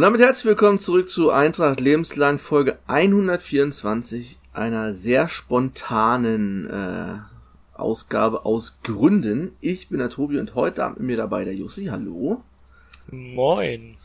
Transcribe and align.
Und 0.00 0.04
damit 0.04 0.22
herzlich 0.22 0.46
willkommen 0.46 0.78
zurück 0.78 1.10
zu 1.10 1.28
Eintracht 1.28 1.78
Lebenslang 1.78 2.38
Folge 2.38 2.78
124, 2.86 4.38
einer 4.54 4.94
sehr 4.94 5.28
spontanen 5.28 6.70
äh, 6.70 7.18
Ausgabe 7.78 8.46
aus 8.46 8.78
Gründen. 8.82 9.54
Ich 9.60 9.90
bin 9.90 9.98
der 9.98 10.08
Tobi 10.08 10.38
und 10.38 10.54
heute 10.54 10.84
Abend 10.84 11.00
mit 11.00 11.08
mir 11.08 11.16
dabei 11.18 11.44
der 11.44 11.54
Jussi. 11.54 11.88
Hallo. 11.90 12.40
Moin. 13.10 13.96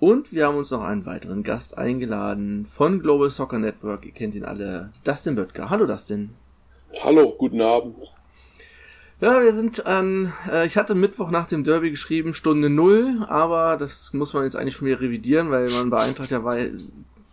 Und 0.00 0.32
wir 0.32 0.46
haben 0.46 0.56
uns 0.56 0.72
noch 0.72 0.82
einen 0.82 1.06
weiteren 1.06 1.44
Gast 1.44 1.78
eingeladen 1.78 2.66
von 2.66 2.98
Global 2.98 3.30
Soccer 3.30 3.60
Network. 3.60 4.04
Ihr 4.04 4.10
kennt 4.10 4.34
ihn 4.34 4.44
alle. 4.44 4.90
Dustin 5.04 5.36
Böttger. 5.36 5.70
Hallo 5.70 5.86
Dustin. 5.86 6.30
Hallo, 7.04 7.36
guten 7.38 7.60
Abend. 7.60 7.94
Ja, 9.18 9.42
wir 9.42 9.54
sind 9.54 9.86
an, 9.86 10.34
äh, 10.46 10.66
ich 10.66 10.76
hatte 10.76 10.94
Mittwoch 10.94 11.30
nach 11.30 11.46
dem 11.46 11.64
Derby 11.64 11.88
geschrieben, 11.88 12.34
Stunde 12.34 12.68
Null, 12.68 13.24
aber 13.28 13.78
das 13.78 14.12
muss 14.12 14.34
man 14.34 14.44
jetzt 14.44 14.56
eigentlich 14.56 14.76
schon 14.76 14.88
wieder 14.88 15.00
revidieren, 15.00 15.50
weil 15.50 15.70
man 15.70 15.88
bei 15.88 16.02
Eintracht 16.02 16.30
ja 16.30 16.44
war, 16.44 16.58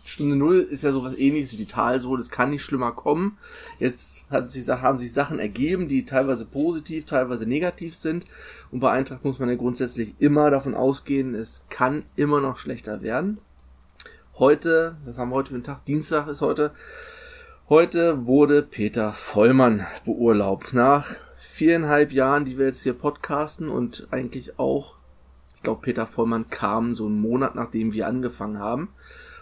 Stunde 0.02 0.34
Null 0.34 0.60
ist 0.60 0.82
ja 0.82 0.92
sowas 0.92 1.14
ähnliches 1.14 1.52
wie 1.52 1.58
die 1.58 1.66
Talsohle, 1.66 2.20
es 2.20 2.30
kann 2.30 2.48
nicht 2.48 2.62
schlimmer 2.62 2.92
kommen. 2.92 3.36
Jetzt 3.78 4.24
hat 4.30 4.50
sich, 4.50 4.66
haben 4.66 4.96
sich 4.96 5.12
Sachen 5.12 5.38
ergeben, 5.38 5.86
die 5.86 6.06
teilweise 6.06 6.46
positiv, 6.46 7.04
teilweise 7.04 7.44
negativ 7.44 7.96
sind. 7.96 8.24
Und 8.70 8.80
bei 8.80 8.90
Eintracht 8.90 9.22
muss 9.22 9.38
man 9.38 9.50
ja 9.50 9.54
grundsätzlich 9.54 10.14
immer 10.18 10.50
davon 10.50 10.74
ausgehen, 10.74 11.34
es 11.34 11.66
kann 11.68 12.06
immer 12.16 12.40
noch 12.40 12.56
schlechter 12.56 13.02
werden. 13.02 13.36
Heute, 14.38 14.96
das 15.04 15.18
haben 15.18 15.28
wir 15.28 15.34
heute 15.34 15.50
für 15.50 15.58
den 15.58 15.64
Tag, 15.64 15.84
Dienstag 15.84 16.28
ist 16.28 16.40
heute, 16.40 16.72
heute 17.68 18.24
wurde 18.24 18.62
Peter 18.62 19.12
Vollmann 19.12 19.86
beurlaubt. 20.06 20.72
Nach 20.72 21.14
viereinhalb 21.54 22.10
Jahren, 22.10 22.44
die 22.44 22.58
wir 22.58 22.66
jetzt 22.66 22.82
hier 22.82 22.94
podcasten 22.94 23.68
und 23.68 24.08
eigentlich 24.10 24.58
auch, 24.58 24.96
ich 25.54 25.62
glaube, 25.62 25.82
Peter 25.82 26.04
Vollmann 26.04 26.50
kam 26.50 26.94
so 26.94 27.06
einen 27.06 27.20
Monat, 27.20 27.54
nachdem 27.54 27.92
wir 27.92 28.08
angefangen 28.08 28.58
haben 28.58 28.88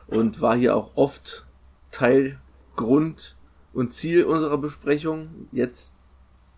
und 0.08 0.42
war 0.42 0.54
hier 0.54 0.76
auch 0.76 0.90
oft 0.94 1.46
Teil, 1.90 2.38
Grund 2.76 3.38
und 3.72 3.94
Ziel 3.94 4.24
unserer 4.24 4.58
Besprechung. 4.58 5.48
Jetzt 5.52 5.94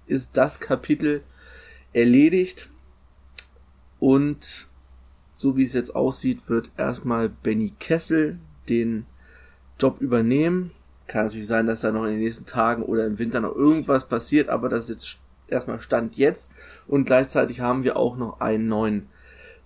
ist 0.09 0.31
das 0.33 0.59
Kapitel 0.59 1.23
erledigt 1.93 2.73
und 4.01 4.67
so 5.37 5.57
wie 5.57 5.65
es 5.65 5.73
jetzt 5.73 5.95
aussieht, 5.95 6.49
wird 6.49 6.73
erstmal 6.77 7.29
Benny 7.29 7.75
Kessel 7.79 8.41
den 8.69 9.07
Job 9.79 10.01
übernehmen. 10.01 10.73
Kann 11.07 11.27
natürlich 11.27 11.47
sein, 11.47 11.69
dass 11.69 11.83
da 11.83 11.93
noch 11.93 12.07
in 12.07 12.15
den 12.15 12.25
nächsten 12.25 12.45
Tagen 12.45 12.83
oder 12.83 13.07
im 13.07 13.21
Winter 13.21 13.39
noch 13.39 13.55
irgendwas 13.55 14.09
passiert, 14.09 14.49
aber 14.49 14.69
das 14.69 14.87
ist 14.87 14.91
jetzt 14.91 15.21
erstmal 15.55 15.81
Stand 15.81 16.17
jetzt. 16.17 16.53
Und 16.87 17.05
gleichzeitig 17.05 17.61
haben 17.61 17.85
wir 17.85 17.97
auch 17.97 18.17
noch 18.17 18.41
einen 18.41 18.69
neuen 18.69 19.09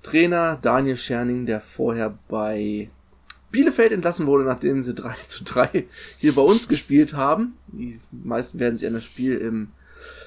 Trainer, 0.03 0.58
Daniel 0.61 0.97
Scherning, 0.97 1.47
der 1.47 1.61
vorher 1.61 2.17
bei 2.28 2.91
Bielefeld 3.50 3.92
entlassen 3.92 4.27
wurde, 4.27 4.44
nachdem 4.44 4.82
sie 4.82 4.94
3 4.94 5.15
zu 5.26 5.44
3 5.44 5.87
hier 6.19 6.34
bei 6.34 6.43
uns 6.43 6.69
gespielt 6.69 7.15
haben. 7.15 7.54
Die 7.69 8.00
meisten 8.10 8.59
werden 8.59 8.76
sich 8.76 8.87
an 8.87 8.94
das 8.94 9.04
Spiel 9.04 9.38
im 9.38 9.69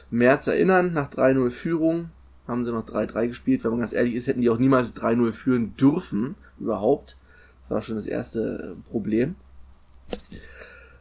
März 0.09 0.47
erinnern. 0.47 0.93
Nach 0.93 1.09
3-0 1.09 1.51
Führung 1.51 2.09
haben 2.47 2.65
sie 2.65 2.71
noch 2.71 2.85
3-3 2.85 3.27
gespielt. 3.27 3.63
Wenn 3.63 3.71
man 3.71 3.79
ganz 3.79 3.93
ehrlich 3.93 4.15
ist, 4.15 4.27
hätten 4.27 4.41
die 4.41 4.49
auch 4.49 4.57
niemals 4.57 4.95
3-0 4.95 5.31
führen 5.31 5.75
dürfen. 5.77 6.35
Überhaupt. 6.59 7.17
Das 7.63 7.75
war 7.75 7.81
schon 7.81 7.95
das 7.95 8.07
erste 8.07 8.75
Problem. 8.89 9.35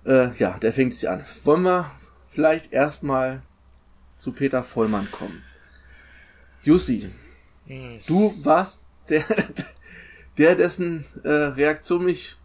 Äh, 0.05 0.33
ja, 0.37 0.59
der 0.59 0.73
fängt 0.73 0.95
sich 0.95 1.09
an. 1.09 1.25
Wollen 1.43 1.63
wir 1.63 1.91
vielleicht 2.29 2.73
erstmal 2.73 3.41
zu 4.21 4.33
Peter 4.33 4.63
Vollmann 4.63 5.11
kommen. 5.11 5.43
Jussi, 6.63 7.11
hm. 7.67 8.01
du 8.07 8.35
warst 8.45 8.83
der, 9.09 9.25
der 10.39 10.55
dessen 10.55 11.07
äh, 11.25 11.29
Reaktion 11.29 12.05
mich, 12.05 12.37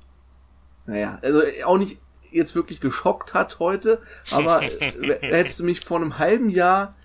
naja, 0.88 1.19
also 1.22 1.41
auch 1.66 1.78
nicht 1.78 2.00
jetzt 2.31 2.56
wirklich 2.56 2.80
geschockt 2.80 3.34
hat 3.34 3.59
heute, 3.59 4.02
aber 4.31 4.62
äh, 4.64 5.19
hättest 5.22 5.59
du 5.59 5.66
mich 5.66 5.81
vor 5.81 5.97
einem 5.97 6.18
halben 6.18 6.50
Jahr 6.50 6.96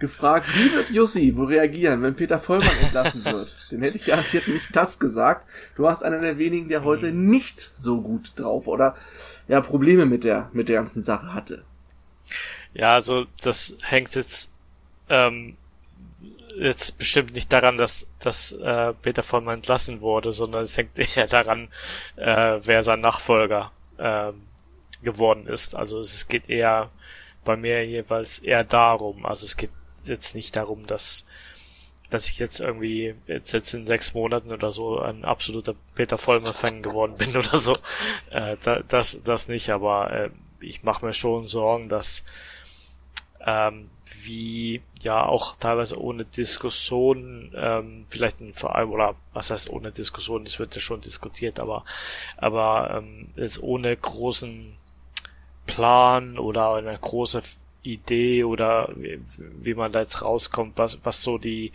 gefragt, 0.00 0.48
wie 0.56 0.72
wird 0.72 0.90
Jussi 0.90 1.36
wohl 1.36 1.46
reagieren, 1.46 2.02
wenn 2.02 2.16
Peter 2.16 2.40
Vollmann 2.40 2.76
entlassen 2.82 3.24
wird? 3.24 3.68
Den 3.70 3.82
hätte 3.82 3.96
ich 3.96 4.06
garantiert 4.06 4.48
nicht 4.48 4.74
das 4.74 4.98
gesagt. 4.98 5.48
Du 5.76 5.84
warst 5.84 6.02
einer 6.02 6.18
der 6.20 6.38
wenigen, 6.38 6.68
der 6.68 6.82
heute 6.82 7.08
hm. 7.08 7.30
nicht 7.30 7.60
so 7.76 8.02
gut 8.02 8.32
drauf 8.34 8.66
oder 8.66 8.96
ja 9.46 9.60
Probleme 9.60 10.04
mit 10.04 10.24
der 10.24 10.50
mit 10.52 10.68
der 10.68 10.78
ganzen 10.78 11.04
Sache 11.04 11.32
hatte. 11.32 11.64
Ja, 12.76 12.92
also 12.94 13.26
das 13.40 13.74
hängt 13.82 14.14
jetzt 14.14 14.52
ähm, 15.08 15.56
jetzt 16.58 16.98
bestimmt 16.98 17.32
nicht 17.32 17.50
daran, 17.52 17.78
dass, 17.78 18.06
dass 18.20 18.52
äh, 18.52 18.92
Peter 18.94 19.22
Vollmann 19.22 19.56
entlassen 19.56 20.02
wurde, 20.02 20.32
sondern 20.32 20.62
es 20.62 20.76
hängt 20.76 20.98
eher 20.98 21.26
daran, 21.26 21.68
äh, 22.16 22.60
wer 22.62 22.82
sein 22.82 23.00
Nachfolger 23.00 23.72
äh, 23.96 24.32
geworden 25.02 25.46
ist. 25.46 25.74
Also 25.74 25.98
es 26.00 26.28
geht 26.28 26.50
eher 26.50 26.90
bei 27.44 27.56
mir 27.56 27.86
jeweils 27.86 28.40
eher 28.40 28.64
darum. 28.64 29.24
Also 29.24 29.44
es 29.44 29.56
geht 29.56 29.70
jetzt 30.04 30.34
nicht 30.34 30.56
darum, 30.56 30.86
dass 30.86 31.24
dass 32.10 32.28
ich 32.28 32.38
jetzt 32.38 32.60
irgendwie 32.60 33.14
jetzt, 33.26 33.52
jetzt 33.52 33.74
in 33.74 33.86
sechs 33.86 34.14
Monaten 34.14 34.52
oder 34.52 34.70
so 34.70 35.00
ein 35.00 35.24
absoluter 35.24 35.74
Peter 35.96 36.16
Vollmann-Fan 36.16 36.82
geworden 36.82 37.16
bin 37.16 37.36
oder 37.36 37.58
so. 37.58 37.76
Äh, 38.30 38.56
das, 38.88 39.20
das 39.24 39.48
nicht, 39.48 39.70
aber 39.70 40.12
äh, 40.12 40.30
ich 40.60 40.84
mache 40.84 41.04
mir 41.04 41.12
schon 41.12 41.48
Sorgen, 41.48 41.88
dass 41.88 42.24
ähm, 43.46 43.88
wie 44.24 44.82
ja 45.00 45.24
auch 45.24 45.56
teilweise 45.56 46.00
ohne 46.00 46.24
Diskussion 46.24 47.52
ähm, 47.56 48.06
vielleicht 48.10 48.40
ein 48.40 48.54
Verein 48.54 48.88
oder 48.88 49.14
was 49.32 49.50
heißt 49.50 49.70
ohne 49.70 49.92
Diskussion, 49.92 50.44
das 50.44 50.58
wird 50.58 50.74
ja 50.74 50.80
schon 50.80 51.00
diskutiert, 51.00 51.60
aber 51.60 51.84
aber 52.36 52.90
ähm, 52.98 53.28
jetzt 53.36 53.62
ohne 53.62 53.96
großen 53.96 54.74
Plan 55.66 56.38
oder 56.38 56.74
eine 56.74 56.98
große 56.98 57.42
Idee 57.82 58.42
oder 58.44 58.90
wie, 58.96 59.20
wie 59.38 59.74
man 59.74 59.92
da 59.92 60.00
jetzt 60.00 60.22
rauskommt, 60.22 60.76
was 60.76 60.98
was 61.04 61.22
so 61.22 61.38
die 61.38 61.72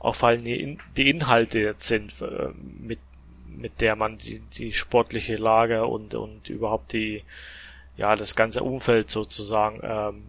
auffallende 0.00 0.76
die 0.96 1.08
Inhalte 1.08 1.60
jetzt 1.60 1.86
sind 1.86 2.20
äh, 2.20 2.48
mit 2.80 2.98
mit 3.46 3.80
der 3.80 3.96
man 3.96 4.18
die, 4.18 4.40
die 4.40 4.72
sportliche 4.72 5.36
Lage 5.36 5.84
und 5.86 6.14
und 6.14 6.48
überhaupt 6.48 6.92
die 6.92 7.22
ja 7.96 8.16
das 8.16 8.34
ganze 8.34 8.62
Umfeld 8.64 9.10
sozusagen 9.10 9.80
ähm, 9.82 10.24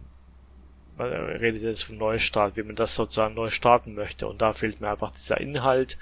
man 0.96 1.08
redet 1.12 1.62
jetzt 1.62 1.84
vom 1.84 1.98
Neustart, 1.98 2.56
wie 2.56 2.62
man 2.62 2.76
das 2.76 2.94
sozusagen 2.94 3.34
neu 3.34 3.50
starten 3.50 3.94
möchte. 3.94 4.26
Und 4.26 4.42
da 4.42 4.52
fehlt 4.52 4.80
mir 4.80 4.90
einfach 4.90 5.10
dieser 5.10 5.40
Inhalt. 5.40 5.98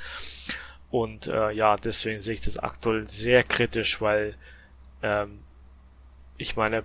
Und 0.91 1.27
äh, 1.27 1.51
ja, 1.53 1.77
deswegen 1.77 2.21
sehe 2.21 2.35
ich 2.35 2.41
das 2.43 2.59
aktuell 2.59 3.09
sehr 3.09 3.43
kritisch, 3.43 4.01
weil 4.01 4.35
ähm, 5.03 5.41
ich 6.37 6.57
meine, 6.57 6.85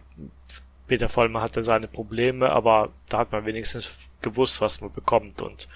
Peter 0.87 1.09
Vollmer 1.09 1.41
hatte 1.41 1.63
seine 1.63 1.87
Probleme, 1.87 2.49
aber 2.49 2.89
da 3.09 3.19
hat 3.19 3.31
man 3.31 3.45
wenigstens 3.45 3.91
gewusst, 4.21 4.61
was 4.61 4.81
man 4.81 4.93
bekommt. 4.93 5.41
Und 5.41 5.67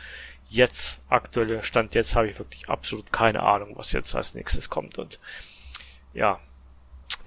jetzt, 0.50 1.02
aktuelle 1.10 1.64
Stand 1.64 1.96
jetzt, 1.96 2.16
habe 2.16 2.30
ich 2.30 2.40
wirklich 2.40 2.70
absolut 2.70 3.12
keine 3.12 3.44
Ahnung, 3.44 3.74
was 3.76 3.92
jetzt 3.92 4.16
als 4.16 4.34
nächstes 4.34 4.70
kommt. 4.70 4.98
Und 4.98 5.20
ja, 6.14 6.40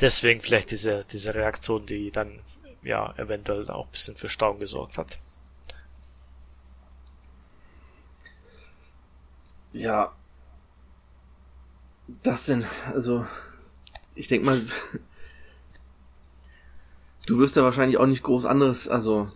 deswegen 0.00 0.40
vielleicht 0.40 0.70
diese, 0.70 1.04
diese 1.12 1.34
Reaktion, 1.34 1.86
die 1.86 2.10
dann 2.10 2.40
ja 2.84 3.14
eventuell 3.16 3.68
auch 3.70 3.86
ein 3.86 3.92
bisschen 3.92 4.16
für 4.16 4.28
Staunen 4.28 4.60
gesorgt 4.60 4.98
hat. 4.98 5.18
Ja, 9.72 10.12
das 12.22 12.46
denn, 12.46 12.64
also 12.92 13.26
ich 14.14 14.28
denke 14.28 14.46
mal, 14.46 14.66
du 17.26 17.38
wirst 17.38 17.56
ja 17.56 17.64
wahrscheinlich 17.64 17.98
auch 17.98 18.06
nicht 18.06 18.22
groß 18.22 18.44
anderes, 18.44 18.88
also 18.88 19.30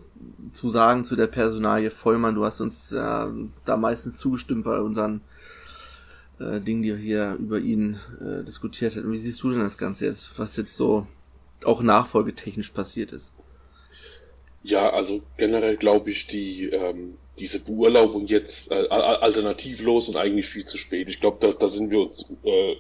zu 0.52 0.70
sagen 0.70 1.04
zu 1.04 1.16
der 1.16 1.26
Personalie 1.26 1.90
Vollmann. 1.90 2.34
Du 2.34 2.44
hast 2.44 2.60
uns 2.60 2.92
äh, 2.92 3.26
da 3.64 3.76
meistens 3.76 4.18
zugestimmt 4.18 4.64
bei 4.64 4.78
unseren 4.80 5.22
äh, 6.38 6.60
Dingen, 6.60 6.82
die 6.82 6.88
wir 6.88 6.96
hier 6.96 7.34
über 7.34 7.58
ihn 7.58 7.98
äh, 8.20 8.44
diskutiert 8.44 8.94
hätten. 8.94 9.10
Wie 9.10 9.18
siehst 9.18 9.42
du 9.42 9.50
denn 9.50 9.60
das 9.60 9.78
Ganze 9.78 10.06
jetzt, 10.06 10.38
was 10.38 10.56
jetzt 10.56 10.76
so 10.76 11.06
auch 11.64 11.82
nachfolgetechnisch 11.82 12.70
passiert 12.70 13.12
ist? 13.12 13.32
Ja, 14.62 14.90
also 14.90 15.22
generell 15.36 15.76
glaube 15.76 16.10
ich, 16.10 16.26
die 16.26 16.64
ähm, 16.70 17.14
diese 17.38 17.60
Beurlaubung 17.60 18.26
jetzt 18.26 18.70
äh, 18.70 18.88
alternativlos 18.88 20.08
und 20.08 20.16
eigentlich 20.16 20.48
viel 20.48 20.66
zu 20.66 20.76
spät. 20.76 21.08
Ich 21.08 21.20
glaube, 21.20 21.38
da, 21.40 21.52
da 21.52 21.68
sind 21.68 21.90
wir 21.90 22.00
uns, 22.00 22.30
äh, 22.44 22.76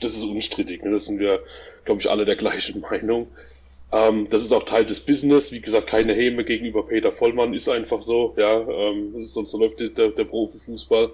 das 0.00 0.14
ist 0.14 0.24
unstrittig. 0.24 0.82
Ne? 0.82 0.92
Das 0.92 1.06
sind 1.06 1.18
wir, 1.18 1.40
glaube 1.84 2.00
ich, 2.00 2.10
alle 2.10 2.24
der 2.24 2.36
gleichen 2.36 2.80
Meinung. 2.90 3.28
Ähm, 3.92 4.28
das 4.30 4.42
ist 4.42 4.52
auch 4.52 4.64
Teil 4.64 4.86
des 4.86 5.00
Business. 5.00 5.52
Wie 5.52 5.60
gesagt, 5.60 5.88
keine 5.88 6.14
Häme 6.14 6.44
gegenüber 6.44 6.86
Peter 6.86 7.12
Vollmann 7.12 7.54
ist 7.54 7.68
einfach 7.68 8.02
so. 8.02 8.34
Ja, 8.36 8.60
ähm, 8.60 9.26
sonst 9.26 9.50
so 9.50 9.58
läuft 9.58 9.80
der, 9.80 10.10
der 10.10 10.24
Profifußball. 10.24 11.12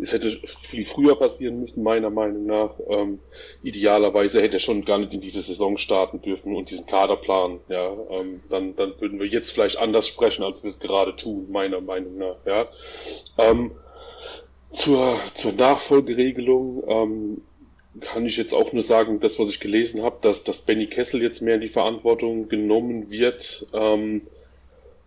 Es 0.00 0.12
hätte 0.12 0.38
viel 0.70 0.86
früher 0.86 1.16
passieren 1.16 1.60
müssen, 1.60 1.82
meiner 1.82 2.10
Meinung 2.10 2.46
nach. 2.46 2.70
Ähm, 2.88 3.18
idealerweise 3.62 4.40
hätte 4.40 4.56
er 4.56 4.60
schon 4.60 4.84
gar 4.84 4.98
nicht 4.98 5.12
in 5.12 5.20
diese 5.20 5.42
Saison 5.42 5.76
starten 5.76 6.22
dürfen 6.22 6.54
und 6.54 6.70
diesen 6.70 6.86
Kaderplan. 6.86 7.60
Ja, 7.68 7.92
ähm, 8.10 8.40
dann, 8.48 8.76
dann 8.76 9.00
würden 9.00 9.18
wir 9.18 9.26
jetzt 9.26 9.52
vielleicht 9.52 9.76
anders 9.76 10.06
sprechen, 10.06 10.44
als 10.44 10.62
wir 10.62 10.70
es 10.70 10.78
gerade 10.78 11.16
tun, 11.16 11.46
meiner 11.50 11.80
Meinung 11.80 12.18
nach. 12.18 12.36
Ja. 12.46 12.68
Ähm, 13.38 13.72
zur, 14.72 15.18
zur 15.34 15.52
Nachfolgeregelung. 15.52 16.84
Ähm, 16.86 17.42
kann 18.00 18.26
ich 18.26 18.36
jetzt 18.36 18.54
auch 18.54 18.72
nur 18.72 18.84
sagen, 18.84 19.20
das, 19.20 19.38
was 19.38 19.48
ich 19.48 19.60
gelesen 19.60 20.02
habe, 20.02 20.18
dass, 20.22 20.44
dass 20.44 20.60
Benny 20.60 20.86
Kessel 20.86 21.22
jetzt 21.22 21.42
mehr 21.42 21.56
in 21.56 21.60
die 21.60 21.68
Verantwortung 21.68 22.48
genommen 22.48 23.10
wird. 23.10 23.66
Ähm, 23.72 24.22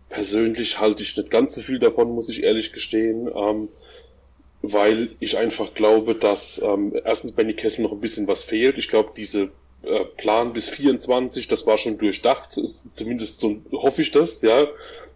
persönlich 0.08 0.78
halte 0.78 1.02
ich 1.02 1.16
nicht 1.16 1.30
ganz 1.30 1.54
so 1.54 1.62
viel 1.62 1.78
davon, 1.78 2.10
muss 2.10 2.28
ich 2.28 2.42
ehrlich 2.42 2.72
gestehen, 2.72 3.30
ähm, 3.34 3.68
weil 4.62 5.10
ich 5.18 5.36
einfach 5.36 5.74
glaube, 5.74 6.14
dass 6.14 6.60
ähm, 6.64 6.94
erstens 7.04 7.32
Benny 7.32 7.54
Kessel 7.54 7.82
noch 7.82 7.92
ein 7.92 8.00
bisschen 8.00 8.28
was 8.28 8.44
fehlt. 8.44 8.78
Ich 8.78 8.88
glaube, 8.88 9.10
diese 9.16 9.50
äh, 9.82 10.04
Plan 10.16 10.52
bis 10.52 10.70
24, 10.70 11.48
das 11.48 11.66
war 11.66 11.78
schon 11.78 11.98
durchdacht, 11.98 12.58
zumindest 12.94 13.40
so 13.40 13.56
hoffe 13.72 14.02
ich 14.02 14.12
das, 14.12 14.40
ja, 14.42 14.66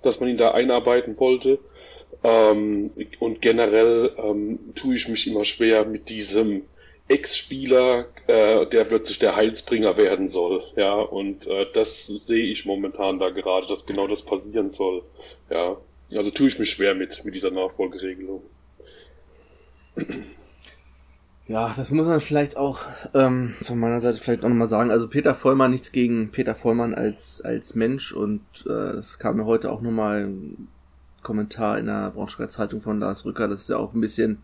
dass 0.03 0.21
man 0.21 0.29
ihn 0.29 0.37
da 0.37 0.51
einarbeiten 0.51 1.19
wollte. 1.19 1.59
Ähm, 2.25 2.91
und 3.21 3.41
generell 3.41 4.13
ähm, 4.19 4.59
tue 4.75 4.97
ich 4.97 5.09
mich 5.09 5.27
immer 5.27 5.45
schwer 5.45 5.85
mit 5.85 6.09
diesem 6.09 6.63
Ex-Spieler, 7.09 8.07
äh, 8.27 8.67
der 8.67 8.85
plötzlich 8.85 9.21
der 9.21 9.37
Heilsbringer 9.37 9.97
werden 9.97 10.29
soll. 10.29 10.65
Ja, 10.75 10.95
und 10.95 11.47
äh, 11.47 11.67
das 11.73 12.07
sehe 12.07 12.47
ich 12.47 12.65
momentan 12.65 13.21
da 13.21 13.31
gerade, 13.31 13.69
dass 13.69 13.87
genau 13.87 14.09
das 14.09 14.23
passieren 14.23 14.73
soll. 14.73 15.03
Ja, 15.49 15.77
also 16.11 16.33
tue 16.33 16.49
ich 16.49 16.59
mich 16.59 16.71
schwer 16.71 16.97
mit, 16.97 17.25
mit 17.25 17.35
dieser 17.35 17.53
Nachfolgeregelung. 17.53 18.43
Ja, 21.49 21.73
das 21.77 21.91
muss 21.93 22.07
man 22.07 22.21
vielleicht 22.21 22.57
auch 22.57 22.81
ähm, 23.15 23.55
von 23.63 23.79
meiner 23.79 24.01
Seite 24.01 24.19
vielleicht 24.19 24.43
auch 24.43 24.49
nochmal 24.49 24.69
sagen. 24.69 24.91
Also 24.91 25.09
Peter 25.09 25.35
Vollmann, 25.35 25.71
nichts 25.71 25.93
gegen 25.93 26.31
Peter 26.33 26.57
Vollmann 26.57 26.93
als, 26.93 27.41
als 27.41 27.77
Mensch. 27.77 28.13
Und 28.13 28.43
äh, 28.67 28.97
es 28.97 29.19
kam 29.19 29.37
mir 29.37 29.45
heute 29.45 29.71
auch 29.71 29.81
nochmal 29.81 30.27
ein 30.27 30.69
Kommentar 31.23 31.79
in 31.79 31.87
der 31.87 32.11
Braunschweiger 32.11 32.51
Zeitung 32.51 32.81
von 32.81 33.01
Lars 33.01 33.25
Rücker, 33.25 33.49
das 33.49 33.63
ist 33.63 33.71
ja 33.71 33.79
auch 33.79 33.95
ein 33.95 34.01
bisschen 34.01 34.39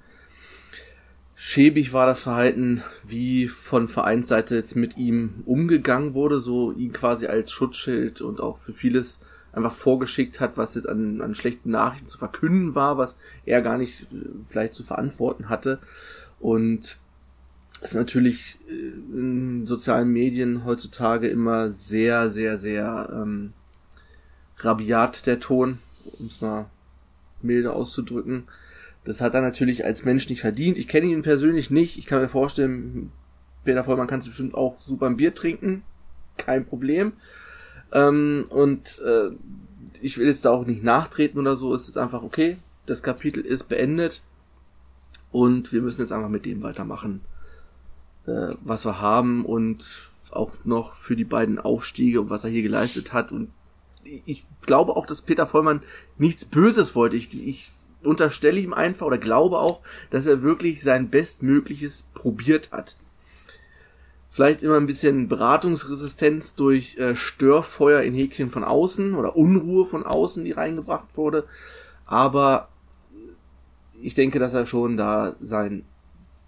schäbig 1.34 1.92
war 1.92 2.06
das 2.06 2.20
Verhalten, 2.20 2.82
wie 3.04 3.48
von 3.48 3.88
Vereinsseite 3.88 4.54
jetzt 4.54 4.76
mit 4.76 4.96
ihm 4.96 5.42
umgegangen 5.44 6.14
wurde, 6.14 6.40
so 6.40 6.72
ihn 6.72 6.92
quasi 6.92 7.26
als 7.26 7.50
Schutzschild 7.50 8.20
und 8.20 8.40
auch 8.40 8.58
für 8.58 8.72
vieles 8.72 9.20
einfach 9.52 9.72
vorgeschickt 9.72 10.40
hat, 10.40 10.56
was 10.56 10.74
jetzt 10.74 10.88
an, 10.88 11.20
an 11.20 11.34
schlechten 11.34 11.70
Nachrichten 11.70 12.08
zu 12.08 12.18
verkünden 12.18 12.74
war, 12.74 12.98
was 12.98 13.18
er 13.44 13.62
gar 13.62 13.78
nicht 13.78 14.02
äh, 14.12 14.28
vielleicht 14.48 14.74
zu 14.74 14.82
verantworten 14.82 15.48
hatte. 15.48 15.78
Und 16.40 16.98
ist 17.82 17.94
natürlich 17.94 18.58
äh, 18.68 18.72
in 18.72 19.66
sozialen 19.66 20.10
Medien 20.12 20.64
heutzutage 20.64 21.28
immer 21.28 21.72
sehr, 21.72 22.30
sehr, 22.30 22.58
sehr 22.58 23.10
ähm, 23.12 23.52
rabiat 24.58 25.26
der 25.26 25.40
Ton, 25.40 25.78
um 26.18 26.26
es 26.26 26.40
mal 26.40 26.66
milde 27.42 27.72
auszudrücken. 27.72 28.44
Das 29.04 29.20
hat 29.20 29.34
er 29.34 29.40
natürlich 29.40 29.84
als 29.84 30.04
Mensch 30.04 30.28
nicht 30.28 30.40
verdient. 30.40 30.78
Ich 30.78 30.86
kenne 30.86 31.06
ihn 31.06 31.22
persönlich 31.22 31.70
nicht. 31.70 31.98
Ich 31.98 32.06
kann 32.06 32.20
mir 32.20 32.28
vorstellen, 32.28 33.10
Peter 33.64 33.84
Vollmann 33.84 34.06
kann 34.06 34.20
es 34.20 34.28
bestimmt 34.28 34.54
auch 34.54 34.80
super 34.80 35.06
ein 35.06 35.16
Bier 35.16 35.34
trinken. 35.34 35.82
Kein 36.36 36.64
Problem. 36.64 37.14
Ähm, 37.92 38.46
und 38.48 39.00
äh, 39.00 39.30
ich 40.00 40.18
will 40.18 40.26
jetzt 40.26 40.44
da 40.44 40.50
auch 40.50 40.66
nicht 40.66 40.82
nachtreten 40.82 41.38
oder 41.38 41.56
so. 41.56 41.74
Es 41.74 41.88
ist 41.88 41.98
einfach 41.98 42.22
okay. 42.22 42.56
Das 42.86 43.02
Kapitel 43.02 43.44
ist 43.44 43.68
beendet. 43.68 44.22
Und 45.30 45.72
wir 45.72 45.80
müssen 45.80 46.02
jetzt 46.02 46.12
einfach 46.12 46.28
mit 46.28 46.44
dem 46.44 46.62
weitermachen, 46.62 47.22
äh, 48.26 48.54
was 48.60 48.84
wir 48.84 49.00
haben 49.00 49.44
und 49.46 50.10
auch 50.30 50.52
noch 50.64 50.94
für 50.94 51.16
die 51.16 51.24
beiden 51.24 51.58
Aufstiege 51.58 52.20
und 52.20 52.30
was 52.30 52.44
er 52.44 52.50
hier 52.50 52.62
geleistet 52.62 53.12
hat. 53.12 53.32
Und 53.32 53.50
ich 54.04 54.44
glaube 54.62 54.96
auch, 54.96 55.06
dass 55.06 55.22
Peter 55.22 55.46
Vollmann 55.46 55.82
nichts 56.18 56.44
Böses 56.44 56.94
wollte. 56.94 57.16
Ich, 57.16 57.34
ich 57.34 57.70
unterstelle 58.02 58.60
ihm 58.60 58.72
einfach 58.72 59.06
oder 59.06 59.18
glaube 59.18 59.58
auch, 59.58 59.80
dass 60.10 60.26
er 60.26 60.42
wirklich 60.42 60.82
sein 60.82 61.08
Bestmögliches 61.10 62.06
probiert 62.14 62.72
hat. 62.72 62.96
Vielleicht 64.32 64.62
immer 64.62 64.78
ein 64.78 64.86
bisschen 64.86 65.28
Beratungsresistenz 65.28 66.54
durch 66.54 66.96
äh, 66.96 67.14
Störfeuer 67.14 68.00
in 68.00 68.14
Häkchen 68.14 68.50
von 68.50 68.64
außen 68.64 69.14
oder 69.14 69.36
Unruhe 69.36 69.84
von 69.84 70.06
außen, 70.06 70.42
die 70.44 70.52
reingebracht 70.52 71.16
wurde. 71.16 71.44
Aber 72.06 72.68
ich 74.00 74.14
denke, 74.14 74.38
dass 74.38 74.54
er 74.54 74.66
schon 74.66 74.96
da 74.96 75.36
sein 75.38 75.84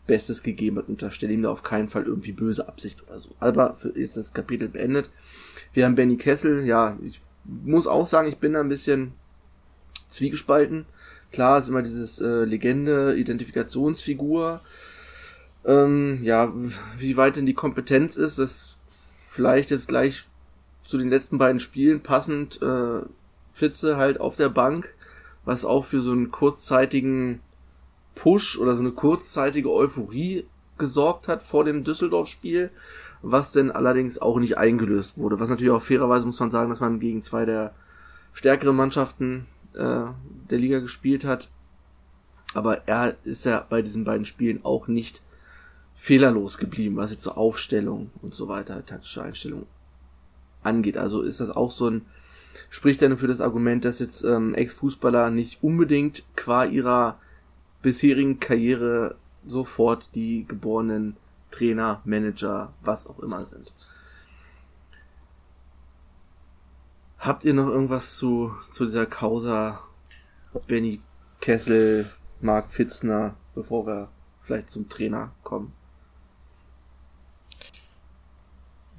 Bestes 0.07 0.43
gegeben 0.43 0.79
hat. 0.79 0.89
Unterstelle 0.89 1.35
ihm 1.35 1.43
da 1.43 1.51
auf 1.51 1.63
keinen 1.63 1.91
Fall 1.91 2.05
irgendwie 2.05 2.33
böse 2.33 2.67
Absicht 2.67 3.03
oder 3.07 3.21
so. 3.21 3.31
Aber 3.39 3.77
für 3.77 3.99
jetzt 3.99 4.17
das 4.17 4.33
Kapitel 4.33 4.69
beendet. 4.69 5.11
Wir 5.75 5.85
haben 5.85 5.95
Benny 5.95 6.17
Kessel. 6.17 6.65
Ja, 6.65 6.99
ich 7.05 7.21
muss 7.45 7.87
auch 7.87 8.07
sagen, 8.07 8.29
ich 8.29 8.39
bin 8.39 8.55
da 8.55 8.61
ein 8.61 8.69
bisschen 8.71 9.13
zwiegespalten. 10.09 10.87
Klar 11.33 11.59
ist 11.59 11.69
immer 11.69 11.83
dieses 11.83 12.19
äh, 12.21 12.45
Legende, 12.45 13.15
Identifikationsfigur. 13.17 14.63
Ähm, 15.65 16.21
ja, 16.23 16.53
wie 16.99 17.17
weit 17.17 17.37
denn 17.37 17.47
die 17.47 17.55
Kompetenz 17.55 18.17
ist, 18.17 18.39
das 18.39 18.77
vielleicht 19.27 19.71
jetzt 19.71 19.89
gleich 19.89 20.27
zu 20.85 20.99
den 20.99 21.09
letzten 21.09 21.39
beiden 21.39 21.61
Spielen 21.61 22.03
passend 22.03 22.61
äh, 22.61 23.01
Fitze 23.55 23.97
halt 23.97 24.21
auf 24.21 24.37
der 24.37 24.51
Bank, 24.51 24.93
was 25.45 25.65
auch 25.65 25.85
für 25.85 26.01
so 26.01 26.13
einen 26.13 26.31
kurzzeitigen 26.31 27.41
Push 28.15 28.59
oder 28.59 28.75
so 28.75 28.81
eine 28.81 28.93
kurzzeitige 28.93 29.73
Euphorie 29.73 30.47
gesorgt 30.79 31.29
hat 31.29 31.43
vor 31.43 31.65
dem 31.65 31.85
Düsseldorf-Spiel, 31.85 32.71
was 33.23 33.53
denn 33.53 33.71
allerdings 33.71 34.19
auch 34.19 34.39
nicht 34.39 34.59
eingelöst 34.59 35.17
wurde. 35.19 35.41
Was 35.41 35.49
natürlich 35.49 35.73
auch 35.73 35.83
fairerweise 35.83 36.27
muss 36.27 36.41
man 36.41 36.51
sagen, 36.51 36.71
dass 36.71 36.81
man 36.81 37.01
gegen 37.01 37.23
zwei 37.23 37.45
der 37.45 37.75
stärkeren 38.35 38.77
Mannschaften 38.77 39.47
äh, 39.75 40.05
der 40.51 40.59
Liga 40.59 40.81
gespielt 40.81 41.25
hat. 41.25 41.49
Aber 42.55 42.87
er 42.87 43.17
ist 43.25 43.47
ja 43.47 43.65
bei 43.69 43.83
diesen 43.83 44.05
beiden 44.05 44.27
Spielen 44.27 44.65
auch 44.65 44.87
nicht 44.89 45.23
fehlerlos 45.94 46.58
geblieben, 46.58 46.96
was 46.96 47.10
jetzt 47.10 47.22
so 47.22 47.32
Aufstellung 47.32 48.10
und 48.22 48.34
so 48.34 48.48
weiter, 48.48 48.84
taktische 48.84 49.22
Einstellung 49.22 49.67
angeht. 50.63 50.96
Also 50.96 51.22
ist 51.22 51.41
das 51.41 51.51
auch 51.51 51.70
so 51.70 51.89
ein, 51.89 52.06
spricht 52.70 53.03
dann 53.03 53.17
für 53.17 53.27
das 53.27 53.41
Argument, 53.41 53.84
dass 53.84 54.01
jetzt 54.01 54.22
ähm, 54.24 54.55
Ex-Fußballer 54.55 55.31
nicht 55.31 55.63
unbedingt 55.63 56.24
qua 56.36 56.65
ihrer 56.65 57.19
bisherigen 57.82 58.41
Karriere 58.41 59.17
sofort 59.46 60.08
die 60.15 60.46
geborenen 60.46 61.17
Trainer, 61.51 62.01
Manager, 62.05 62.72
was 62.82 63.06
auch 63.06 63.20
immer 63.20 63.44
sind. 63.44 63.72
Habt 67.19 67.44
ihr 67.44 67.55
noch 67.55 67.69
irgendwas 67.69 68.17
zu, 68.17 68.55
zu 68.70 68.84
dieser 68.84 69.06
Causa 69.06 69.81
Benny 70.67 71.01
Kessel, 71.41 72.10
Mark 72.41 72.72
Fitzner, 72.72 73.36
bevor 73.55 73.86
wir 73.86 74.08
vielleicht 74.43 74.70
zum 74.70 74.89
Trainer 74.89 75.32
kommen? 75.43 75.72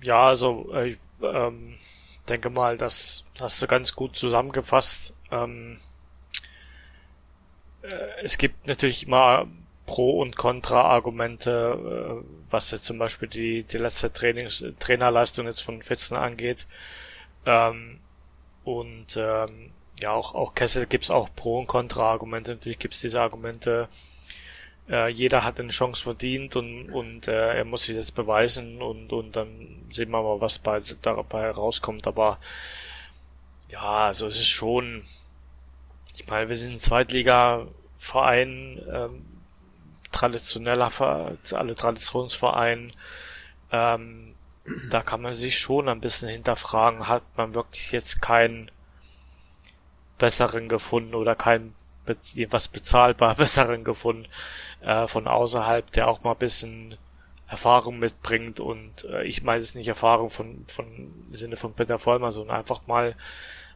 Ja, 0.05 0.27
also 0.27 0.71
ich 0.83 0.99
ähm, 1.23 1.75
denke 2.29 2.51
mal, 2.51 2.77
das 2.77 3.25
hast 3.39 3.61
du 3.61 3.67
ganz 3.67 3.95
gut 3.95 4.15
zusammengefasst. 4.15 5.15
Ähm, 5.31 5.79
äh, 7.81 7.87
es 8.23 8.37
gibt 8.37 8.67
natürlich 8.67 9.07
immer 9.07 9.47
Pro- 9.87 10.21
und 10.21 10.35
Kontra-Argumente, 10.35 12.21
äh, 12.23 12.25
was 12.51 12.69
jetzt 12.71 12.85
zum 12.85 12.99
Beispiel 12.99 13.27
die, 13.27 13.63
die 13.63 13.77
letzte 13.77 14.13
Trainings 14.13 14.63
Trainerleistung 14.79 15.47
jetzt 15.47 15.61
von 15.61 15.81
Fitzner 15.81 16.21
angeht. 16.21 16.67
Ähm, 17.47 17.99
und 18.63 19.17
ähm, 19.17 19.71
ja, 19.99 20.11
auch, 20.11 20.35
auch 20.35 20.53
Kessel 20.53 20.85
gibt's 20.85 21.09
auch 21.09 21.29
Pro- 21.35 21.59
und 21.59 21.67
Kontra-Argumente. 21.67 22.51
Natürlich 22.55 22.79
gibt's 22.79 23.01
diese 23.01 23.21
Argumente, 23.21 23.89
äh, 24.89 25.09
jeder 25.09 25.43
hat 25.43 25.59
eine 25.59 25.71
Chance 25.71 26.03
verdient 26.03 26.55
und, 26.55 26.91
und 26.91 27.27
äh, 27.27 27.57
er 27.57 27.65
muss 27.65 27.83
sich 27.83 27.95
jetzt 27.95 28.15
beweisen 28.15 28.81
und, 28.81 29.11
und 29.11 29.35
dann 29.35 29.85
sehen 29.89 30.11
wir 30.11 30.21
mal, 30.21 30.41
was 30.41 30.59
bei, 30.59 30.81
dabei 31.01 31.49
rauskommt. 31.49 32.07
Aber 32.07 32.39
ja, 33.69 34.05
also 34.05 34.27
es 34.27 34.39
ist 34.39 34.49
schon, 34.49 35.03
ich 36.15 36.27
meine, 36.27 36.49
wir 36.49 36.55
sind 36.55 36.73
ein 36.73 36.79
Zweitliga-Verein, 36.79 38.81
ähm, 38.91 39.25
traditioneller, 40.11 40.89
alle 41.51 41.75
Traditionsverein, 41.75 42.93
ähm, 43.71 44.35
da 44.89 45.01
kann 45.01 45.21
man 45.21 45.33
sich 45.33 45.59
schon 45.59 45.89
ein 45.89 46.01
bisschen 46.01 46.29
hinterfragen, 46.29 47.07
hat 47.07 47.23
man 47.37 47.53
wirklich 47.53 47.91
jetzt 47.91 48.21
keinen 48.21 48.71
besseren 50.17 50.69
gefunden 50.69 51.15
oder 51.15 51.35
keinen 51.35 51.75
was 52.49 52.67
bezahlbar 52.67 53.35
besseren 53.37 53.83
gefunden 53.83 54.27
äh, 54.81 55.07
von 55.07 55.27
außerhalb, 55.27 55.91
der 55.91 56.07
auch 56.07 56.23
mal 56.23 56.31
ein 56.31 56.37
bisschen 56.37 56.97
Erfahrung 57.47 57.99
mitbringt 57.99 58.59
und 58.59 59.05
äh, 59.05 59.23
ich 59.23 59.43
meine 59.43 59.61
es 59.61 59.75
nicht 59.75 59.87
Erfahrung 59.87 60.29
von 60.29 60.65
von 60.67 60.85
im 60.87 61.35
Sinne 61.35 61.57
von 61.57 61.73
Peter 61.73 61.99
Vollmer, 61.99 62.31
sondern 62.31 62.57
einfach 62.57 62.87
mal 62.87 63.15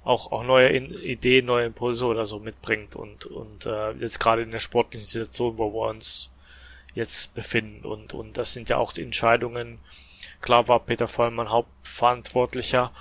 auch 0.03 0.31
auch 0.31 0.43
neue 0.43 0.69
in 0.69 0.91
Ideen, 0.93 1.45
neue 1.45 1.67
Impulse 1.67 2.05
oder 2.05 2.25
so 2.25 2.39
mitbringt 2.39 2.95
und 2.95 3.25
und 3.25 3.65
äh, 3.65 3.91
jetzt 3.93 4.19
gerade 4.19 4.41
in 4.41 4.51
der 4.51 4.59
sportlichen 4.59 5.05
Situation, 5.05 5.57
wo 5.57 5.71
wir 5.73 5.89
uns 5.89 6.29
jetzt 6.95 7.35
befinden 7.35 7.85
und 7.85 8.13
und 8.13 8.37
das 8.37 8.53
sind 8.53 8.69
ja 8.69 8.77
auch 8.77 8.91
die 8.91 9.03
Entscheidungen, 9.03 9.79
Klar 10.41 10.67
war 10.67 10.79
Peter 10.79 11.07
Vollmann 11.07 11.49
Hauptverantwortlicher, 11.49 12.91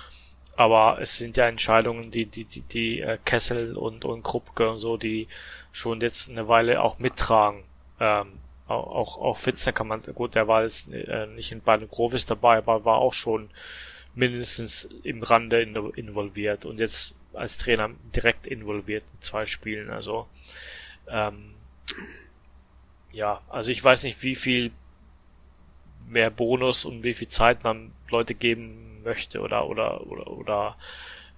aber 0.59 0.99
es 0.99 1.15
sind 1.15 1.37
ja 1.37 1.47
Entscheidungen, 1.47 2.11
die 2.11 2.25
die 2.25 2.43
die, 2.43 2.59
die 2.59 2.99
äh, 2.99 3.17
Kessel 3.23 3.77
und 3.77 4.03
und 4.03 4.23
Kruppke 4.23 4.69
und 4.69 4.79
so, 4.79 4.97
die 4.97 5.29
schon 5.71 6.01
jetzt 6.01 6.29
eine 6.29 6.49
Weile 6.49 6.81
auch 6.81 6.99
mittragen. 6.99 7.63
Ähm, 8.01 8.33
auch, 8.67 9.17
auch 9.17 9.37
Fitzner 9.37 9.71
kann 9.71 9.87
man, 9.87 10.01
gut, 10.13 10.35
der 10.35 10.49
war 10.49 10.63
jetzt 10.63 10.91
äh, 10.91 11.27
nicht 11.27 11.53
in 11.53 11.61
beiden 11.61 11.87
Grovis 11.87 12.25
dabei, 12.25 12.57
aber 12.57 12.83
war 12.83 12.97
auch 12.97 13.13
schon 13.13 13.49
mindestens 14.15 14.89
im 15.03 15.23
Rande 15.23 15.61
involviert 15.95 16.65
und 16.65 16.77
jetzt 16.77 17.17
als 17.33 17.57
Trainer 17.57 17.91
direkt 18.13 18.45
involviert 18.45 19.05
in 19.13 19.21
zwei 19.21 19.45
Spielen. 19.45 19.89
Also 19.89 20.27
ähm, 21.07 21.53
ja, 23.13 23.41
also 23.47 23.71
ich 23.71 23.81
weiß 23.81 24.03
nicht, 24.03 24.21
wie 24.23 24.35
viel 24.35 24.71
mehr 26.09 26.29
Bonus 26.29 26.83
und 26.83 27.01
wie 27.03 27.13
viel 27.13 27.29
Zeit 27.29 27.63
man 27.63 27.93
Leute 28.09 28.35
geben 28.35 28.88
möchte 29.03 29.41
oder 29.41 29.67
oder 29.67 30.07
oder 30.07 30.27
oder 30.27 30.75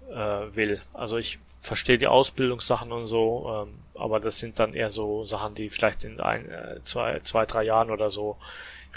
äh, 0.09 0.55
will. 0.55 0.81
Also 0.93 1.17
ich 1.17 1.39
verstehe 1.61 1.97
die 1.97 2.07
Ausbildungssachen 2.07 2.91
und 2.91 3.05
so, 3.05 3.67
ähm, 3.67 3.73
aber 3.95 4.19
das 4.19 4.39
sind 4.39 4.59
dann 4.59 4.73
eher 4.73 4.91
so 4.91 5.25
Sachen, 5.25 5.55
die 5.55 5.69
vielleicht 5.69 6.03
in 6.03 6.19
ein, 6.19 6.49
äh, 6.49 6.79
zwei, 6.83 7.19
zwei, 7.19 7.45
drei 7.45 7.63
Jahren 7.63 7.91
oder 7.91 8.11
so 8.11 8.37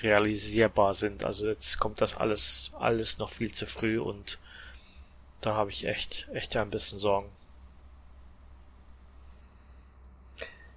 realisierbar 0.02 0.94
sind. 0.94 1.24
Also 1.24 1.46
jetzt 1.46 1.78
kommt 1.78 2.00
das 2.00 2.16
alles, 2.16 2.72
alles 2.78 3.18
noch 3.18 3.30
viel 3.30 3.52
zu 3.52 3.66
früh 3.66 3.98
und 3.98 4.38
da 5.40 5.54
habe 5.54 5.70
ich 5.70 5.86
echt, 5.86 6.28
echt 6.32 6.56
ein 6.56 6.70
bisschen 6.70 6.98
Sorgen. 6.98 7.28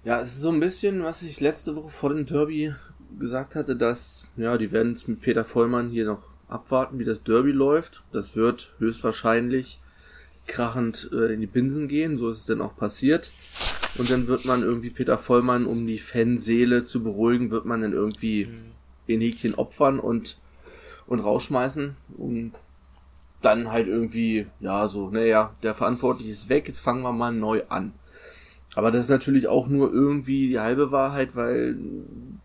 Ja, 0.04 0.20
es 0.20 0.36
ist 0.36 0.42
so 0.42 0.50
ein 0.50 0.60
bisschen, 0.60 1.02
was 1.02 1.22
ich 1.22 1.40
letzte 1.40 1.74
Woche 1.74 1.88
vor 1.88 2.10
dem 2.10 2.26
Derby 2.26 2.74
gesagt 3.18 3.54
hatte, 3.54 3.74
dass, 3.74 4.26
ja, 4.36 4.56
die 4.58 4.70
werden 4.70 4.92
es 4.92 5.08
mit 5.08 5.20
Peter 5.20 5.44
Vollmann 5.44 5.90
hier 5.90 6.04
noch 6.04 6.22
abwarten, 6.48 6.98
wie 6.98 7.04
das 7.04 7.22
Derby 7.22 7.52
läuft. 7.52 8.02
Das 8.12 8.36
wird 8.36 8.72
höchstwahrscheinlich 8.78 9.80
krachend 10.46 11.10
äh, 11.12 11.32
in 11.34 11.40
die 11.40 11.46
Binsen 11.46 11.88
gehen, 11.88 12.16
so 12.16 12.30
ist 12.30 12.38
es 12.38 12.46
dann 12.46 12.62
auch 12.62 12.76
passiert. 12.76 13.30
Und 13.96 14.10
dann 14.10 14.26
wird 14.26 14.44
man 14.44 14.62
irgendwie 14.62 14.90
Peter 14.90 15.18
Vollmann, 15.18 15.66
um 15.66 15.86
die 15.86 15.98
Fanseele 15.98 16.84
zu 16.84 17.02
beruhigen, 17.02 17.50
wird 17.50 17.66
man 17.66 17.82
dann 17.82 17.92
irgendwie 17.92 18.46
mhm. 18.46 18.72
in 19.06 19.20
Häkchen 19.20 19.54
opfern 19.54 20.00
und, 20.00 20.38
und 21.06 21.20
rausschmeißen, 21.20 21.96
um 22.16 22.52
dann 23.42 23.70
halt 23.70 23.86
irgendwie, 23.86 24.46
ja, 24.60 24.88
so, 24.88 25.10
naja, 25.10 25.54
der 25.62 25.74
Verantwortliche 25.74 26.32
ist 26.32 26.48
weg, 26.48 26.66
jetzt 26.66 26.80
fangen 26.80 27.02
wir 27.02 27.12
mal 27.12 27.32
neu 27.32 27.62
an. 27.68 27.92
Aber 28.74 28.90
das 28.90 29.06
ist 29.06 29.10
natürlich 29.10 29.48
auch 29.48 29.68
nur 29.68 29.92
irgendwie 29.92 30.48
die 30.48 30.60
halbe 30.60 30.92
Wahrheit, 30.92 31.34
weil 31.34 31.76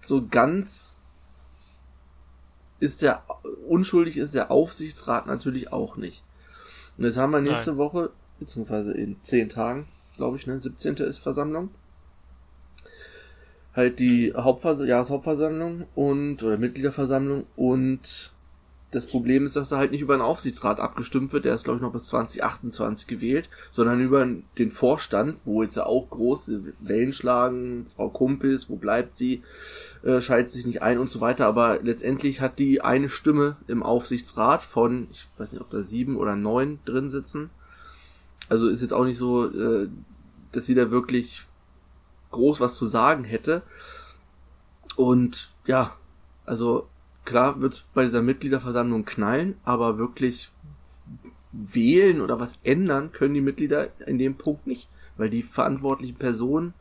so 0.02 0.26
ganz 0.28 1.03
ist 2.84 3.02
der, 3.02 3.24
unschuldig 3.68 4.18
ist 4.18 4.36
der 4.36 4.52
Aufsichtsrat 4.52 5.26
natürlich 5.26 5.72
auch 5.72 5.96
nicht. 5.96 6.22
Und 6.98 7.06
jetzt 7.06 7.18
haben 7.18 7.32
wir 7.32 7.40
nächste 7.40 7.72
Nein. 7.72 7.78
Woche, 7.78 8.12
beziehungsweise 8.40 8.92
in 8.92 9.22
zehn 9.22 9.48
Tagen, 9.48 9.88
glaube 10.18 10.38
ich, 10.38 10.46
ne, 10.46 10.60
17. 10.60 10.98
ist 10.98 11.20
Versammlung. 11.20 11.70
Halt 13.74 14.00
die 14.00 14.34
Hauptvers 14.36 14.86
Jahreshauptversammlung 14.86 15.88
und, 15.96 16.44
oder 16.44 16.58
Mitgliederversammlung 16.58 17.46
und 17.56 18.34
das 18.94 19.08
Problem 19.08 19.46
ist, 19.46 19.56
dass 19.56 19.70
da 19.70 19.78
halt 19.78 19.92
nicht 19.92 20.02
über 20.02 20.14
einen 20.14 20.22
Aufsichtsrat 20.22 20.80
abgestimmt 20.80 21.34
wird, 21.34 21.46
der 21.46 21.56
ist 21.56 21.64
glaube 21.64 21.78
ich 21.78 21.82
noch 21.82 21.92
bis 21.92 22.08
2028 22.08 23.08
gewählt, 23.08 23.50
sondern 23.72 24.00
über 24.00 24.26
den 24.58 24.72
Vorstand, 24.72 25.38
wo 25.46 25.64
jetzt 25.64 25.76
ja 25.76 25.86
auch 25.86 26.10
große 26.10 26.62
Wellen 26.80 27.12
schlagen, 27.12 27.88
Frau 27.96 28.10
Kumpels, 28.10 28.70
wo 28.70 28.76
bleibt 28.76 29.18
sie, 29.18 29.42
äh, 30.04 30.22
schaltet 30.22 30.52
sich 30.52 30.66
nicht 30.68 30.84
ein 30.84 31.00
und 31.00 31.10
so 31.10 31.22
weiter, 31.22 31.48
aber 31.48 31.80
letztendlich 31.82 32.40
hat 32.40 32.60
die 32.60 32.82
eine 32.82 33.10
Stimme 33.10 33.58
im 33.68 33.82
Aufsichtsrat 33.82 34.62
von, 34.62 35.08
ich 35.12 35.28
weiß 35.38 35.54
nicht, 35.54 35.62
ob 35.62 35.72
da 35.72 35.82
sieben 35.82 36.16
oder 36.16 36.36
neun 36.36 36.80
drin 36.86 37.10
sitzen. 37.10 37.50
Also 38.50 38.68
ist 38.68 38.82
jetzt 38.82 38.94
auch 38.94 39.06
nicht 39.06 39.18
so, 39.18 39.48
äh, 39.48 39.90
dass 40.52 40.68
sie 40.68 40.76
da 40.76 40.92
wirklich 40.92 41.46
groß 42.30 42.60
was 42.60 42.76
zu 42.76 42.86
sagen 42.86 43.24
hätte. 43.24 43.64
Und 44.96 45.52
ja, 45.66 45.96
also 46.46 46.88
klar 47.26 47.62
wird 47.62 47.74
es 47.74 47.86
bei 47.94 48.04
dieser 48.04 48.22
Mitgliederversammlung 48.22 49.06
knallen, 49.06 49.56
aber 49.64 49.98
wirklich 49.98 50.52
wählen 51.52 52.22
oder 52.22 52.40
was 52.40 52.60
ändern 52.64 53.12
können 53.12 53.34
die 53.34 53.42
Mitglieder 53.42 53.90
in 54.08 54.18
dem 54.18 54.36
Punkt 54.36 54.68
nicht, 54.68 54.90
weil 55.18 55.30
die 55.30 55.44
verantwortlichen 55.44 56.16
Personen 56.16 56.74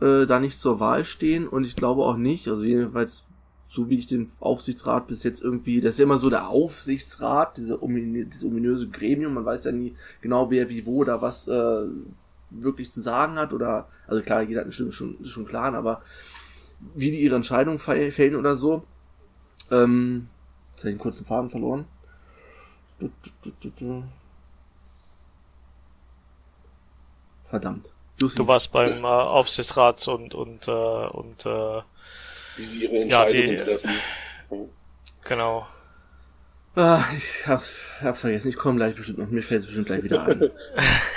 äh, 0.00 0.26
da 0.26 0.38
nicht 0.38 0.60
zur 0.60 0.80
Wahl 0.80 1.04
stehen 1.04 1.48
und 1.48 1.64
ich 1.64 1.76
glaube 1.76 2.02
auch 2.02 2.16
nicht, 2.16 2.46
also 2.48 2.62
jedenfalls 2.62 3.24
so 3.72 3.88
wie 3.88 3.98
ich 3.98 4.06
den 4.06 4.32
Aufsichtsrat 4.40 5.06
bis 5.06 5.22
jetzt 5.22 5.42
irgendwie, 5.42 5.80
das 5.80 5.94
ist 5.94 5.98
ja 6.00 6.04
immer 6.04 6.18
so 6.18 6.28
der 6.28 6.48
Aufsichtsrat, 6.48 7.56
diese, 7.56 7.78
dieses 7.80 8.44
ominöse 8.44 8.88
Gremium, 8.88 9.34
man 9.34 9.44
weiß 9.44 9.64
ja 9.64 9.72
nie 9.72 9.94
genau, 10.20 10.50
wer 10.50 10.68
wie 10.68 10.86
wo 10.86 11.04
da 11.04 11.22
was 11.22 11.46
äh, 11.46 11.84
wirklich 12.50 12.90
zu 12.90 13.00
sagen 13.00 13.36
hat 13.36 13.52
oder, 13.52 13.88
also 14.08 14.22
klar, 14.22 14.42
jeder 14.42 14.60
hat 14.60 14.64
eine 14.64 14.72
Stimme 14.72 14.90
schon, 14.90 15.24
schon 15.24 15.46
klar, 15.46 15.72
aber 15.74 16.02
wie 16.94 17.12
die 17.12 17.20
ihre 17.22 17.36
Entscheidung 17.36 17.78
fällen 17.78 18.34
oder 18.34 18.56
so, 18.56 18.82
ähm, 19.70 20.28
jetzt 20.70 20.80
habe 20.80 20.88
ich 20.88 20.94
einen 20.94 20.98
kurzen 20.98 21.26
Faden 21.26 21.50
verloren. 21.50 21.86
Verdammt. 27.48 27.92
Lucy. 28.20 28.36
Du 28.36 28.46
warst 28.46 28.72
beim 28.72 29.02
äh, 29.02 29.06
Aufsichtsrats 29.06 30.06
und 30.08 30.34
und 30.34 30.68
äh, 30.68 30.70
und 30.70 31.46
äh, 31.46 31.80
wie 32.56 32.64
sie 32.64 32.84
ihre 32.84 32.98
Entscheidungen 32.98 33.56
ja, 33.56 33.64
die, 33.64 33.78
treffen. 33.78 34.70
Genau. 35.24 35.66
Ah, 36.76 37.02
ich 37.16 37.46
hab's, 37.46 37.72
hab's 38.00 38.20
vergessen. 38.20 38.48
Ich 38.48 38.56
komme 38.56 38.76
gleich 38.76 38.94
bestimmt 38.94 39.18
noch. 39.18 39.28
Mir 39.28 39.42
fällt 39.42 39.60
es 39.60 39.66
bestimmt 39.66 39.86
gleich 39.86 40.02
wieder 40.02 40.24
ein. 40.24 40.50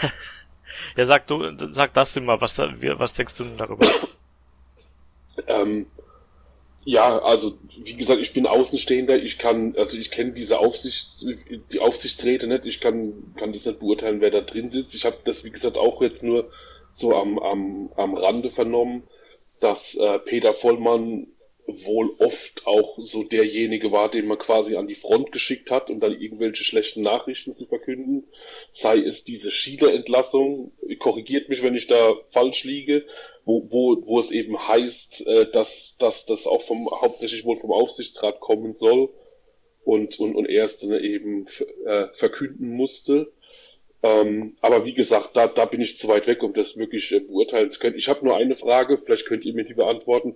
ja, 0.96 1.06
sag 1.06 1.28
du, 1.28 1.52
sag 1.72 1.94
das 1.94 2.14
du 2.14 2.22
mal. 2.22 2.42
Was 2.42 2.56
da, 2.56 2.72
was 2.98 3.14
denkst 3.14 3.36
du 3.38 3.44
denn 3.44 3.58
darüber? 3.58 3.88
Ähm, 5.48 5.86
ja, 6.86 7.20
also 7.20 7.58
wie 7.84 7.96
gesagt, 7.96 8.22
ich 8.22 8.34
bin 8.34 8.46
Außenstehender, 8.46 9.18
ich 9.18 9.38
kann, 9.38 9.76
also 9.78 9.98
ich 9.98 10.12
kenne 10.12 10.34
diese 10.34 10.60
Aufsicht, 10.60 11.08
die 11.72 11.80
Aufsichtsräte 11.80 12.48
nicht, 12.48 12.66
ich 12.66 12.82
kann, 12.82 13.34
kann 13.38 13.54
das 13.54 13.66
nicht 13.66 13.80
beurteilen, 13.80 14.22
wer 14.22 14.32
da 14.32 14.42
drin 14.42 14.72
sitzt. 14.72 14.94
Ich 14.94 15.06
habe 15.06 15.18
das, 15.26 15.44
wie 15.44 15.52
gesagt, 15.52 15.78
auch 15.78 16.02
jetzt 16.02 16.24
nur 16.24 16.52
so 16.94 17.16
am, 17.16 17.40
am, 17.40 17.92
am 17.96 18.16
Rande 18.16 18.52
vernommen, 18.52 19.04
dass 19.60 19.96
äh, 19.96 20.20
Peter 20.20 20.54
Vollmann 20.56 21.28
wohl 21.66 22.14
oft 22.20 22.66
auch 22.66 22.98
so 23.00 23.24
derjenige 23.24 23.92
war, 23.92 24.12
den 24.12 24.28
man 24.28 24.38
quasi 24.38 24.76
an 24.76 24.88
die 24.88 24.96
Front 24.96 25.32
geschickt 25.32 25.72
hat, 25.72 25.90
um 25.90 26.00
dann 26.00 26.20
irgendwelche 26.20 26.64
schlechten 26.64 27.02
Nachrichten 27.02 27.56
zu 27.56 27.66
verkünden. 27.66 28.26
Sei 28.74 28.98
es 28.98 29.24
diese 29.24 29.52
Schiederentlassung, 29.52 30.74
korrigiert 31.00 31.48
mich, 31.48 31.64
wenn 31.64 31.76
ich 31.76 31.88
da 31.88 32.16
falsch 32.32 32.66
liege, 32.66 33.06
wo, 33.46 33.68
wo, 33.70 34.06
wo 34.06 34.20
es 34.20 34.32
eben 34.32 34.58
heißt, 34.58 35.26
äh, 35.26 35.52
dass, 35.52 35.96
dass 36.00 36.26
das 36.26 36.46
auch 36.46 36.66
vom 36.68 36.90
hauptsächlich 36.90 37.46
wohl 37.46 37.60
vom 37.60 37.72
Aufsichtsrat 37.72 38.40
kommen 38.40 38.76
soll 38.76 39.10
und, 39.84 40.20
und, 40.20 40.36
und 40.36 40.46
er 40.46 40.66
es 40.66 40.78
dann 40.80 40.94
eben 40.94 41.48
äh, 41.86 42.08
verkünden 42.18 42.70
musste. 42.70 43.32
Ähm, 44.02 44.58
aber 44.62 44.86
wie 44.86 44.94
gesagt, 44.94 45.36
da, 45.36 45.48
da 45.48 45.66
bin 45.66 45.82
ich 45.82 45.98
zu 45.98 46.08
weit 46.08 46.28
weg, 46.28 46.44
um 46.44 46.54
das 46.54 46.76
wirklich 46.76 47.12
äh, 47.12 47.20
beurteilen 47.20 47.72
zu 47.72 47.80
können. 47.80 47.98
Ich 47.98 48.08
habe 48.08 48.26
nur 48.26 48.36
eine 48.36 48.56
Frage, 48.56 48.98
vielleicht 48.98 49.26
könnt 49.26 49.46
ihr 49.46 49.54
mir 49.54 49.66
die 49.66 49.74
beantworten 49.74 50.36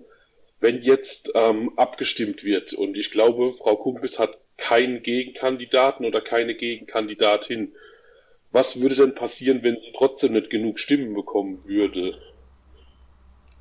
wenn 0.59 0.81
jetzt 0.81 1.29
ähm, 1.35 1.73
abgestimmt 1.75 2.43
wird 2.43 2.73
und 2.73 2.97
ich 2.97 3.11
glaube, 3.11 3.53
Frau 3.57 3.75
Kumpis 3.75 4.17
hat 4.17 4.37
keinen 4.57 5.03
Gegenkandidaten 5.03 6.05
oder 6.05 6.21
keine 6.21 6.55
Gegenkandidatin, 6.55 7.73
was 8.51 8.79
würde 8.79 8.95
denn 8.95 9.13
passieren, 9.13 9.61
wenn 9.61 9.75
sie 9.75 9.93
trotzdem 9.95 10.33
nicht 10.33 10.49
genug 10.49 10.79
Stimmen 10.79 11.13
bekommen 11.13 11.63
würde? 11.65 12.19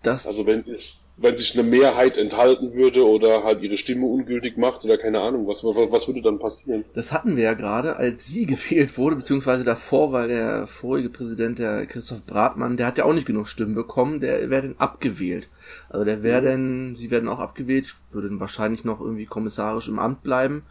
Das 0.07 0.27
also 0.27 0.47
wenn 0.47 0.61
es 0.69 0.97
wenn 1.19 1.39
sich 1.39 1.59
eine 1.59 1.67
Mehrheit 1.67 2.19
enthalten 2.19 2.75
würde 2.75 3.07
oder 3.07 3.43
halt 3.43 3.63
ihre 3.63 3.79
Stimme 3.79 4.07
ungültig 4.07 4.59
macht 4.59 4.85
oder 4.85 4.99
keine 4.99 5.21
Ahnung, 5.21 5.47
was, 5.47 5.65
was, 5.65 5.91
was 5.91 6.07
würde 6.07 6.21
dann 6.21 6.39
passieren? 6.39 6.85
Das 6.93 7.11
hatten 7.11 7.37
wir 7.37 7.45
ja 7.45 7.55
gerade, 7.55 7.97
als 7.97 8.27
sie 8.27 8.45
gewählt 8.47 8.99
wurde, 8.99 9.17
beziehungsweise 9.17 9.65
davor, 9.65 10.13
weil 10.13 10.29
der 10.29 10.67
vorige 10.67 11.09
Präsident, 11.09 11.59
der 11.59 11.87
Christoph 11.87 12.25
Bratmann, 12.25 12.77
der 12.77 12.87
hat 12.87 12.99
ja 12.99 13.05
auch 13.05 13.15
nicht 13.15 13.27
genug 13.27 13.49
Stimmen 13.49 13.75
bekommen, 13.75 14.21
der 14.21 14.51
wäre 14.51 14.63
dann 14.63 14.77
abgewählt. 14.79 15.49
Also 15.89 16.05
der 16.05 16.23
wäre 16.23 16.43
mhm. 16.43 16.47
dann, 16.47 16.95
sie 16.97 17.11
werden 17.11 17.29
auch 17.29 17.39
abgewählt, 17.39 17.95
würden 18.11 18.39
wahrscheinlich 18.39 18.85
noch 18.85 19.01
irgendwie 19.01 19.27
kommissarisch 19.27 19.89
im 19.89 19.99
Amt 19.99 20.23
bleiben 20.23 20.65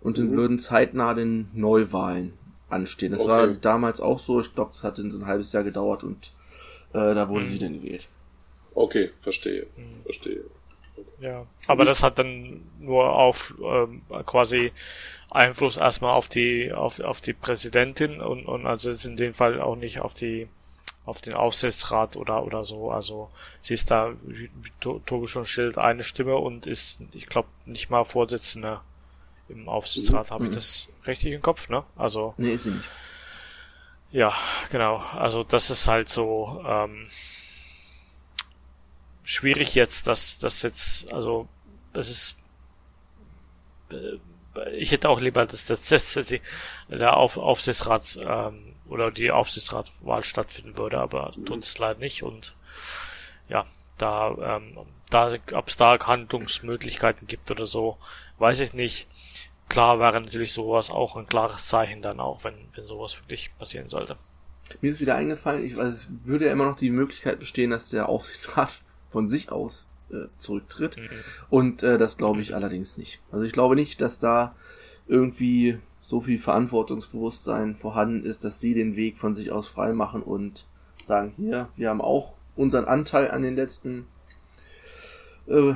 und 0.00 0.18
dann 0.18 0.30
mhm. 0.30 0.36
würden 0.36 0.58
zeitnah 0.58 1.14
den 1.14 1.46
Neuwahlen 1.52 2.32
anstehen. 2.68 3.12
Das 3.12 3.20
okay. 3.20 3.30
war 3.30 3.46
damals 3.48 4.00
auch 4.00 4.18
so, 4.18 4.40
ich 4.40 4.52
glaube, 4.52 4.72
das 4.72 4.82
hat 4.82 4.98
dann 4.98 5.12
so 5.12 5.20
ein 5.20 5.26
halbes 5.26 5.52
Jahr 5.52 5.62
gedauert 5.62 6.02
und 6.02 6.32
äh, 6.92 7.14
da 7.14 7.28
wurde 7.28 7.44
mhm. 7.44 7.48
sie 7.48 7.58
dann 7.60 7.74
gewählt. 7.74 8.08
Okay, 8.74 9.10
verstehe. 9.22 9.66
Mhm. 9.76 10.02
Verstehe. 10.04 10.44
Okay. 10.96 11.08
Ja, 11.20 11.46
aber 11.66 11.84
das 11.84 12.02
hat 12.02 12.18
dann 12.18 12.62
nur 12.78 13.12
auf 13.16 13.54
ähm, 13.62 14.02
quasi 14.26 14.72
Einfluss 15.30 15.76
erstmal 15.76 16.12
auf 16.12 16.28
die 16.28 16.72
auf, 16.72 17.00
auf 17.00 17.20
die 17.20 17.32
Präsidentin 17.32 18.20
und, 18.20 18.44
und 18.44 18.66
also 18.66 18.90
jetzt 18.90 19.06
in 19.06 19.16
dem 19.16 19.32
Fall 19.32 19.60
auch 19.60 19.76
nicht 19.76 20.00
auf 20.00 20.14
die 20.14 20.48
auf 21.04 21.20
den 21.20 21.34
Aufsichtsrat 21.34 22.16
oder 22.16 22.44
oder 22.44 22.64
so. 22.64 22.90
Also 22.90 23.30
sie 23.60 23.74
ist 23.74 23.90
da, 23.90 24.12
wie 24.22 24.50
Tobi 24.80 25.26
schon 25.26 25.46
stellt, 25.46 25.78
eine 25.78 26.04
Stimme 26.04 26.36
und 26.36 26.66
ist, 26.66 27.00
ich 27.12 27.26
glaube, 27.26 27.48
nicht 27.66 27.90
mal 27.90 28.04
Vorsitzende 28.04 28.80
im 29.48 29.68
Aufsichtsrat. 29.68 30.30
Mhm. 30.30 30.34
Habe 30.34 30.46
ich 30.46 30.54
das 30.54 30.88
richtig 31.06 31.32
im 31.32 31.42
Kopf, 31.42 31.68
ne? 31.68 31.84
Also. 31.96 32.34
Nee, 32.36 32.54
ist 32.54 32.64
sie 32.64 32.70
nicht. 32.70 32.88
Ja, 34.12 34.32
genau. 34.70 34.96
Also 34.96 35.42
das 35.42 35.70
ist 35.70 35.88
halt 35.88 36.08
so, 36.10 36.62
ähm, 36.66 37.08
schwierig 39.24 39.74
jetzt, 39.74 40.06
dass 40.06 40.38
das 40.38 40.62
jetzt, 40.62 41.12
also 41.12 41.48
es 41.92 42.10
ist 42.10 42.36
äh, 43.90 44.18
ich 44.76 44.92
hätte 44.92 45.08
auch 45.08 45.20
lieber, 45.20 45.46
dass, 45.46 45.64
dass, 45.64 45.88
dass, 45.88 46.14
dass 46.14 46.34
der 46.88 47.16
Auf, 47.16 47.36
Aufsichtsrat 47.36 48.18
ähm, 48.22 48.74
oder 48.88 49.10
die 49.10 49.30
Aufsichtsratwahl 49.30 50.24
stattfinden 50.24 50.76
würde, 50.76 50.98
aber 50.98 51.32
tut 51.46 51.62
es 51.62 51.78
leider 51.78 51.98
nicht 51.98 52.22
und 52.22 52.54
ja, 53.48 53.66
da, 53.98 54.56
ähm, 54.56 54.78
da 55.10 55.34
ob 55.52 55.68
es 55.68 55.76
da 55.76 55.98
Handlungsmöglichkeiten 55.98 57.26
gibt 57.26 57.50
oder 57.50 57.66
so, 57.66 57.98
weiß 58.38 58.60
ich 58.60 58.74
nicht. 58.74 59.08
Klar 59.68 60.00
wäre 60.00 60.20
natürlich 60.20 60.52
sowas 60.52 60.90
auch 60.90 61.16
ein 61.16 61.26
klares 61.26 61.66
Zeichen 61.66 62.02
dann 62.02 62.20
auch, 62.20 62.44
wenn, 62.44 62.54
wenn 62.74 62.86
sowas 62.86 63.18
wirklich 63.20 63.50
passieren 63.58 63.88
sollte. 63.88 64.18
Mir 64.80 64.92
ist 64.92 65.00
wieder 65.00 65.16
eingefallen, 65.16 65.64
ich, 65.64 65.78
also 65.78 65.94
es 65.94 66.08
würde 66.24 66.46
ja 66.46 66.52
immer 66.52 66.66
noch 66.66 66.76
die 66.76 66.90
Möglichkeit 66.90 67.38
bestehen, 67.38 67.70
dass 67.70 67.90
der 67.90 68.08
Aufsichtsrat 68.08 68.80
von 69.12 69.28
sich 69.28 69.52
aus 69.52 69.88
äh, 70.10 70.26
zurücktritt. 70.38 70.96
Mhm. 70.96 71.08
Und 71.50 71.82
äh, 71.82 71.98
das 71.98 72.16
glaube 72.16 72.40
ich 72.40 72.54
allerdings 72.54 72.96
nicht. 72.96 73.20
Also 73.30 73.44
ich 73.44 73.52
glaube 73.52 73.76
nicht, 73.76 74.00
dass 74.00 74.18
da 74.18 74.54
irgendwie 75.06 75.78
so 76.00 76.20
viel 76.20 76.38
Verantwortungsbewusstsein 76.38 77.76
vorhanden 77.76 78.24
ist, 78.24 78.44
dass 78.44 78.58
sie 78.58 78.74
den 78.74 78.96
Weg 78.96 79.18
von 79.18 79.34
sich 79.34 79.52
aus 79.52 79.68
frei 79.68 79.92
machen 79.92 80.22
und 80.22 80.66
sagen, 81.02 81.32
hier, 81.36 81.68
wir 81.76 81.90
haben 81.90 82.00
auch 82.00 82.32
unseren 82.56 82.86
Anteil 82.86 83.30
an 83.30 83.42
den 83.42 83.54
letzten 83.54 84.06
äh, 85.46 85.74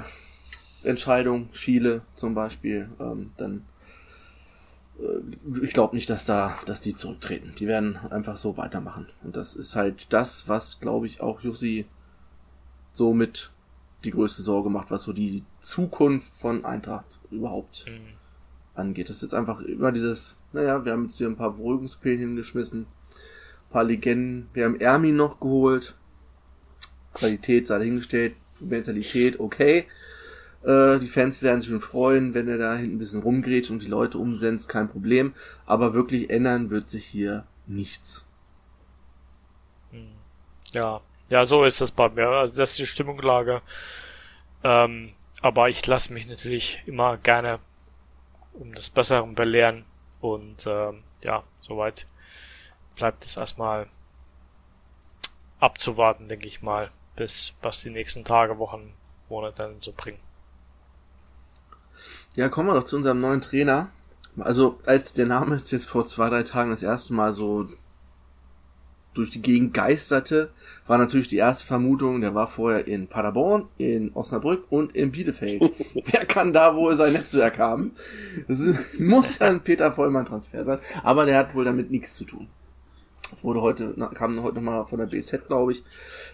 Entscheidungen, 0.83 1.50
Chile 1.52 2.02
zum 2.14 2.35
Beispiel, 2.35 2.88
ähm, 2.99 3.33
dann 3.37 3.66
äh, 4.99 5.62
ich 5.62 5.73
glaube 5.73 5.95
nicht, 5.95 6.11
dass 6.11 6.25
da, 6.25 6.57
dass 6.66 6.81
die 6.81 6.95
zurücktreten. 6.95 7.55
Die 7.59 7.66
werden 7.66 7.99
einfach 8.11 8.37
so 8.37 8.57
weitermachen. 8.57 9.07
Und 9.23 9.37
das 9.37 9.55
ist 9.55 9.76
halt 9.76 10.12
das, 10.12 10.49
was, 10.49 10.81
glaube 10.81 11.07
ich, 11.07 11.21
auch 11.21 11.40
Jussi 11.40 11.87
so 12.97 13.12
mit 13.12 13.50
die 14.05 14.11
größte 14.11 14.43
Sorge 14.43 14.71
macht, 14.71 14.91
was 14.91 15.03
so 15.03 15.12
die 15.12 15.45
Zukunft 15.61 16.33
von 16.35 16.65
Eintracht 16.65 17.19
überhaupt 17.31 17.85
mhm. 17.88 18.15
angeht. 18.75 19.09
Das 19.09 19.17
ist 19.17 19.23
jetzt 19.23 19.35
einfach 19.35 19.61
immer 19.61 19.93
dieses, 19.93 20.37
naja, 20.53 20.85
wir 20.85 20.93
haben 20.93 21.05
jetzt 21.05 21.19
hier 21.19 21.29
ein 21.29 21.37
paar 21.37 21.53
Beruhigungspillen 21.53 22.21
hingeschmissen, 22.21 22.83
ein 22.83 23.71
paar 23.71 23.85
Legenden, 23.85 24.49
wir 24.55 24.65
haben 24.65 24.81
Ermi 24.81 25.12
noch 25.12 25.41
geholt, 25.41 25.95
Qualität 27.15 27.67
sei 27.67 27.79
dahingestellt, 27.79 28.35
Mentalität, 28.61 29.41
okay. 29.41 29.87
Äh, 30.62 30.99
die 30.99 31.09
Fans 31.09 31.43
werden 31.43 31.61
sich 31.61 31.71
schon 31.71 31.81
freuen, 31.81 32.33
wenn 32.35 32.49
er 32.49 32.59
da 32.59 32.76
hinten 32.76 32.97
ein 32.97 32.99
bisschen 32.99 33.23
rumgrätscht 33.23 33.71
und 33.71 33.83
die 33.83 33.88
Leute 33.88 34.19
umsetzt, 34.19 34.69
kein 34.69 34.88
Problem. 34.88 35.35
Aber 35.67 35.95
wirklich 35.95 36.31
ändern 36.31 36.71
wird 36.71 36.88
sich 36.88 37.05
hier 37.05 37.47
nichts. 37.67 38.25
Ja, 40.73 41.00
ja, 41.30 41.45
so 41.45 41.64
ist 41.64 41.80
das 41.80 41.90
bei 41.90 42.09
mir. 42.09 42.28
Also 42.28 42.56
das 42.56 42.71
ist 42.71 42.78
die 42.78 42.87
Stimmungslage. 42.87 43.62
Ähm, 44.62 45.12
aber 45.42 45.68
ich 45.68 45.87
lasse 45.87 46.12
mich 46.12 46.26
natürlich 46.26 46.82
immer 46.86 47.17
gerne 47.19 47.58
um 48.52 48.75
das 48.75 48.91
Bessere 48.91 49.26
belehren. 49.26 49.84
Und 50.21 50.67
ähm, 50.67 51.02
ja, 51.23 51.43
soweit 51.60 52.06
bleibt 52.97 53.25
es 53.25 53.36
erstmal 53.36 53.89
abzuwarten, 55.60 56.28
denke 56.28 56.47
ich 56.47 56.62
mal, 56.62 56.91
bis 57.17 57.54
was 57.62 57.80
die 57.82 57.91
nächsten 57.91 58.25
Tage, 58.25 58.58
Wochen, 58.58 58.95
Monate 59.28 59.62
dann 59.62 59.80
so 59.80 59.93
bringen. 59.93 60.21
Ja, 62.34 62.49
kommen 62.49 62.69
wir 62.69 62.75
doch 62.75 62.84
zu 62.84 62.97
unserem 62.97 63.21
neuen 63.21 63.41
Trainer. 63.41 63.91
Also, 64.39 64.78
als 64.84 65.15
der 65.15 65.25
Name 65.26 65.56
jetzt 65.56 65.89
vor 65.89 66.04
zwei, 66.04 66.28
drei 66.28 66.43
Tagen 66.43 66.71
das 66.71 66.82
erste 66.82 67.15
Mal 67.15 67.32
so 67.32 67.69
durch 69.15 69.30
die 69.30 69.41
Gegend 69.41 69.73
geisterte, 69.73 70.52
war 70.87 70.99
natürlich 70.99 71.29
die 71.29 71.37
erste 71.37 71.67
Vermutung, 71.67 72.21
der 72.21 72.35
war 72.35 72.47
vorher 72.47 72.87
in 72.87 73.09
Paderborn, 73.09 73.69
in 73.79 74.13
Osnabrück 74.15 74.67
und 74.71 74.95
in 74.95 75.13
Bielefeld. 75.13 75.63
Wer 75.95 76.25
kann 76.27 76.53
da 76.53 76.75
wohl 76.75 76.97
sein 76.97 77.13
Netzwerk 77.13 77.59
haben? 77.59 77.93
Das 78.49 78.61
muss 78.99 79.39
ja 79.39 79.49
ein 79.49 79.61
Peter 79.61 79.93
Vollmann-Transfer 79.93 80.65
sein, 80.65 80.79
aber 81.03 81.27
der 81.27 81.39
hat 81.39 81.55
wohl 81.55 81.65
damit 81.65 81.91
nichts 81.91 82.15
zu 82.15 82.25
tun. 82.25 82.49
Es 83.33 83.43
wurde 83.43 83.61
heute, 83.61 83.95
kam 84.15 84.41
heute 84.43 84.57
nochmal 84.57 84.87
von 84.87 85.01
der 85.01 85.07
BZ, 85.07 85.49
glaube 85.49 85.73
ich, 85.73 85.83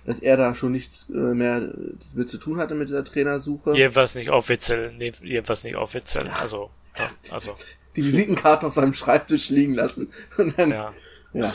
dass 0.05 0.21
er 0.21 0.37
da 0.37 0.55
schon 0.55 0.73
nichts 0.73 1.07
äh, 1.09 1.17
mehr 1.17 1.73
mit 2.15 2.29
zu 2.29 2.37
tun 2.37 2.59
hatte 2.59 2.75
mit 2.75 2.91
dieser 2.91 3.03
Trainersuche. 3.03 3.75
Jedenfalls 3.75 4.15
nicht 4.15 4.31
offiziell, 4.31 4.93
nee, 4.99 5.13
jedenfalls 5.23 5.65
nicht 5.65 5.77
offiziell, 5.77 6.29
also, 6.29 6.71
ja, 6.99 7.09
also. 7.31 7.57
Die 7.97 8.05
Visitenkarte 8.05 8.67
auf 8.67 8.75
seinem 8.75 8.95
Schreibtisch 8.95 9.49
liegen 9.51 9.75
lassen. 9.75 10.13
Und 10.37 10.59
dann, 10.59 10.71
ja. 10.71 10.95
Ja. 11.33 11.55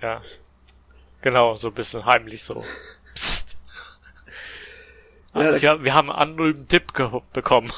Ja. 0.00 0.22
Genau, 1.26 1.56
so 1.56 1.66
ein 1.66 1.74
bisschen 1.74 2.06
heimlich 2.06 2.40
so. 2.44 2.62
Psst. 3.12 3.56
Ja, 5.34 5.60
wir, 5.60 5.82
wir 5.82 5.92
haben 5.92 6.08
einen 6.08 6.30
anonymen 6.30 6.68
Tipp 6.68 6.92
bekommen. 7.32 7.68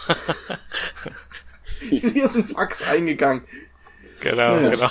Hier 1.81 2.27
ist 2.27 2.37
ein 2.37 2.45
Fax 2.45 2.83
eingegangen. 2.83 3.45
Genau, 4.21 4.59
ja. 4.59 4.69
genau. 4.69 4.91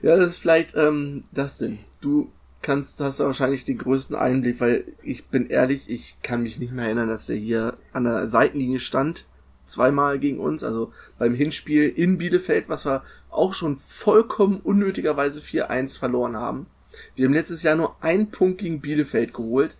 ja, 0.00 0.16
das 0.16 0.28
ist 0.28 0.38
vielleicht 0.38 0.74
ähm, 0.76 1.24
das 1.30 1.58
denn. 1.58 1.78
Du 2.00 2.32
kannst, 2.62 2.98
hast 3.00 3.20
wahrscheinlich 3.20 3.66
den 3.66 3.76
größten 3.76 4.16
Einblick, 4.16 4.62
weil 4.62 4.84
ich 5.02 5.26
bin 5.26 5.50
ehrlich, 5.50 5.90
ich 5.90 6.16
kann 6.22 6.42
mich 6.42 6.58
nicht 6.58 6.72
mehr 6.72 6.86
erinnern, 6.86 7.08
dass 7.08 7.26
der 7.26 7.36
hier 7.36 7.76
an 7.92 8.04
der 8.04 8.28
Seitenlinie 8.28 8.80
stand 8.80 9.26
zweimal 9.68 10.18
gegen 10.18 10.40
uns, 10.40 10.62
also 10.62 10.92
beim 11.18 11.34
Hinspiel 11.34 11.88
in 11.88 12.18
Bielefeld, 12.18 12.68
was 12.68 12.84
wir 12.84 13.02
auch 13.30 13.54
schon 13.54 13.78
vollkommen 13.78 14.60
unnötigerweise 14.60 15.40
4-1 15.40 15.98
verloren 15.98 16.36
haben. 16.36 16.66
Wir 17.14 17.26
haben 17.26 17.34
letztes 17.34 17.62
Jahr 17.62 17.76
nur 17.76 18.02
einen 18.02 18.30
Punkt 18.30 18.58
gegen 18.58 18.80
Bielefeld 18.80 19.34
geholt, 19.34 19.76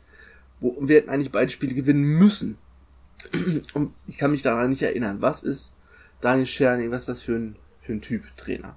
wo 0.61 0.77
wir 0.81 0.97
hätten 0.97 1.11
eigentlich 1.11 1.33
beide 1.33 1.51
Spiele 1.51 1.75
gewinnen 1.75 2.03
müssen. 2.03 2.59
Und 3.75 3.95
ich 4.07 4.19
kann 4.19 4.31
mich 4.31 4.43
daran 4.43 4.71
nicht 4.71 4.83
erinnern. 4.83 5.21
Was 5.21 5.43
ist 5.43 5.73
Daniel 6.21 6.47
Scherning, 6.47 6.91
was 6.91 7.03
ist 7.03 7.09
das 7.09 7.21
für 7.21 7.35
ein, 7.35 7.57
für 7.81 7.93
ein 7.93 8.01
Typ 8.01 8.25
Trainer? 8.37 8.77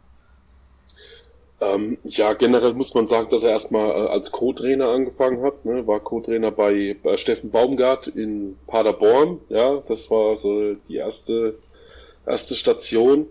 Ähm, 1.62 2.00
ja, 2.04 2.34
generell 2.34 2.74
muss 2.74 2.93
man 2.93 3.08
sagen, 3.08 3.30
dass 3.30 3.43
er 3.43 3.52
erstmal 3.52 3.91
äh, 3.91 4.10
als 4.10 4.32
Co-Trainer 4.32 4.89
angefangen 4.89 5.43
hat. 5.43 5.63
Ne? 5.63 5.86
War 5.86 6.00
Co-Trainer 6.00 6.52
bei, 6.52 6.95
bei 7.04 7.17
Steffen 7.17 7.52
Baumgart 7.52 8.08
in 8.08 8.58
Paderborn. 8.67 9.39
Ja, 9.50 9.84
das 9.88 10.10
war 10.10 10.36
so 10.38 10.74
die 10.89 10.95
erste 10.95 11.56
erste 12.26 12.56
Station. 12.56 13.28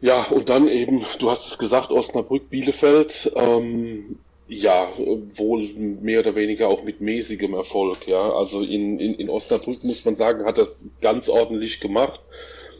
Ja, 0.00 0.28
und 0.30 0.48
dann 0.48 0.68
eben, 0.68 1.04
du 1.18 1.30
hast 1.30 1.46
es 1.46 1.58
gesagt, 1.58 1.90
Osnabrück, 1.90 2.50
Bielefeld. 2.50 3.32
Ähm, 3.34 4.18
ja, 4.48 4.92
wohl 5.36 5.68
mehr 5.74 6.20
oder 6.20 6.36
weniger 6.36 6.68
auch 6.68 6.84
mit 6.84 7.00
mäßigem 7.00 7.54
Erfolg. 7.54 8.06
Ja, 8.06 8.32
also 8.32 8.62
in, 8.62 9.00
in, 9.00 9.14
in 9.14 9.28
Osnabrück 9.28 9.82
muss 9.82 10.04
man 10.04 10.16
sagen, 10.16 10.44
hat 10.44 10.58
das 10.58 10.84
ganz 11.00 11.28
ordentlich 11.28 11.80
gemacht. 11.80 12.20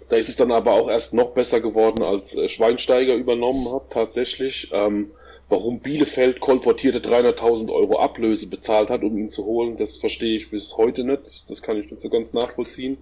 Da 0.09 0.17
ist 0.17 0.29
es 0.29 0.37
dann 0.37 0.53
aber 0.53 0.73
auch 0.73 0.89
erst 0.89 1.15
noch 1.15 1.31
besser 1.31 1.61
geworden, 1.61 2.03
als 2.03 2.33
äh, 2.35 2.49
Schweinsteiger 2.49 3.15
übernommen 3.15 3.73
hat, 3.73 3.91
tatsächlich. 3.91 4.71
Ähm, 4.73 5.11
warum 5.49 5.81
Bielefeld 5.81 6.41
kolportierte 6.41 6.99
300.000 7.01 7.73
Euro 7.73 7.99
Ablöse 7.99 8.47
bezahlt 8.49 8.89
hat, 8.89 9.03
um 9.03 9.17
ihn 9.17 9.31
zu 9.31 9.45
holen, 9.45 9.77
das 9.77 9.97
verstehe 9.97 10.37
ich 10.37 10.51
bis 10.51 10.77
heute 10.77 11.05
nicht. 11.05 11.49
Das 11.49 11.63
kann 11.63 11.79
ich 11.79 11.91
nicht 11.91 12.03
so 12.03 12.09
ganz 12.09 12.33
nachvollziehen, 12.33 12.99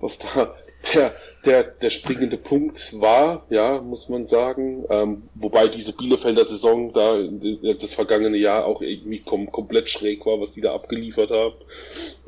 was 0.00 0.18
da 0.18 0.54
der, 0.94 1.14
der, 1.44 1.62
der 1.62 1.90
springende 1.90 2.38
Punkt 2.38 2.98
war, 3.00 3.44
ja, 3.50 3.80
muss 3.80 4.08
man 4.08 4.26
sagen. 4.26 4.84
Ähm, 4.88 5.22
wobei 5.34 5.68
diese 5.68 5.92
Bielefelder 5.92 6.46
Saison 6.46 6.92
da 6.92 7.18
das 7.74 7.92
vergangene 7.92 8.38
Jahr 8.38 8.64
auch 8.64 8.80
irgendwie 8.80 9.20
kom 9.20 9.52
komplett 9.52 9.90
schräg 9.90 10.24
war, 10.24 10.40
was 10.40 10.52
die 10.52 10.62
da 10.62 10.74
abgeliefert 10.74 11.30
haben. 11.30 11.54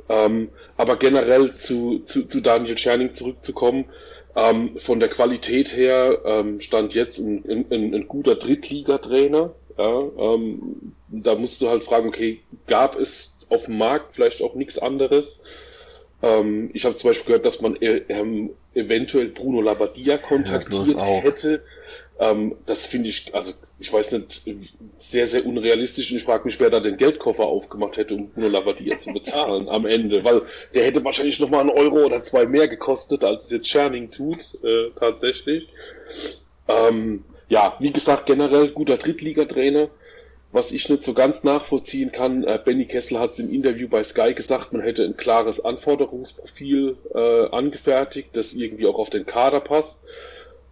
Ähm, 0.09 0.49
aber 0.77 0.97
generell 0.97 1.55
zu, 1.57 2.01
zu, 2.07 2.27
zu 2.27 2.41
Daniel 2.41 2.79
Scherning 2.79 3.15
zurückzukommen, 3.15 3.87
ähm, 4.35 4.79
von 4.85 4.99
der 5.01 5.09
Qualität 5.09 5.77
her 5.77 6.19
ähm, 6.25 6.61
stand 6.61 6.95
jetzt 6.95 7.19
ein, 7.19 7.45
ein, 7.71 7.95
ein 7.95 8.09
guter 8.09 8.35
Drittligatrainer. 8.35 9.55
Ja, 9.79 10.01
ähm, 10.01 10.93
da 11.09 11.35
musst 11.35 11.61
du 11.61 11.69
halt 11.69 11.85
fragen, 11.85 12.09
okay, 12.09 12.41
gab 12.67 12.99
es 12.99 13.35
auf 13.49 13.65
dem 13.65 13.79
Markt 13.79 14.15
vielleicht 14.15 14.43
auch 14.43 14.55
nichts 14.55 14.79
anderes? 14.79 15.25
Ähm, 16.23 16.71
ich 16.73 16.85
habe 16.85 16.97
zum 16.97 17.11
Beispiel 17.11 17.27
gehört, 17.27 17.47
dass 17.47 17.61
man 17.61 17.77
äh, 17.77 18.03
ähm, 18.09 18.51
eventuell 18.75 19.29
Bruno 19.29 19.61
Labbadia 19.61 20.19
kontaktiert 20.19 20.97
ja, 20.97 21.05
hätte. 21.05 21.63
Ähm, 22.19 22.57
das 22.67 22.87
finde 22.87 23.09
ich, 23.09 23.35
also 23.35 23.53
ich 23.79 23.93
weiß 23.93 24.13
nicht, 24.13 24.45
sehr, 25.13 25.29
sehr 25.29 25.47
unrealistisch 25.47 26.11
und 26.11 26.17
ich 26.17 26.25
frage 26.25 26.45
mich, 26.45 26.59
wer 26.59 26.71
da 26.71 26.81
den 26.81 26.97
Geldkoffer 26.97 27.45
aufgemacht 27.45 27.97
hätte, 27.97 28.15
um 28.15 28.31
Bruno 28.31 28.49
Labbadia 28.49 28.99
zu 29.01 29.13
bezahlen 29.13 29.69
am 29.69 29.87
Ende, 29.87 30.25
weil 30.25 30.43
der 30.75 30.85
hätte 30.85 31.05
wahrscheinlich 31.05 31.39
nochmal 31.39 31.61
einen 31.61 31.71
Euro 31.71 32.05
oder 32.07 32.25
zwei 32.25 32.47
mehr 32.47 32.67
gekostet, 32.67 33.23
als 33.23 33.45
es 33.45 33.51
jetzt 33.51 33.69
Scherning 33.69 34.11
tut, 34.11 34.39
äh, 34.65 34.91
tatsächlich. 34.99 35.69
Ähm, 36.67 37.25
ja, 37.49 37.77
wie 37.79 37.93
gesagt, 37.93 38.27
generell 38.27 38.71
guter 38.71 38.97
Drittligatrainer. 38.97 39.91
Was 40.55 40.71
ich 40.71 40.87
nicht 40.91 41.05
so 41.05 41.15
ganz 41.15 41.43
nachvollziehen 41.45 42.13
kann, 42.13 42.45
äh, 42.45 42.59
Benny 42.63 42.85
Kessel 42.85 43.19
hat 43.19 43.39
im 43.39 43.51
Interview 43.51 43.89
bei 43.89 44.05
Sky 44.05 44.35
gesagt, 44.35 44.75
man 44.75 44.83
hätte 44.83 45.03
ein 45.03 45.17
klares 45.17 45.65
Anforderungsprofil 45.65 46.97
äh, 47.15 47.47
angefertigt, 47.49 48.31
das 48.35 48.53
irgendwie 48.53 48.87
auch 48.87 48.99
auf 48.99 49.09
den 49.09 49.25
Kader 49.25 49.61
passt. 49.61 49.99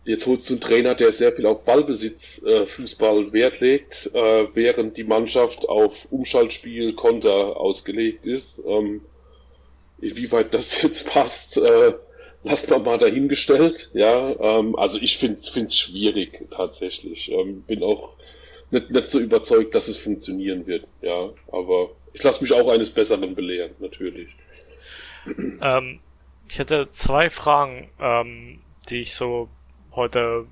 Jetzt 0.05 0.27
holst 0.27 0.49
du 0.49 0.55
einen 0.55 0.61
Trainer, 0.61 0.95
der 0.95 1.13
sehr 1.13 1.33
viel 1.33 1.47
auf 1.47 1.65
Ballbesitz 1.65 2.41
äh, 2.45 2.67
Fußball 2.67 3.33
Wert 3.33 3.61
legt, 3.61 4.11
äh, 4.15 4.47
während 4.55 4.97
die 4.97 5.05
Mannschaft 5.05 5.69
auf 5.69 5.93
Umschaltspiel 6.11 6.95
Konter 6.95 7.57
ausgelegt 7.57 8.27
ist. 8.27 8.61
Ähm, 8.67 9.03
inwieweit 10.01 10.55
das 10.55 10.81
jetzt 10.83 11.07
passt, 11.07 11.57
äh, 11.57 11.93
lassen 12.43 12.71
wir 12.71 12.79
mal 12.79 12.99
dahingestellt. 12.99 13.91
Ja, 13.93 14.59
ähm, 14.59 14.77
also 14.77 14.99
ich 14.99 15.19
finde 15.19 15.41
es 15.43 15.77
schwierig 15.77 16.47
tatsächlich. 16.51 17.31
Ähm, 17.31 17.63
bin 17.63 17.83
auch 17.83 18.15
nicht, 18.71 18.91
nicht 18.91 19.11
so 19.11 19.19
überzeugt, 19.19 19.75
dass 19.75 19.89
es 19.89 19.99
funktionieren 19.99 20.67
wird. 20.67 20.87
Ja, 21.03 21.31
aber 21.53 21.91
ich 22.13 22.23
lasse 22.23 22.43
mich 22.43 22.53
auch 22.53 22.69
eines 22.69 22.91
Besseren 22.91 23.35
belehren, 23.35 23.73
natürlich. 23.79 24.29
Ähm, 25.61 26.01
ich 26.49 26.59
hätte 26.59 26.89
zwei 26.91 27.29
Fragen, 27.29 27.91
ähm, 28.01 28.61
die 28.89 29.03
ich 29.03 29.15
so 29.15 29.49
heute 29.93 30.47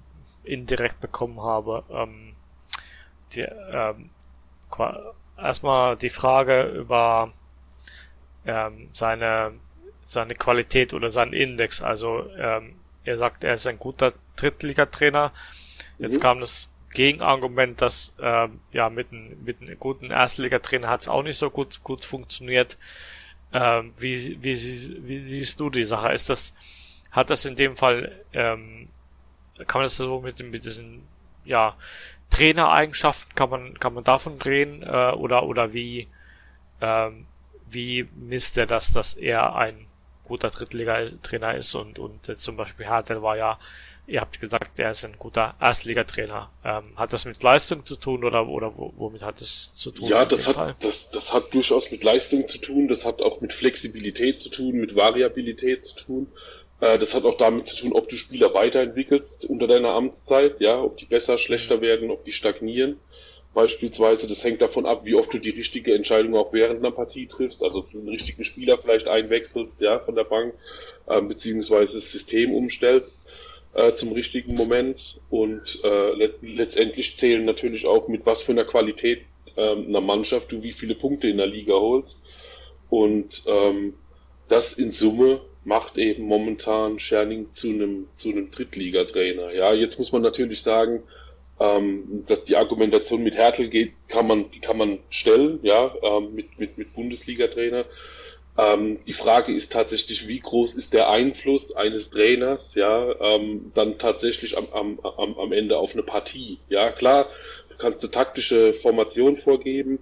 indirekt 0.44 1.00
bekommen 1.00 1.40
habe. 1.40 1.84
Ähm, 1.90 2.34
die, 3.34 3.40
ähm, 3.42 4.10
erstmal 5.36 5.96
die 5.96 6.10
Frage 6.10 6.62
über 6.62 7.32
ähm, 8.46 8.88
seine 8.92 9.52
seine 10.06 10.34
Qualität 10.34 10.94
oder 10.94 11.10
seinen 11.10 11.34
Index. 11.34 11.82
Also 11.82 12.26
ähm, 12.38 12.76
er 13.04 13.18
sagt, 13.18 13.44
er 13.44 13.54
ist 13.54 13.66
ein 13.66 13.78
guter 13.78 14.14
Drittligatrainer. 14.36 15.32
Jetzt 15.98 16.16
mhm. 16.16 16.22
kam 16.22 16.40
das 16.40 16.70
Gegenargument, 16.94 17.82
dass 17.82 18.16
ähm, 18.20 18.60
ja 18.72 18.88
mit 18.88 19.12
einem, 19.12 19.44
mit 19.44 19.60
einem 19.60 19.78
guten 19.78 20.10
Erstligatrainer 20.10 20.88
hat 20.88 21.02
es 21.02 21.08
auch 21.08 21.22
nicht 21.22 21.36
so 21.36 21.50
gut 21.50 21.82
gut 21.84 22.04
funktioniert. 22.04 22.78
Ähm, 23.52 23.92
wie, 23.98 24.42
wie, 24.42 24.54
wie 25.06 25.20
siehst 25.28 25.60
du 25.60 25.70
die 25.70 25.84
Sache? 25.84 26.12
Ist 26.12 26.30
das 26.30 26.54
hat 27.10 27.30
das 27.30 27.44
in 27.44 27.56
dem 27.56 27.76
Fall 27.76 28.24
ähm, 28.32 28.88
kann 29.66 29.80
man 29.80 29.84
das 29.84 29.96
so 29.96 30.20
mit, 30.20 30.38
mit 30.40 30.64
diesen 30.64 31.02
ja 31.44 31.76
Trainereigenschaften 32.30 33.34
kann 33.34 33.50
man 33.50 33.78
kann 33.78 33.94
man 33.94 34.04
davon 34.04 34.40
reden 34.40 34.82
äh, 34.82 35.12
oder 35.12 35.44
oder 35.44 35.72
wie 35.72 36.08
ähm, 36.80 37.26
wie 37.70 38.06
misst 38.16 38.56
er 38.58 38.66
das, 38.66 38.92
dass 38.92 39.14
er 39.14 39.54
ein 39.56 39.86
guter 40.24 40.50
Drittliga-Trainer 40.50 41.56
ist 41.56 41.74
und, 41.74 41.98
und 41.98 42.38
zum 42.38 42.56
Beispiel 42.56 42.86
Hertel 42.86 43.22
war 43.22 43.36
ja, 43.36 43.58
ihr 44.06 44.20
habt 44.20 44.40
gesagt, 44.40 44.78
er 44.78 44.90
ist 44.90 45.04
ein 45.04 45.16
guter 45.18 45.54
Erstligatrainer. 45.60 46.50
Ähm, 46.64 46.92
hat 46.96 47.12
das 47.12 47.24
mit 47.24 47.42
Leistung 47.42 47.84
zu 47.84 47.96
tun 47.96 48.24
oder, 48.24 48.46
oder 48.46 48.72
womit 48.76 49.22
hat 49.22 49.40
es 49.40 49.74
zu 49.74 49.90
tun? 49.90 50.08
Ja, 50.08 50.24
das 50.24 50.46
hat, 50.46 50.76
das, 50.82 51.08
das 51.10 51.32
hat 51.32 51.52
durchaus 51.52 51.90
mit 51.90 52.04
Leistung 52.04 52.46
zu 52.48 52.58
tun, 52.58 52.88
das 52.88 53.04
hat 53.04 53.20
auch 53.22 53.40
mit 53.40 53.52
Flexibilität 53.52 54.40
zu 54.40 54.50
tun, 54.50 54.76
mit 54.76 54.94
Variabilität 54.94 55.86
zu 55.86 55.94
tun. 55.96 56.26
Äh, 56.80 56.98
das 56.98 57.14
hat 57.14 57.24
auch 57.24 57.36
damit 57.36 57.68
zu 57.68 57.76
tun, 57.76 57.92
ob 57.92 58.08
du 58.08 58.16
Spieler 58.16 58.54
weiterentwickelst 58.54 59.44
unter 59.46 59.66
deiner 59.66 59.90
Amtszeit, 59.90 60.60
ja, 60.60 60.80
ob 60.80 60.96
die 60.98 61.06
besser, 61.06 61.38
schlechter 61.38 61.80
werden, 61.80 62.10
ob 62.10 62.24
die 62.24 62.32
stagnieren. 62.32 62.98
Beispielsweise. 63.54 64.28
Das 64.28 64.44
hängt 64.44 64.60
davon 64.60 64.86
ab, 64.86 65.04
wie 65.04 65.14
oft 65.14 65.32
du 65.32 65.38
die 65.38 65.50
richtige 65.50 65.94
Entscheidung 65.94 66.36
auch 66.36 66.52
während 66.52 66.78
einer 66.78 66.92
Partie 66.92 67.26
triffst, 67.26 67.62
also 67.62 67.82
den 67.92 68.08
richtigen 68.08 68.44
Spieler 68.44 68.78
vielleicht 68.78 69.08
einwechselst, 69.08 69.72
ja, 69.80 69.98
von 70.00 70.14
der 70.14 70.24
Bank, 70.24 70.54
äh, 71.08 71.20
beziehungsweise 71.22 71.94
das 71.96 72.12
System 72.12 72.54
umstellst 72.54 73.10
äh, 73.74 73.94
zum 73.94 74.12
richtigen 74.12 74.54
Moment. 74.54 75.18
Und 75.30 75.80
äh, 75.82 76.12
let 76.12 76.34
letztendlich 76.42 77.16
zählen 77.16 77.44
natürlich 77.44 77.86
auch 77.86 78.06
mit 78.06 78.26
was 78.26 78.42
für 78.42 78.52
einer 78.52 78.64
Qualität 78.64 79.22
äh, 79.56 79.72
einer 79.72 80.02
Mannschaft 80.02 80.52
du 80.52 80.62
wie 80.62 80.72
viele 80.72 80.94
Punkte 80.94 81.28
in 81.28 81.38
der 81.38 81.46
Liga 81.46 81.74
holst. 81.74 82.16
Und 82.90 83.42
ähm, 83.46 83.94
das 84.48 84.74
in 84.74 84.92
Summe 84.92 85.40
macht 85.68 85.98
eben 85.98 86.24
momentan 86.24 86.98
Scherning 86.98 87.50
zu 87.54 87.68
einem 87.68 88.08
zu 88.16 88.30
einem 88.30 88.50
Drittligatrainer. 88.50 89.52
Ja, 89.52 89.74
jetzt 89.74 89.98
muss 89.98 90.12
man 90.12 90.22
natürlich 90.22 90.62
sagen, 90.62 91.02
ähm, 91.60 92.24
dass 92.26 92.42
die 92.46 92.56
Argumentation 92.56 93.22
mit 93.22 93.34
Hertel 93.34 93.68
geht, 93.68 93.92
kann 94.08 94.26
man, 94.26 94.50
kann 94.62 94.78
man 94.78 94.98
stellen, 95.10 95.60
ja, 95.62 95.92
ähm, 96.02 96.34
mit, 96.34 96.58
mit, 96.58 96.78
mit 96.78 96.94
Bundesliga-Trainer. 96.94 97.84
Ähm, 98.56 98.98
die 99.06 99.12
Frage 99.12 99.54
ist 99.54 99.70
tatsächlich, 99.70 100.26
wie 100.26 100.40
groß 100.40 100.74
ist 100.74 100.94
der 100.94 101.10
Einfluss 101.10 101.70
eines 101.76 102.08
Trainers, 102.10 102.60
ja, 102.74 103.14
ähm, 103.20 103.70
dann 103.74 103.98
tatsächlich 103.98 104.56
am, 104.56 104.68
am, 104.72 105.00
am, 105.00 105.38
am 105.38 105.52
Ende 105.52 105.76
auf 105.76 105.92
eine 105.92 106.02
Partie. 106.02 106.58
Ja, 106.68 106.92
klar, 106.92 107.28
du 107.68 107.76
kannst 107.76 108.00
eine 108.00 108.10
taktische 108.10 108.74
Formation 108.80 109.36
vorgeben, 109.38 109.98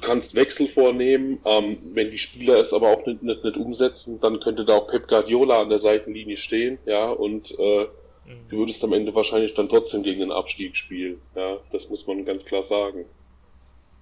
du 0.00 0.06
kannst 0.06 0.34
Wechsel 0.34 0.68
vornehmen, 0.68 1.40
ähm, 1.44 1.78
wenn 1.92 2.10
die 2.10 2.18
Spieler 2.18 2.62
es 2.62 2.72
aber 2.72 2.90
auch 2.90 3.06
nicht, 3.06 3.22
nicht, 3.22 3.44
nicht 3.44 3.56
umsetzen, 3.56 4.20
dann 4.20 4.40
könnte 4.40 4.64
da 4.64 4.76
auch 4.76 4.88
Pep 4.88 5.08
Guardiola 5.08 5.60
an 5.60 5.70
der 5.70 5.80
Seitenlinie 5.80 6.36
stehen, 6.36 6.78
ja, 6.86 7.10
und 7.10 7.50
äh, 7.58 7.86
Mhm. 8.26 8.48
Du 8.48 8.58
würdest 8.58 8.82
am 8.82 8.92
Ende 8.92 9.14
wahrscheinlich 9.14 9.54
dann 9.54 9.68
trotzdem 9.68 10.02
gegen 10.02 10.20
den 10.20 10.32
Abstieg 10.32 10.76
spielen. 10.76 11.20
Ja, 11.34 11.58
das 11.72 11.88
muss 11.88 12.06
man 12.06 12.24
ganz 12.24 12.44
klar 12.44 12.64
sagen. 12.68 13.04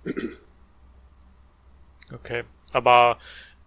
Okay, 2.13 2.45
aber 2.75 3.19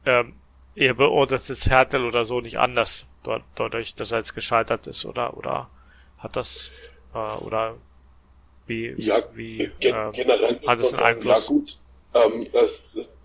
ähm, 0.06 0.36
ihr 0.76 0.94
beurteilt 0.94 1.50
das 1.50 1.68
Hertel 1.68 2.06
oder 2.06 2.24
so 2.24 2.40
nicht 2.40 2.60
anders, 2.60 3.08
dadurch, 3.56 3.96
dass 3.96 4.12
er 4.12 4.20
jetzt 4.20 4.36
gescheitert 4.36 4.86
ist, 4.86 5.06
oder 5.06 5.36
oder 5.36 5.72
hat 6.20 6.36
das 6.36 6.72
äh, 7.16 7.18
oder 7.18 7.78
wie 8.68 8.94
ja, 8.96 9.24
wie 9.34 9.72
ähm, 9.80 10.12
generell 10.14 10.60
hat 10.68 10.80
es 10.80 10.94
einen 10.94 11.04
Einfluss? 11.04 11.50
Ja, 11.50 11.56
gut. 11.56 11.78
Ähm, 12.14 12.48
das, 12.52 12.72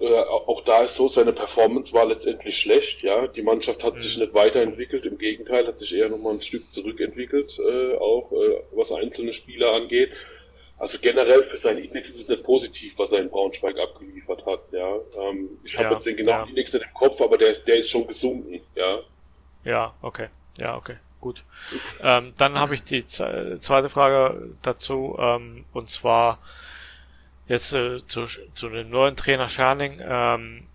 äh, 0.01 0.18
auch 0.18 0.62
da 0.64 0.83
ist 0.83 0.97
so, 0.97 1.09
seine 1.09 1.33
Performance 1.33 1.92
war 1.92 2.07
letztendlich 2.07 2.57
schlecht, 2.57 3.03
ja. 3.03 3.27
Die 3.29 3.42
Mannschaft 3.42 3.83
hat 3.83 3.95
mhm. 3.95 4.03
sich 4.03 4.16
nicht 4.16 4.35
weiterentwickelt, 4.35 5.07
im 5.07 5.18
Gegenteil, 5.18 5.66
hat 5.66 5.79
sich 5.79 5.95
eher 5.95 6.09
nochmal 6.09 6.35
ein 6.35 6.42
Stück 6.42 6.64
zurückentwickelt, 6.73 7.53
äh, 7.59 7.97
auch 7.97 8.33
äh, 8.33 8.62
was 8.73 8.90
einzelne 8.90 9.33
Spieler 9.35 9.73
angeht. 9.73 10.11
Also 10.79 10.99
generell 11.01 11.45
für 11.45 11.59
seinen 11.59 11.85
Index 11.85 12.09
ist 12.09 12.23
es 12.23 12.29
nicht 12.29 12.42
positiv, 12.42 12.95
was 12.97 13.12
er 13.12 13.21
in 13.21 13.31
Braunschweig 13.31 13.79
abgeliefert 13.79 14.45
hat, 14.45 14.61
ja. 14.73 14.97
Ähm, 15.16 15.51
ich 15.62 15.79
habe 15.79 15.88
ja, 15.88 15.95
jetzt 15.95 16.07
den 16.07 16.16
genauen 16.16 16.42
ja. 16.42 16.49
Index 16.49 16.73
nicht 16.73 16.85
im 16.85 16.95
Kopf, 16.95 17.21
aber 17.21 17.38
der, 17.38 17.53
der 17.55 17.77
ist 17.79 17.90
schon 17.90 18.07
gesunken, 18.07 18.61
ja. 18.75 18.99
Ja, 19.64 19.95
okay. 20.03 20.29
Ja, 20.59 20.77
okay. 20.77 20.97
Gut. 21.21 21.45
Ähm, 22.03 22.35
dann 22.37 22.59
habe 22.59 22.75
ich 22.75 22.83
die 22.83 23.07
zweite 23.07 23.88
Frage 23.88 24.57
dazu, 24.61 25.16
ähm, 25.21 25.64
und 25.73 25.88
zwar, 25.88 26.40
Jetzt 27.53 27.75
äh, 27.75 27.99
zu, 28.07 28.25
zu 28.55 28.71
dem 28.71 28.88
neuen 28.88 29.15
Trainer 29.15 29.47
Scherning 29.47 30.01
ähm, 30.03 30.69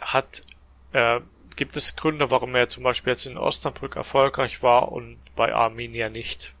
hat 0.00 0.42
äh, 0.92 1.18
gibt 1.56 1.74
es 1.74 1.96
Gründe, 1.96 2.30
warum 2.30 2.54
er 2.54 2.68
zum 2.68 2.84
Beispiel 2.84 3.14
jetzt 3.14 3.26
in 3.26 3.36
Osnabrück 3.36 3.96
erfolgreich 3.96 4.62
war 4.62 4.92
und 4.92 5.18
bei 5.34 5.52
Arminia 5.52 6.08
nicht? 6.08 6.54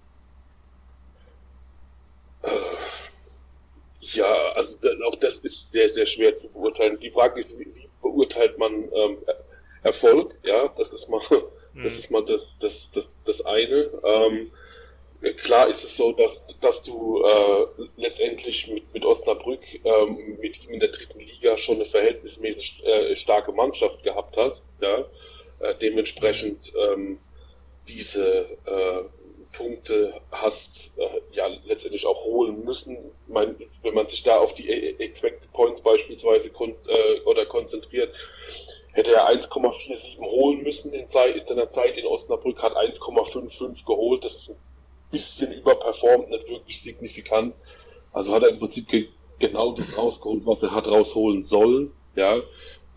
Ja, 4.00 4.26
also 4.56 4.76
auch 5.06 5.14
das 5.20 5.36
ist 5.36 5.70
sehr, 5.70 5.94
sehr 5.94 6.08
schwer 6.08 6.36
zu 6.40 6.48
beurteilen. 6.48 6.98
Die 6.98 7.12
Frage 7.12 7.40
ist, 7.42 7.56
wie, 7.60 7.88
beurteilt 8.02 8.58
man 8.58 8.72
ähm, 8.72 9.18
Erfolg? 9.84 10.34
Ja, 10.42 10.66
das 10.76 10.90
ist 10.90 11.08
mal, 11.08 11.22
das 11.84 11.92
ist 11.92 12.10
mal 12.10 12.24
das, 12.24 12.40
das, 12.58 12.72
das, 12.92 13.04
das 13.24 13.40
eine. 13.46 13.88
Ähm, 14.02 14.50
klar 15.44 15.68
ist 15.68 15.82
es 15.84 15.96
so, 15.96 16.12
dass, 16.12 16.30
dass 16.60 16.82
du 16.82 17.22
äh, 17.22 17.66
letztendlich 17.96 18.68
mit, 18.68 18.92
mit 18.94 19.04
Osnabrück 19.04 19.60
ähm, 19.84 20.38
mit 20.40 20.62
ihm 20.64 20.70
in 20.70 20.80
der 20.80 20.90
dritten 20.90 21.20
Liga 21.20 21.58
schon 21.58 21.76
eine 21.76 21.86
verhältnismäßig 21.86 22.82
äh, 22.84 23.16
starke 23.16 23.52
Mannschaft 23.52 24.02
gehabt 24.02 24.36
hast, 24.36 24.62
ja, 24.80 25.04
äh, 25.60 25.74
dementsprechend 25.80 26.72
ähm, 26.76 27.18
diese 27.88 28.44
äh, 28.66 29.56
Punkte 29.56 30.20
hast 30.30 30.90
äh, 30.96 31.20
ja 31.32 31.48
letztendlich 31.64 32.06
auch 32.06 32.24
holen 32.24 32.64
müssen. 32.64 32.96
Mein, 33.26 33.56
wenn 33.82 33.94
man 33.94 34.08
sich 34.08 34.22
da 34.22 34.38
auf 34.38 34.54
die 34.54 34.68
Expected 35.00 35.52
Points 35.52 35.82
beispielsweise 35.82 36.50
kon 36.50 36.74
äh, 36.86 37.20
oder 37.24 37.44
konzentriert, 37.46 38.14
hätte 38.92 39.10
er 39.12 39.28
1,47 39.28 40.20
holen 40.20 40.62
müssen 40.62 40.92
in 40.92 41.08
seiner 41.10 41.70
Zeit 41.72 41.96
in 41.96 42.06
Osnabrück, 42.06 42.62
hat 42.62 42.76
1,55 42.76 43.84
geholt. 43.84 44.24
Das 44.24 44.34
ist 44.34 44.50
ein 44.50 44.56
bisschen 45.10 45.52
überperformt, 45.52 46.30
nicht 46.30 46.48
wirklich 46.48 46.82
signifikant. 46.82 47.54
Also 48.12 48.32
hat 48.34 48.42
er 48.42 48.50
im 48.50 48.58
Prinzip 48.58 48.88
ge 48.88 49.08
genau 49.38 49.72
das 49.72 49.96
rausgeholt, 49.96 50.42
was 50.46 50.62
er 50.62 50.74
hat 50.74 50.86
rausholen 50.88 51.44
sollen. 51.44 51.92
Ja. 52.16 52.40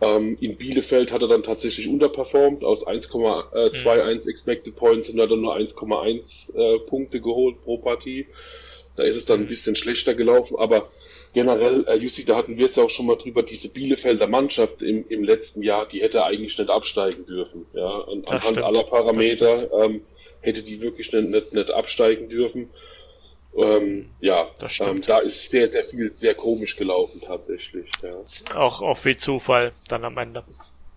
Ähm, 0.02 0.38
in 0.42 0.58
Bielefeld 0.58 1.12
hat 1.12 1.22
er 1.22 1.28
dann 1.28 1.44
tatsächlich 1.44 1.88
unterperformt. 1.88 2.64
Aus 2.64 2.86
1,21 2.86 4.24
mhm. 4.24 4.30
Expected 4.30 4.76
Points 4.76 5.08
sind 5.08 5.20
er 5.20 5.28
dann 5.28 5.42
nur 5.42 5.56
1,1 5.56 6.56
äh, 6.56 6.80
Punkte 6.80 7.22
geholt 7.22 7.64
pro 7.64 7.78
Partie. 7.78 8.26
Da 8.96 9.04
ist 9.04 9.16
es 9.16 9.26
dann 9.26 9.42
ein 9.42 9.48
bisschen 9.48 9.76
schlechter 9.76 10.16
gelaufen, 10.16 10.58
aber 10.58 10.90
generell, 11.34 11.86
äh, 11.88 11.96
Jussi, 11.96 12.26
da 12.26 12.36
hatten 12.36 12.58
wir 12.58 12.70
es 12.70 12.76
ja 12.76 12.84
auch 12.84 12.90
schon 12.90 13.06
mal 13.06 13.16
drüber, 13.16 13.42
diese 13.42 13.70
Bielefelder 13.70 14.28
Mannschaft 14.28 14.82
im, 14.82 15.06
im 15.08 15.24
letzten 15.24 15.64
Jahr, 15.64 15.88
die 15.88 16.02
hätte 16.02 16.26
eigentlich 16.26 16.58
nicht 16.58 16.70
absteigen 16.70 17.26
dürfen. 17.26 17.68
Ja, 17.74 17.88
An, 17.88 18.24
anhand 18.26 18.44
stimmt. 18.44 18.64
aller 18.64 18.84
Parameter. 18.84 19.72
Ähm, 19.82 20.02
hätte 20.42 20.64
die 20.64 20.82
wirklich 20.82 21.12
nicht, 21.12 21.30
nicht, 21.30 21.54
nicht 21.54 21.72
absteigen 21.72 22.30
dürfen. 22.30 22.70
Ähm, 23.56 24.10
ja, 24.22 24.50
das 24.60 24.74
stimmt. 24.74 24.90
Ähm, 24.90 25.02
da 25.08 25.20
ist 25.20 25.52
sehr, 25.52 25.68
sehr 25.68 25.86
viel 25.86 26.14
sehr 26.20 26.36
komisch 26.36 26.76
gelaufen 26.76 27.22
tatsächlich. 27.22 27.90
Ja. 28.02 28.58
Auch, 28.58 28.82
auch 28.82 28.98
viel 28.98 29.18
Zufall 29.18 29.74
dann 29.90 30.06
am 30.06 30.18
Ende. 30.18 30.44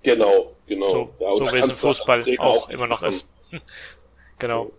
Genau, 0.02 0.54
genau. 0.66 0.86
So, 0.86 1.14
ja, 1.18 1.34
so 1.34 1.46
wie 1.46 1.58
es 1.58 1.68
im 1.68 1.76
Fußball 1.76 2.24
auch, 2.38 2.44
auch 2.44 2.68
immer 2.68 2.86
noch 2.86 3.02
ist. 3.02 3.28
genau. 4.38 4.70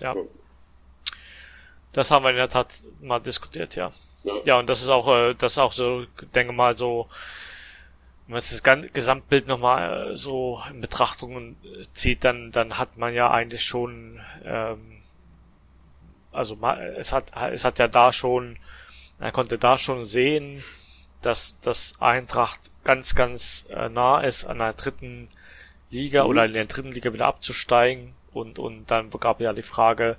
Ja. 0.00 0.14
ja. 0.14 0.22
Das 1.92 2.10
haben 2.10 2.24
wir 2.24 2.30
in 2.30 2.36
der 2.36 2.48
Tat 2.48 2.68
mal 3.00 3.18
diskutiert, 3.18 3.74
ja. 3.74 3.92
Ja, 4.22 4.34
ja 4.44 4.58
und 4.58 4.68
das 4.68 4.82
ist 4.82 4.88
auch, 4.88 5.08
äh, 5.08 5.34
das 5.34 5.52
ist 5.52 5.58
auch 5.58 5.72
so, 5.72 6.04
denke 6.34 6.52
mal, 6.52 6.76
so, 6.76 7.08
wenn 8.30 8.34
man 8.34 8.42
das 8.48 8.62
ganze 8.62 8.90
Gesamtbild 8.90 9.48
nochmal 9.48 10.12
äh, 10.12 10.16
so 10.16 10.62
in 10.70 10.80
Betrachtung 10.80 11.56
zieht, 11.94 12.22
dann, 12.22 12.52
dann 12.52 12.78
hat 12.78 12.96
man 12.96 13.12
ja 13.12 13.28
eigentlich 13.28 13.64
schon, 13.64 14.20
ähm, 14.44 15.02
also 16.30 16.56
es 16.96 17.12
hat, 17.12 17.32
es 17.52 17.64
hat 17.64 17.80
ja 17.80 17.88
da 17.88 18.12
schon, 18.12 18.56
er 19.18 19.32
konnte 19.32 19.58
da 19.58 19.76
schon 19.76 20.04
sehen, 20.04 20.62
dass 21.22 21.58
das 21.60 21.94
Eintracht 22.00 22.60
ganz, 22.84 23.16
ganz 23.16 23.66
äh, 23.70 23.88
nah 23.88 24.20
ist 24.20 24.44
an 24.44 24.58
der 24.58 24.74
dritten 24.74 25.28
Liga 25.90 26.22
mhm. 26.22 26.30
oder 26.30 26.44
in 26.44 26.52
der 26.52 26.66
dritten 26.66 26.92
Liga 26.92 27.12
wieder 27.12 27.26
abzusteigen 27.26 28.14
und 28.32 28.60
und 28.60 28.92
dann 28.92 29.10
gab 29.10 29.40
ja 29.40 29.52
die 29.52 29.62
Frage, 29.62 30.16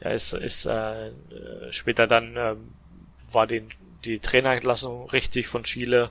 ja 0.00 0.10
ist 0.10 0.32
ist 0.32 0.64
äh, 0.64 1.10
später 1.70 2.06
dann 2.06 2.36
äh, 2.36 2.56
war 3.32 3.46
die 3.46 3.68
die 4.06 4.18
Trainerentlassung 4.18 5.10
richtig 5.10 5.46
von 5.46 5.64
Chile 5.64 6.10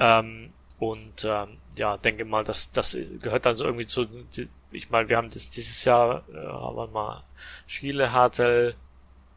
ähm, 0.00 0.52
und 0.78 1.24
ähm, 1.24 1.58
ja 1.76 1.96
denke 1.96 2.24
mal, 2.24 2.44
dass 2.44 2.72
das 2.72 2.96
gehört 3.20 3.46
dann 3.46 3.56
so 3.56 3.64
irgendwie 3.64 3.86
zu 3.86 4.06
ich 4.72 4.90
meine, 4.90 5.08
wir 5.08 5.16
haben 5.16 5.30
das 5.30 5.50
dieses 5.50 5.84
Jahr 5.84 6.24
äh, 6.32 6.36
haben 6.36 6.76
wir 6.76 6.86
mal 6.88 7.24
Chile, 7.66 8.12
Hartel, 8.12 8.74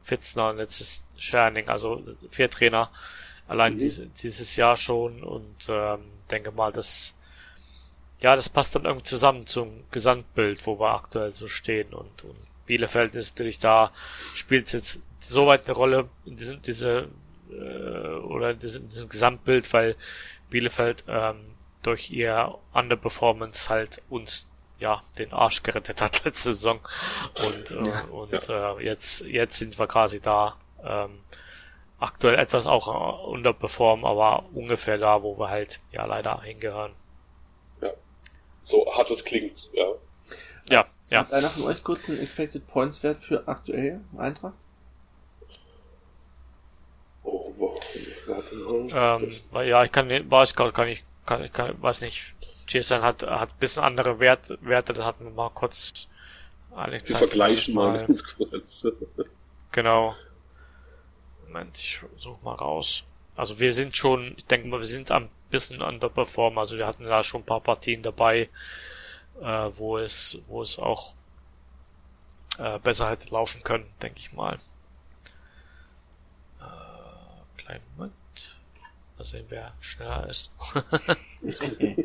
Fitzner 0.02 0.50
und 0.50 0.58
letztes 0.58 1.06
Scherning, 1.18 1.70
also 1.70 2.04
vier 2.30 2.50
Trainer 2.50 2.90
allein 3.48 3.76
mhm. 3.76 3.80
diese, 3.80 4.08
dieses 4.08 4.56
Jahr 4.56 4.78
schon 4.78 5.24
und 5.24 5.68
ähm, 5.70 6.00
denke 6.30 6.52
mal, 6.52 6.72
dass 6.72 7.16
ja, 8.22 8.36
das 8.36 8.50
passt 8.50 8.76
dann 8.76 8.86
irgendwie 8.86 9.06
zusammen 9.06 9.48
zum 9.48 9.84
Gesamtbild, 9.92 10.66
wo 10.66 10.80
wir 10.80 10.94
aktuell 10.94 11.32
so 11.32 11.48
stehen 11.48 11.94
und, 11.94 12.24
und 12.24 12.36
Bielefeld 12.66 13.16
ist 13.16 13.36
natürlich 13.36 13.60
da, 13.60 13.92
spielt 14.36 14.72
jetzt 14.74 15.00
soweit 15.20 15.66
eine 15.66 15.74
Rolle 15.74 16.10
in 16.26 16.36
diesem, 16.36 16.62
diese, 16.62 17.08
äh, 17.50 17.54
oder 17.54 18.52
in 18.52 18.60
diesem, 18.60 18.84
in 18.84 18.90
diesem 18.90 19.10
Gesamtbild, 19.10 19.72
weil 19.74 19.96
Bielefeld 20.50 21.04
ähm, 21.08 21.56
durch 21.84 22.10
ihr 22.12 22.56
Underperformance 22.74 23.70
halt 23.70 24.02
uns 24.10 24.50
ja 24.80 25.02
den 25.18 25.34
Arsch 25.34 25.64
gerettet 25.64 26.02
hat 26.02 26.24
letzte 26.26 26.54
Saison 26.54 26.80
und 27.36 27.72
äh, 27.72 27.90
ja, 27.90 28.02
und 28.12 28.48
ja. 28.48 28.78
Äh, 28.78 28.84
jetzt 28.84 29.22
jetzt 29.22 29.58
sind 29.58 29.78
wir 29.78 29.88
quasi 29.88 30.22
da 30.22 30.58
ähm, 30.84 31.20
aktuell 32.00 32.40
etwas 32.40 32.66
auch 32.66 32.88
äh, 32.88 33.30
unterperformen, 33.30 34.06
aber 34.06 34.46
ungefähr 34.54 34.98
da, 34.98 35.22
wo 35.22 35.38
wir 35.38 35.50
halt 35.50 35.80
ja 35.92 36.06
leider 36.06 36.42
hingehören. 36.42 36.94
So 38.64 38.86
hart 38.96 39.10
es 39.10 39.26
klingt, 39.26 39.68
ja. 39.74 39.88
Ja, 40.70 40.86
ja. 41.10 41.20
Hat 41.22 41.34
einer 41.34 41.50
von 41.50 41.64
euch 41.64 41.84
kurz 41.84 42.08
einen 42.08 42.20
Expected 42.20 42.68
Points 42.68 43.02
Wert 43.02 43.24
für 43.24 43.48
aktuell 43.48 44.00
Eintracht? 44.16 44.58
Ähm, 48.92 49.34
ja, 49.54 49.84
ich 49.84 49.92
kann, 49.92 50.10
gar 50.30 50.72
kann 50.72 50.88
ich, 50.88 51.04
kann, 51.26 51.52
kann, 51.52 51.82
weiß 51.82 52.02
nicht. 52.02 52.34
GSN 52.68 53.02
hat, 53.02 53.24
hat 53.24 53.52
ein 53.52 53.60
bisschen 53.60 53.84
andere 53.84 54.20
Wert, 54.20 54.58
Werte, 54.62 54.94
das 54.94 55.04
hatten 55.04 55.24
wir 55.24 55.32
mal 55.32 55.50
kurz, 55.50 56.08
eigentlich 56.76 57.10
Wir 57.10 57.18
vergleichen 57.18 57.74
mal. 57.74 58.08
mal. 58.08 58.64
genau. 59.72 60.16
Moment, 61.48 61.78
ich 61.78 62.02
suche 62.18 62.44
mal 62.44 62.54
raus. 62.54 63.04
Also 63.36 63.60
wir 63.60 63.74
sind 63.74 63.98
schon, 63.98 64.36
ich 64.38 64.46
denke 64.46 64.68
mal, 64.68 64.80
wir 64.80 64.86
sind 64.86 65.10
am 65.10 65.30
bisschen 65.50 65.82
underperformen. 65.82 66.60
Also 66.60 66.78
wir 66.78 66.88
hatten 66.88 67.06
da 67.06 67.24
schon 67.24 67.42
ein 67.42 67.46
paar 67.46 67.62
Partien 67.62 68.04
dabei, 68.04 68.50
äh, 69.42 69.70
wo 69.76 69.98
es, 69.98 70.42
wo 70.48 70.62
es 70.62 70.80
auch 70.80 71.14
äh, 72.58 72.80
besser 72.80 73.10
hätte 73.10 73.30
laufen 73.34 73.64
können, 73.64 73.86
denke 74.02 74.20
ich 74.20 74.34
mal. 74.34 74.60
Äh, 76.60 77.62
kleinen 77.62 77.84
Moment. 77.96 78.14
Mal 79.20 79.26
sehen, 79.26 79.46
wer 79.50 79.74
schneller 79.82 80.30
ist. 80.30 80.50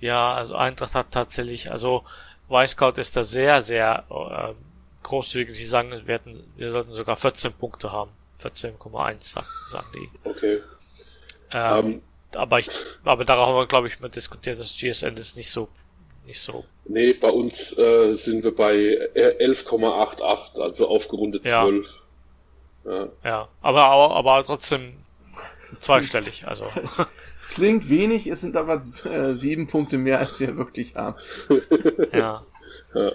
Ja, 0.00 0.34
also 0.34 0.56
Eintracht 0.56 0.94
hat 0.94 1.10
tatsächlich, 1.10 1.70
also 1.70 2.04
Wisecout 2.48 2.98
ist 3.00 3.16
da 3.16 3.22
sehr, 3.22 3.62
sehr 3.62 4.04
äh, 4.10 4.54
großzügig. 5.02 5.56
Die 5.56 5.66
sagen, 5.66 5.90
wir, 6.06 6.14
hätten, 6.14 6.50
wir 6.56 6.72
sollten 6.72 6.92
sogar 6.92 7.16
14 7.16 7.52
Punkte 7.52 7.92
haben. 7.92 8.10
14,1 8.40 9.22
sagen, 9.22 9.46
sagen 9.68 9.86
die. 9.94 10.28
Okay. 10.28 10.62
Ähm, 11.50 11.78
um, 11.78 11.92
ähm, 11.92 12.02
aber 12.34 12.58
ich, 12.60 12.70
aber 13.04 13.24
darauf 13.24 13.48
haben 13.48 13.56
wir, 13.56 13.66
glaube 13.66 13.88
ich, 13.88 14.00
mal 14.00 14.08
diskutiert, 14.08 14.58
dass 14.58 14.76
GSN 14.78 15.16
ist 15.16 15.36
nicht 15.36 15.50
so, 15.50 15.68
nicht 16.30 16.40
so. 16.40 16.64
Nee, 16.84 17.12
bei 17.12 17.28
uns 17.28 17.76
äh, 17.76 18.14
sind 18.14 18.44
wir 18.44 18.54
bei 18.54 18.74
11,88, 19.14 20.60
also 20.60 20.88
aufgerundet 20.88 21.42
12. 21.42 21.86
Ja. 22.84 22.92
ja. 22.92 23.08
ja, 23.24 23.48
aber, 23.60 23.84
aber, 23.84 24.16
aber 24.16 24.44
trotzdem 24.44 24.94
zweistellig, 25.80 26.46
also. 26.46 26.64
Es 27.42 27.48
klingt 27.48 27.88
wenig, 27.88 28.26
es 28.26 28.42
sind 28.42 28.54
aber 28.54 28.82
äh, 29.06 29.32
sieben 29.32 29.66
Punkte 29.66 29.96
mehr, 29.96 30.18
als 30.18 30.38
wir 30.40 30.58
wirklich 30.58 30.94
haben. 30.94 31.16
ja. 32.12 32.44
ja. 32.94 33.12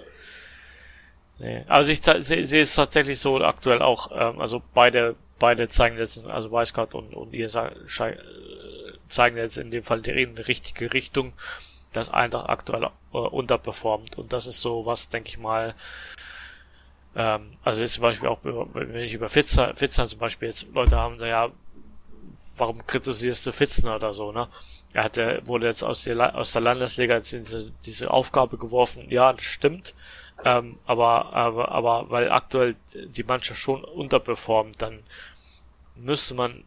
Nee. 1.38 1.64
Also 1.68 1.92
ich 1.92 2.02
sehe 2.02 2.44
seh 2.44 2.60
es 2.60 2.74
tatsächlich 2.74 3.20
so 3.20 3.36
aktuell 3.40 3.82
auch, 3.82 4.10
ähm, 4.12 4.40
also 4.40 4.62
beide, 4.74 5.14
beide 5.38 5.68
zeigen 5.68 5.96
jetzt, 5.96 6.26
also 6.26 6.50
Weißgart 6.50 6.96
und, 6.96 7.14
und 7.14 7.34
ihr 7.34 7.48
zeigen 7.48 9.36
jetzt 9.36 9.58
in 9.58 9.70
dem 9.70 9.84
Fall 9.84 10.02
die, 10.02 10.10
in 10.10 10.34
die 10.34 10.42
richtige 10.42 10.92
Richtung, 10.92 11.32
dass 11.96 12.12
Eintracht 12.12 12.48
aktuell 12.48 12.84
äh, 12.84 13.16
unterperformt. 13.16 14.18
Und 14.18 14.32
das 14.32 14.46
ist 14.46 14.60
so 14.60 14.86
was, 14.86 15.08
denke 15.08 15.30
ich 15.30 15.38
mal, 15.38 15.74
ähm, 17.16 17.56
also 17.64 17.80
jetzt 17.80 17.94
zum 17.94 18.02
Beispiel 18.02 18.28
auch, 18.28 18.38
wenn 18.42 18.96
ich 18.96 19.14
über 19.14 19.28
Fitzer, 19.28 19.74
Fitzer 19.74 20.06
zum 20.06 20.18
Beispiel 20.18 20.48
jetzt 20.48 20.72
Leute 20.74 20.96
haben, 20.96 21.16
naja, 21.16 21.50
warum 22.56 22.86
kritisierst 22.86 23.46
du 23.46 23.52
Fitzner 23.52 23.96
oder 23.96 24.14
so, 24.14 24.32
ne? 24.32 24.48
Er 24.92 25.04
hat, 25.04 25.16
er 25.16 25.46
wurde 25.46 25.66
jetzt 25.66 25.82
aus 25.82 26.04
der, 26.04 26.36
aus 26.36 26.52
der 26.52 26.62
Landesliga 26.62 27.14
jetzt 27.14 27.32
diese, 27.32 27.70
diese 27.84 28.10
Aufgabe 28.10 28.56
geworfen. 28.56 29.06
Ja, 29.10 29.32
das 29.32 29.44
stimmt. 29.44 29.94
Ähm, 30.44 30.78
aber, 30.86 31.32
aber, 31.34 31.70
aber 31.70 32.10
weil 32.10 32.30
aktuell 32.30 32.76
die 32.94 33.24
Mannschaft 33.24 33.60
schon 33.60 33.84
unterperformt, 33.84 34.80
dann 34.80 35.02
müsste 35.96 36.34
man, 36.34 36.64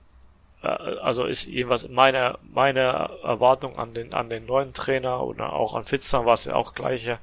also 0.62 1.26
ist 1.26 1.46
jedenfalls 1.46 1.88
meine, 1.88 2.38
meine 2.52 3.10
Erwartung 3.24 3.78
an 3.78 3.94
den, 3.94 4.14
an 4.14 4.30
den 4.30 4.46
neuen 4.46 4.74
Trainer 4.74 5.24
oder 5.24 5.54
auch 5.54 5.74
an 5.74 5.86
Fitzner 5.86 6.26
war 6.26 6.34
es 6.34 6.46
ja 6.46 6.56
auch 6.56 6.74
gleiche, 6.74 7.20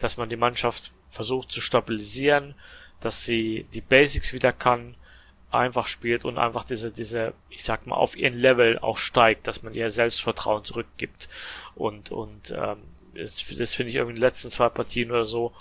dass 0.00 0.16
man 0.16 0.28
die 0.28 0.36
Mannschaft 0.36 0.90
versucht 1.08 1.52
zu 1.52 1.60
stabilisieren, 1.60 2.54
dass 3.00 3.24
sie 3.24 3.66
die 3.74 3.80
Basics 3.80 4.32
wieder 4.32 4.52
kann, 4.52 4.96
einfach 5.50 5.86
spielt 5.86 6.24
und 6.24 6.38
einfach 6.38 6.64
diese, 6.64 6.90
diese, 6.90 7.32
ich 7.48 7.64
sag 7.64 7.86
mal, 7.86 7.96
auf 7.96 8.16
ihren 8.16 8.34
Level 8.34 8.78
auch 8.78 8.98
steigt, 8.98 9.46
dass 9.46 9.62
man 9.62 9.74
ihr 9.74 9.90
Selbstvertrauen 9.90 10.64
zurückgibt. 10.64 11.28
Und, 11.74 12.10
und 12.10 12.52
ähm, 12.52 12.78
das 13.14 13.40
finde 13.40 13.90
ich 13.90 13.96
irgendwie 13.96 13.98
in 13.98 14.16
den 14.16 14.20
letzten 14.20 14.50
zwei 14.50 14.68
Partien 14.68 15.10
oder 15.10 15.24
so, 15.24 15.52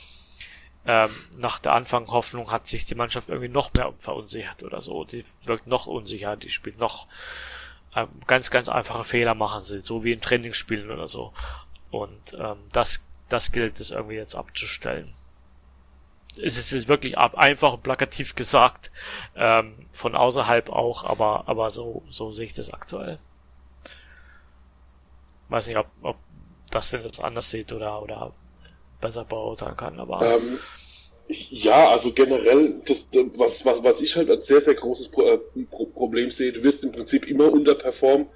ähm, 0.89 1.11
nach 1.37 1.59
der 1.59 1.73
Anfang 1.73 2.07
Hoffnung 2.07 2.51
hat 2.51 2.67
sich 2.67 2.85
die 2.85 2.95
Mannschaft 2.95 3.29
irgendwie 3.29 3.47
noch 3.47 3.71
mehr 3.73 3.93
verunsichert 3.99 4.63
oder 4.63 4.81
so. 4.81 5.03
Die 5.03 5.23
wirkt 5.43 5.67
noch 5.67 5.85
unsicher, 5.85 6.35
die 6.35 6.49
spielt 6.49 6.79
noch 6.79 7.07
ähm, 7.95 8.07
ganz, 8.25 8.49
ganz 8.49 8.69
einfache 8.69 9.03
Fehler 9.03 9.35
machen 9.35 9.61
sie, 9.61 9.81
so 9.81 10.03
wie 10.03 10.13
in 10.13 10.19
Trainingsspielen 10.19 10.89
oder 10.89 11.07
so. 11.07 11.31
Und 11.91 12.33
ähm, 12.39 12.57
das, 12.71 13.05
das 13.29 13.51
gilt 13.51 13.79
es 13.79 13.91
irgendwie 13.91 14.15
jetzt 14.15 14.33
abzustellen 14.33 15.13
es 16.41 16.71
ist 16.71 16.87
wirklich 16.87 17.17
einfach 17.17 17.73
und 17.73 17.83
plakativ 17.83 18.35
gesagt, 18.35 18.91
ähm, 19.35 19.75
von 19.91 20.15
außerhalb 20.15 20.69
auch, 20.69 21.03
aber, 21.03 21.43
aber 21.47 21.69
so, 21.69 22.03
so 22.09 22.31
sehe 22.31 22.45
ich 22.45 22.53
das 22.53 22.73
aktuell. 22.73 23.19
Weiß 25.49 25.67
nicht, 25.67 25.77
ob, 25.77 25.87
ob 26.01 26.15
das 26.69 26.91
denn 26.91 27.01
jetzt 27.01 27.21
anders 27.21 27.49
sieht 27.49 27.73
oder, 27.73 28.01
oder 28.01 28.31
besser 29.01 29.25
beurteilen 29.25 29.77
kann, 29.77 29.99
aber. 29.99 30.21
Ähm, 30.21 30.59
ja, 31.27 31.89
also 31.89 32.11
generell, 32.11 32.81
das, 32.87 33.05
was, 33.35 33.63
was, 33.63 33.83
was 33.83 34.01
ich 34.01 34.15
halt 34.15 34.29
als 34.31 34.47
sehr, 34.47 34.61
sehr 34.61 34.73
großes 34.73 35.09
Pro, 35.09 35.21
äh, 35.27 35.39
Problem 35.93 36.31
sehe, 36.31 36.51
du 36.51 36.63
wirst 36.63 36.83
im 36.83 36.91
Prinzip 36.91 37.27
immer 37.27 37.51
unterperformen, 37.51 38.27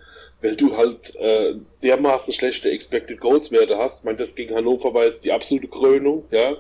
weil 0.42 0.56
du 0.56 0.78
halt 0.78 1.16
äh, 1.16 1.56
dermaßen 1.82 2.34
schlechte 2.34 2.70
Expected 2.70 3.20
Goals 3.20 3.50
Werte 3.52 3.78
hast. 3.80 4.00
Ich 4.00 4.04
meine, 4.04 4.20
das 4.20 4.36
gegen 4.36 4.54
Hannover 4.54 4.94
war 4.94 5.06
jetzt 5.06 5.24
die 5.24 5.32
absolute 5.32 5.70
Krönung, 5.70 6.26
ja 6.32 6.56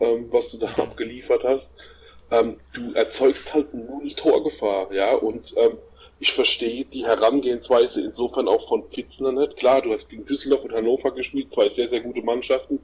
ähm, 0.00 0.28
was 0.30 0.50
du 0.50 0.58
da 0.58 0.66
abgeliefert 0.76 1.44
hast. 1.44 1.66
Ähm, 2.30 2.56
du 2.72 2.92
erzeugst 2.92 3.52
halt 3.52 3.74
null 3.74 4.12
Torgefahr, 4.14 4.92
ja, 4.92 5.14
und 5.14 5.52
ähm, 5.56 5.78
ich 6.20 6.32
verstehe 6.32 6.84
die 6.84 7.04
Herangehensweise 7.04 8.00
insofern 8.00 8.46
auch 8.46 8.68
von 8.68 8.84
Pfitzner 8.90 9.32
nicht. 9.32 9.56
Klar, 9.56 9.82
du 9.82 9.92
hast 9.92 10.08
gegen 10.10 10.26
Düsseldorf 10.26 10.64
und 10.64 10.72
Hannover 10.72 11.12
gespielt, 11.12 11.52
zwei 11.52 11.70
sehr, 11.70 11.88
sehr 11.88 12.00
gute 12.00 12.22
Mannschaften. 12.22 12.80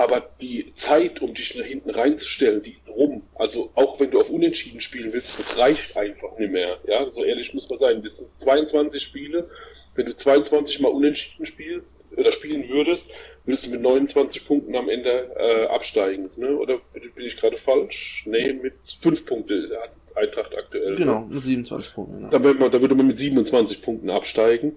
Aber 0.00 0.30
die 0.40 0.72
Zeit, 0.76 1.20
um 1.20 1.34
dich 1.34 1.54
nach 1.56 1.66
hinten 1.66 1.90
reinzustellen, 1.90 2.62
die 2.62 2.70
ist 2.70 2.88
rum. 2.88 3.22
Also 3.34 3.70
auch 3.74 4.00
wenn 4.00 4.10
du 4.10 4.20
auf 4.20 4.30
Unentschieden 4.30 4.80
spielen 4.80 5.12
willst, 5.12 5.38
das 5.38 5.58
reicht 5.58 5.96
einfach 5.96 6.38
nicht 6.38 6.52
mehr. 6.52 6.78
Ja, 6.86 7.08
so 7.10 7.24
ehrlich 7.24 7.52
muss 7.52 7.68
man 7.68 7.78
sein. 7.78 8.02
Das 8.02 8.16
sind 8.16 8.28
22 8.42 9.02
Spiele 9.02 9.48
wenn 9.94 10.06
du 10.06 10.16
22 10.16 10.80
mal 10.80 10.88
unentschieden 10.88 11.46
spielst 11.46 11.86
oder 12.16 12.32
spielen 12.32 12.68
würdest, 12.68 13.06
würdest 13.44 13.66
du 13.66 13.70
mit 13.70 13.82
29 13.82 14.46
Punkten 14.46 14.74
am 14.74 14.88
Ende 14.88 15.30
äh, 15.36 15.66
absteigen, 15.66 16.30
ne? 16.36 16.56
Oder 16.56 16.78
bin 16.92 17.26
ich 17.26 17.36
gerade 17.36 17.56
falsch? 17.58 18.24
Nee, 18.26 18.52
mit 18.52 18.74
5 19.02 19.26
Punkten 19.26 19.70
hat 19.80 19.90
Eintracht 20.16 20.56
aktuell. 20.56 20.96
Genau, 20.96 21.26
mit 21.28 21.44
27 21.44 21.94
Punkten. 21.94 22.22
Ja. 22.22 22.28
Da, 22.30 22.42
würde 22.42 22.58
man, 22.58 22.70
da 22.70 22.80
würde 22.80 22.94
man 22.94 23.06
mit 23.06 23.20
27 23.20 23.82
Punkten 23.82 24.10
absteigen. 24.10 24.76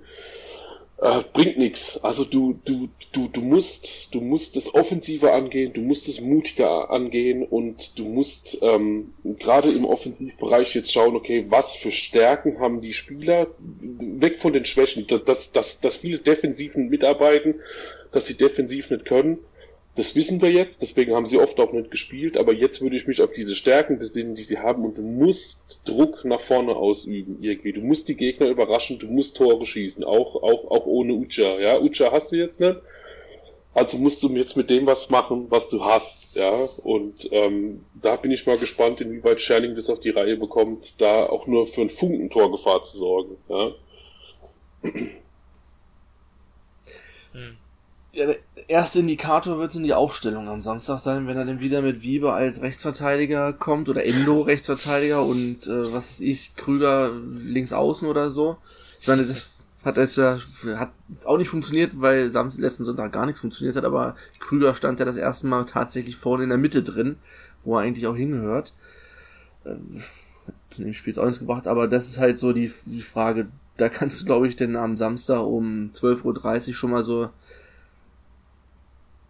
Äh, 1.03 1.23
bringt 1.33 1.57
nichts. 1.57 2.01
Also 2.01 2.23
du, 2.23 2.61
du, 2.63 2.87
du, 3.11 3.27
du 3.27 3.41
musst, 3.41 4.07
du 4.13 4.21
musst 4.21 4.55
es 4.55 4.73
offensiver 4.73 5.33
angehen, 5.33 5.73
du 5.73 5.81
musst 5.81 6.07
es 6.07 6.21
mutiger 6.21 6.91
angehen 6.91 7.43
und 7.43 7.99
du 7.99 8.05
musst 8.05 8.57
ähm, 8.61 9.13
gerade 9.37 9.69
im 9.69 9.83
Offensivbereich 9.83 10.73
jetzt 10.73 10.93
schauen, 10.93 11.17
okay, 11.17 11.45
was 11.49 11.75
für 11.75 11.91
Stärken 11.91 12.57
haben 12.61 12.79
die 12.79 12.93
Spieler, 12.93 13.47
weg 13.59 14.39
von 14.41 14.53
den 14.53 14.65
Schwächen, 14.65 15.05
dass, 15.07 15.51
dass, 15.51 15.81
dass, 15.81 15.97
viele 15.97 16.19
Defensiven 16.19 16.87
mitarbeiten, 16.87 17.55
dass 18.13 18.25
sie 18.25 18.37
defensiv 18.37 18.89
nicht 18.89 19.03
können 19.03 19.39
das 19.95 20.15
wissen 20.15 20.41
wir 20.41 20.51
jetzt, 20.51 20.75
deswegen 20.81 21.13
haben 21.13 21.27
sie 21.27 21.37
oft 21.37 21.59
auch 21.59 21.71
nicht 21.71 21.91
gespielt, 21.91 22.35
aber 22.35 22.51
jetzt 22.51 22.81
würde 22.81 22.95
ich 22.95 23.05
mich 23.05 23.21
auf 23.21 23.31
diese 23.31 23.53
Stärken 23.53 23.99
besinnen, 23.99 24.33
die 24.33 24.43
sie 24.43 24.57
haben 24.57 24.83
und 24.85 24.97
du 24.97 25.03
musst 25.03 25.59
Druck 25.85 26.25
nach 26.25 26.41
vorne 26.41 26.75
ausüben 26.75 27.37
irgendwie. 27.41 27.73
Du 27.73 27.81
musst 27.81 28.07
die 28.07 28.15
Gegner 28.15 28.47
überraschen, 28.47 28.97
du 28.97 29.05
musst 29.05 29.37
Tore 29.37 29.67
schießen, 29.67 30.03
auch, 30.03 30.41
auch, 30.41 30.71
auch 30.71 30.85
ohne 30.87 31.13
Ucha, 31.13 31.59
ja. 31.59 31.79
Ucha 31.79 32.11
hast 32.11 32.31
du 32.31 32.37
jetzt 32.37 32.59
nicht, 32.59 32.77
also 33.75 33.97
musst 33.97 34.23
du 34.23 34.29
jetzt 34.29 34.57
mit 34.57 34.71
dem 34.71 34.87
was 34.87 35.09
machen, 35.11 35.45
was 35.49 35.69
du 35.69 35.83
hast, 35.83 36.17
ja. 36.33 36.69
Und 36.83 37.31
ähm, 37.31 37.85
da 38.01 38.15
bin 38.15 38.31
ich 38.31 38.47
mal 38.47 38.57
gespannt, 38.57 38.99
inwieweit 38.99 39.41
Scherning 39.41 39.75
das 39.75 39.89
auf 39.91 39.99
die 39.99 40.09
Reihe 40.09 40.37
bekommt, 40.37 40.91
da 40.97 41.27
auch 41.27 41.45
nur 41.45 41.67
für 41.67 41.81
ein 41.81 41.91
Funkentorgefahr 41.91 42.83
zu 42.85 42.97
sorgen, 42.97 43.37
ja. 43.47 43.71
Hm. 47.33 47.57
Ja, 48.13 48.27
der 48.27 48.37
erste 48.67 48.99
Indikator 48.99 49.57
wird 49.57 49.73
in 49.73 49.81
die 49.81 49.95
Aufstellung 49.95 50.47
am 50.47 50.61
Samstag 50.61 50.99
sein, 50.99 51.25
wenn 51.25 51.35
er 51.35 51.45
dann 51.45 51.59
wieder 51.59 51.81
mit 51.81 52.03
Wieber 52.03 52.35
als 52.35 52.61
Rechtsverteidiger 52.61 53.53
kommt 53.53 53.89
oder 53.89 54.05
Endo 54.05 54.41
Rechtsverteidiger 54.41 55.25
und 55.25 55.65
äh, 55.65 55.91
was 55.91 56.11
weiß 56.13 56.21
ich, 56.21 56.55
Krüger 56.55 57.11
links 57.11 57.73
außen 57.73 58.07
oder 58.07 58.29
so. 58.29 58.57
Ich 58.99 59.07
meine, 59.07 59.25
das 59.25 59.49
hat 59.83 59.97
jetzt, 59.97 60.19
hat 60.19 60.91
jetzt 61.09 61.25
auch 61.25 61.39
nicht 61.39 61.49
funktioniert, 61.49 61.99
weil 62.01 62.29
Samstag 62.29 62.61
letzten 62.61 62.85
Sonntag 62.85 63.11
gar 63.11 63.25
nichts 63.25 63.41
funktioniert 63.41 63.75
hat, 63.75 63.83
aber 63.83 64.15
Krüger 64.39 64.75
stand 64.75 64.99
ja 64.99 65.05
das 65.05 65.17
erste 65.17 65.47
Mal 65.47 65.65
tatsächlich 65.65 66.15
vorne 66.15 66.43
in 66.43 66.49
der 66.49 66.59
Mitte 66.59 66.83
drin, 66.83 67.17
wo 67.63 67.77
er 67.77 67.81
eigentlich 67.81 68.05
auch 68.05 68.15
hingehört. 68.15 68.73
Ähm, 69.65 70.03
dem 70.77 70.93
Spiel 70.93 71.17
auch 71.17 71.25
nichts 71.25 71.39
gebracht, 71.39 71.65
aber 71.65 71.87
das 71.87 72.09
ist 72.09 72.19
halt 72.19 72.37
so 72.37 72.53
die, 72.53 72.71
die 72.85 73.01
Frage. 73.01 73.47
Da 73.77 73.89
kannst 73.89 74.21
du, 74.21 74.25
glaube 74.25 74.47
ich, 74.47 74.55
denn 74.55 74.75
am 74.75 74.97
Samstag 74.97 75.41
um 75.41 75.89
12.30 75.95 76.67
Uhr 76.67 76.73
schon 76.75 76.91
mal 76.91 77.03
so 77.03 77.29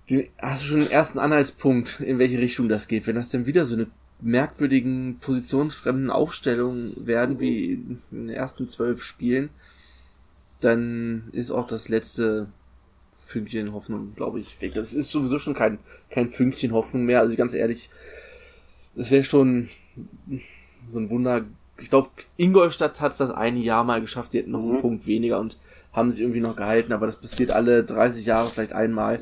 den, 0.09 0.27
hast 0.41 0.63
du 0.63 0.67
schon 0.67 0.79
den 0.81 0.91
ersten 0.91 1.19
Anhaltspunkt, 1.19 1.99
in 1.99 2.19
welche 2.19 2.37
Richtung 2.37 2.69
das 2.69 2.87
geht. 2.87 3.07
Wenn 3.07 3.15
das 3.15 3.29
dann 3.29 3.45
wieder 3.45 3.65
so 3.65 3.75
eine 3.75 3.87
merkwürdigen, 4.21 5.17
positionsfremden 5.19 6.09
Aufstellungen 6.09 7.05
werden, 7.05 7.39
wie 7.39 7.73
in 7.73 8.01
den 8.11 8.29
ersten 8.29 8.67
zwölf 8.69 9.03
Spielen, 9.03 9.49
dann 10.61 11.29
ist 11.33 11.51
auch 11.51 11.67
das 11.67 11.89
letzte 11.89 12.47
Fünkchen 13.25 13.73
Hoffnung, 13.73 14.13
glaube 14.15 14.39
ich, 14.39 14.61
weg. 14.61 14.73
Das 14.73 14.93
ist 14.93 15.11
sowieso 15.11 15.39
schon 15.39 15.53
kein, 15.53 15.79
kein 16.09 16.29
Fünkchen 16.29 16.71
Hoffnung 16.71 17.05
mehr. 17.05 17.19
Also 17.19 17.35
ganz 17.35 17.53
ehrlich, 17.53 17.89
das 18.95 19.11
wäre 19.11 19.23
schon 19.23 19.69
so 20.89 20.99
ein 20.99 21.09
Wunder. 21.09 21.45
Ich 21.77 21.89
glaube, 21.89 22.09
Ingolstadt 22.37 23.01
hat 23.01 23.13
es 23.13 23.17
das 23.17 23.31
eine 23.31 23.59
Jahr 23.59 23.83
mal 23.83 24.01
geschafft, 24.01 24.33
die 24.33 24.39
hätten 24.39 24.51
noch 24.51 24.59
einen 24.59 24.77
mhm. 24.77 24.81
Punkt 24.81 25.07
weniger 25.07 25.39
und 25.39 25.57
haben 25.91 26.11
sich 26.11 26.21
irgendwie 26.21 26.39
noch 26.39 26.55
gehalten, 26.55 26.93
aber 26.93 27.05
das 27.05 27.19
passiert 27.19 27.51
alle 27.51 27.83
30 27.83 28.25
Jahre 28.25 28.49
vielleicht 28.49 28.73
einmal. 28.73 29.19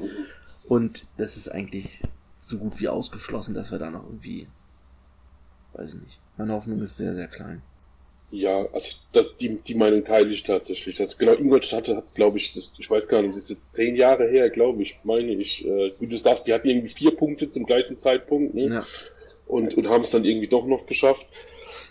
Und 0.64 1.06
das 1.18 1.38
ist 1.38 1.50
eigentlich 1.50 2.02
so 2.40 2.58
gut 2.58 2.80
wie 2.80 2.88
ausgeschlossen, 2.88 3.54
dass 3.54 3.72
wir 3.72 3.80
da 3.80 3.90
noch 3.90 4.06
irgendwie, 4.06 4.48
weiß 5.74 5.94
ich 5.94 6.02
nicht. 6.02 6.20
Meine 6.38 6.54
Hoffnung 6.54 6.82
ist 6.82 6.98
sehr, 6.98 7.14
sehr 7.14 7.28
klein. 7.28 7.62
Ja, 8.32 8.66
also 8.72 8.96
das, 9.12 9.26
die, 9.42 9.58
die 9.58 9.76
Meinung 9.76 10.06
teile 10.06 10.30
ich 10.32 10.44
tatsächlich. 10.44 11.00
Also 11.02 11.18
genau, 11.18 11.34
Ingolstadt 11.34 11.90
hat 11.90 12.08
es, 12.08 12.14
glaube 12.14 12.38
ich, 12.38 12.54
das, 12.54 12.72
ich 12.80 12.90
weiß 12.90 13.08
gar 13.10 13.22
nicht, 13.22 13.36
das 13.36 13.44
ist 13.44 13.50
jetzt 13.50 13.76
zehn 13.76 13.98
Jahre 13.98 14.28
her, 14.30 14.50
glaube 14.50 14.82
ich, 14.82 14.98
meine 15.04 15.34
ich. 15.34 15.66
Äh, 15.66 15.94
wie 16.00 16.08
du 16.08 16.18
sagst, 16.18 16.48
die 16.48 16.54
hatten 16.54 16.70
irgendwie 16.70 16.94
vier 16.94 17.12
Punkte 17.12 17.52
zum 17.52 17.66
gleichen 17.66 18.02
Zeitpunkt, 18.02 18.56
ne? 18.56 18.68
Ja. 18.68 18.86
Und, 19.48 19.74
und 19.74 19.90
haben 19.90 20.06
es 20.06 20.12
dann 20.12 20.24
irgendwie 20.24 20.48
doch 20.48 20.66
noch 20.66 20.86
geschafft. 20.86 21.26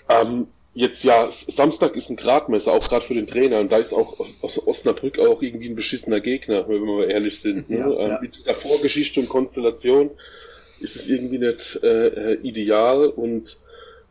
Ähm, 0.09 0.49
jetzt 0.75 1.05
ja, 1.05 1.31
Samstag 1.31 1.97
ist 1.97 2.11
ein 2.11 2.17
Gradmesser, 2.17 2.73
auch 2.73 2.89
gerade 2.89 3.07
für 3.07 3.15
den 3.15 3.27
Trainer. 3.27 3.61
Und 3.61 3.73
da 3.73 3.79
ist 3.79 3.93
auch 3.93 4.21
aus 4.43 4.67
Osnabrück 4.67 5.19
auch 5.19 5.43
irgendwie 5.43 5.69
ein 5.69 5.77
beschissener 5.77 6.21
Gegner, 6.21 6.69
wenn 6.69 6.85
wir 6.85 6.93
mal 6.93 7.11
ehrlich 7.11 7.41
sind. 7.41 7.69
Ne? 7.71 7.79
Ja, 7.79 7.87
ähm, 7.87 8.09
ja. 8.11 8.19
Mit 8.21 8.37
dieser 8.37 8.55
Vorgeschichte 8.55 9.21
und 9.21 9.29
Konstellation 9.29 10.11
ist 10.81 10.97
es 10.97 11.09
irgendwie 11.09 11.39
nicht 11.39 11.83
äh, 11.83 12.35
ideal. 12.35 13.09
Und 13.09 13.59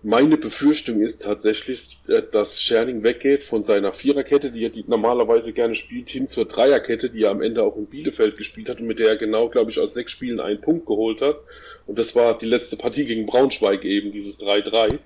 meine 0.02 0.38
Befürchtung 0.38 1.02
ist 1.02 1.22
tatsächlich, 1.22 2.00
äh, 2.08 2.22
dass 2.32 2.62
Scherning 2.62 3.04
weggeht 3.04 3.44
von 3.44 3.66
seiner 3.66 3.92
Viererkette, 3.92 4.52
die 4.52 4.64
er 4.64 4.70
die 4.70 4.86
normalerweise 4.88 5.52
gerne 5.52 5.76
spielt, 5.76 6.10
hin 6.10 6.30
zur 6.30 6.46
Dreierkette, 6.46 7.10
die 7.10 7.24
er 7.24 7.32
am 7.32 7.42
Ende 7.42 7.64
auch 7.64 7.76
in 7.76 7.88
Bielefeld 7.88 8.38
gespielt 8.38 8.70
hat 8.70 8.80
und 8.80 8.88
mit 8.88 9.00
der 9.00 9.10
er 9.10 9.18
genau, 9.18 9.50
glaube 9.50 9.72
ich, 9.72 9.80
aus 9.80 9.94
sechs 9.94 10.14
Spielen 10.14 10.40
einen 10.40 10.62
Punkt 10.62 10.86
geholt 10.86 11.20
hat. 11.22 11.38
Und 11.86 12.00
das 12.00 12.16
war 12.16 12.38
die 12.38 12.46
letzte 12.46 12.78
Partie 12.78 13.06
gegen 13.06 13.26
Braunschweig 13.26 13.84
eben, 13.84 14.14
dieses 14.14 14.40
3-3. 14.40 15.00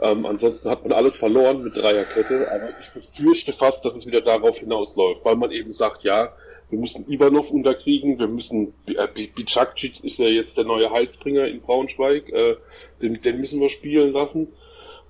Ähm, 0.00 0.24
ansonsten 0.24 0.70
hat 0.70 0.82
man 0.82 0.92
alles 0.92 1.16
verloren 1.16 1.62
mit 1.62 1.76
Dreierkette, 1.76 2.50
aber 2.50 2.70
ich 2.80 2.88
befürchte 2.90 3.52
fast, 3.52 3.84
dass 3.84 3.96
es 3.96 4.06
wieder 4.06 4.22
darauf 4.22 4.56
hinausläuft, 4.58 5.24
weil 5.24 5.36
man 5.36 5.50
eben 5.50 5.72
sagt, 5.74 6.04
ja, 6.04 6.32
wir 6.70 6.78
müssen 6.78 7.10
Ivanov 7.10 7.50
unterkriegen, 7.50 8.18
wir 8.18 8.28
müssen, 8.28 8.74
äh, 8.86 9.08
Bicakcic 9.34 10.04
ist 10.04 10.18
ja 10.18 10.26
jetzt 10.26 10.56
der 10.56 10.64
neue 10.64 10.90
Heilsbringer 10.90 11.46
in 11.46 11.60
Braunschweig, 11.60 12.28
äh, 12.30 12.56
den, 13.00 13.20
den 13.22 13.40
müssen 13.40 13.60
wir 13.60 13.70
spielen 13.70 14.12
lassen. 14.12 14.48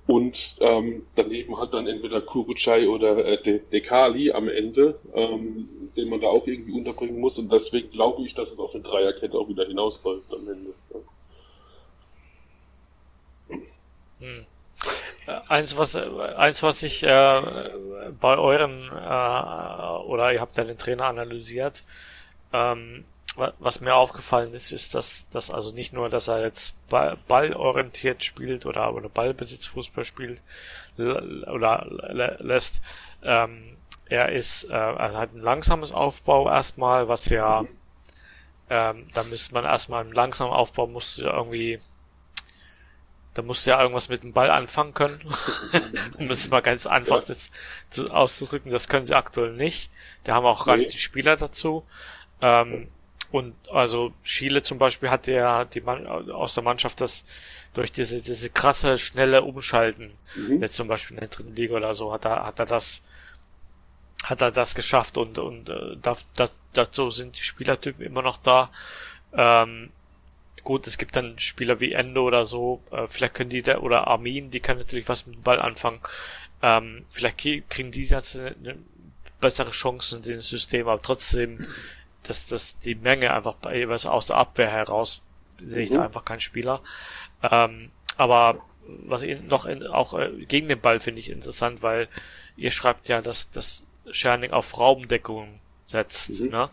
Und 0.07 0.55
ähm, 0.59 1.03
daneben 1.15 1.59
hat 1.59 1.71
dann 1.73 1.85
entweder 1.85 2.21
Kurucay 2.21 2.87
oder 2.87 3.23
äh, 3.23 3.43
De 3.43 3.59
Dekali 3.71 4.31
am 4.31 4.49
Ende, 4.49 4.99
ähm, 5.13 5.91
den 5.95 6.09
man 6.09 6.19
da 6.19 6.27
auch 6.27 6.47
irgendwie 6.47 6.71
unterbringen 6.71 7.19
muss. 7.19 7.37
Und 7.37 7.51
deswegen 7.51 7.91
glaube 7.91 8.23
ich, 8.23 8.33
dass 8.33 8.51
es 8.51 8.57
auf 8.57 8.73
eine 8.73 8.83
Dreierkette 8.83 9.37
auch 9.37 9.47
wieder 9.47 9.67
hinausläuft 9.67 10.33
am 10.33 10.49
Ende. 10.49 10.73
Hm. 14.19 14.45
Äh, 15.27 15.39
eins, 15.47 15.77
was, 15.77 15.95
eins, 15.95 16.63
was 16.63 16.81
ich 16.81 17.03
äh, 17.03 17.41
bei 18.19 18.37
euren, 18.37 18.89
äh, 18.91 20.07
oder 20.07 20.33
ihr 20.33 20.41
habt 20.41 20.57
ja 20.57 20.63
den 20.63 20.77
Trainer 20.77 21.05
analysiert, 21.05 21.83
ähm, 22.51 23.05
was 23.59 23.81
mir 23.81 23.95
aufgefallen 23.95 24.53
ist, 24.53 24.71
ist, 24.71 24.95
dass, 24.95 25.29
dass 25.29 25.51
also 25.51 25.71
nicht 25.71 25.93
nur, 25.93 26.09
dass 26.09 26.27
er 26.27 26.41
jetzt 26.41 26.75
ballorientiert 26.89 28.23
spielt 28.23 28.65
oder, 28.65 28.93
oder 28.93 29.09
Ballbesitzfußball 29.09 30.05
spielt 30.05 30.41
oder 30.97 31.85
lässt, 32.39 32.81
ähm, 33.23 33.77
er 34.07 34.31
ist, 34.31 34.65
äh, 34.65 34.75
er 34.75 35.13
hat 35.13 35.33
ein 35.33 35.41
langsames 35.41 35.91
Aufbau 35.91 36.49
erstmal, 36.49 37.07
was 37.07 37.29
ja, 37.29 37.65
ähm, 38.69 39.07
da 39.13 39.23
müsste 39.23 39.53
man 39.53 39.65
erstmal 39.65 40.01
einen 40.01 40.13
langsamen 40.13 40.53
Aufbau 40.53 40.87
muss 40.87 41.19
irgendwie 41.19 41.79
da 43.39 43.41
musst 43.43 43.65
du 43.65 43.69
ja 43.69 43.81
irgendwas 43.81 44.09
mit 44.09 44.23
dem 44.23 44.33
Ball 44.33 44.49
anfangen 44.49 44.93
können. 44.93 45.21
um 46.17 46.29
es 46.29 46.49
mal 46.49 46.61
ganz 46.61 46.85
einfach 46.85 47.25
ja. 47.27 47.35
zu, 47.89 48.11
auszudrücken. 48.11 48.69
Das 48.69 48.89
können 48.89 49.05
sie 49.05 49.15
aktuell 49.15 49.53
nicht. 49.53 49.91
Da 50.25 50.33
haben 50.33 50.45
auch 50.45 50.65
gerade 50.65 50.85
die 50.85 50.97
Spieler 50.97 51.37
dazu. 51.37 51.85
Ähm, 52.41 52.89
und 53.31 53.53
also 53.71 54.13
Chile 54.23 54.61
zum 54.63 54.77
Beispiel 54.77 55.09
hat 55.09 55.27
ja 55.27 55.65
die 55.65 55.81
Mann, 55.81 56.07
aus 56.07 56.55
der 56.55 56.63
Mannschaft 56.63 57.01
das 57.01 57.25
durch 57.73 57.91
diese, 57.91 58.21
diese 58.21 58.49
krasse, 58.49 58.97
schnelle 58.97 59.43
Umschalten, 59.43 60.11
mhm. 60.35 60.61
jetzt 60.61 60.75
zum 60.75 60.87
Beispiel 60.87 61.15
in 61.17 61.21
der 61.21 61.29
dritten 61.29 61.55
Liga 61.55 61.75
oder 61.75 61.93
so, 61.93 62.11
hat 62.11 62.25
er, 62.25 62.45
hat 62.45 62.59
er 62.59 62.65
das, 62.65 63.03
hat 64.23 64.41
er 64.41 64.51
das 64.51 64.73
geschafft 64.75 65.17
und, 65.17 65.37
und 65.37 65.69
äh, 65.69 65.95
da, 66.01 66.15
da, 66.35 66.49
dazu 66.73 67.09
sind 67.09 67.37
die 67.37 67.43
Spielertypen 67.43 68.05
immer 68.05 68.21
noch 68.21 68.37
da. 68.37 68.71
Ähm, 69.33 69.91
Gut, 70.63 70.87
es 70.87 70.97
gibt 70.97 71.15
dann 71.15 71.39
Spieler 71.39 71.79
wie 71.79 71.93
Endo 71.93 72.23
oder 72.25 72.45
so, 72.45 72.81
äh, 72.91 73.07
vielleicht 73.07 73.33
können 73.33 73.49
die 73.49 73.61
da, 73.61 73.79
oder 73.79 74.07
Armin, 74.07 74.51
die 74.51 74.59
können 74.59 74.79
natürlich 74.79 75.07
was 75.07 75.25
mit 75.25 75.35
dem 75.35 75.41
Ball 75.41 75.59
anfangen. 75.59 75.99
Ähm, 76.61 77.05
vielleicht 77.09 77.39
kriegen 77.69 77.91
die 77.91 78.05
jetzt 78.05 78.35
eine, 78.35 78.55
eine 78.55 78.77
bessere 79.39 79.71
Chance 79.71 80.17
in 80.17 80.21
dem 80.21 80.41
System, 80.41 80.87
aber 80.87 81.01
trotzdem, 81.01 81.65
dass, 82.23 82.47
dass 82.47 82.79
die 82.79 82.95
Menge 82.95 83.33
einfach 83.33 83.55
bei, 83.55 83.87
was 83.89 84.05
aus 84.05 84.27
der 84.27 84.37
Abwehr 84.37 84.69
heraus 84.69 85.21
sehe 85.65 85.83
ich 85.83 85.89
da 85.89 85.97
mhm. 85.97 86.03
einfach 86.03 86.25
keinen 86.25 86.39
Spieler. 86.39 86.81
Ähm, 87.43 87.91
aber 88.17 88.59
was 88.87 89.23
ich 89.23 89.41
noch 89.41 89.65
in, 89.65 89.85
auch 89.85 90.17
äh, 90.17 90.29
gegen 90.45 90.67
den 90.69 90.79
Ball 90.79 90.99
finde 90.99 91.19
ich 91.19 91.29
interessant, 91.29 91.83
weil 91.83 92.07
ihr 92.57 92.71
schreibt 92.71 93.07
ja, 93.07 93.21
dass 93.21 93.51
das 93.51 93.85
Scherning 94.11 94.51
auf 94.51 94.77
Raumdeckung 94.77 95.59
setzt, 95.85 96.41
mhm. 96.41 96.49
ne? 96.49 96.69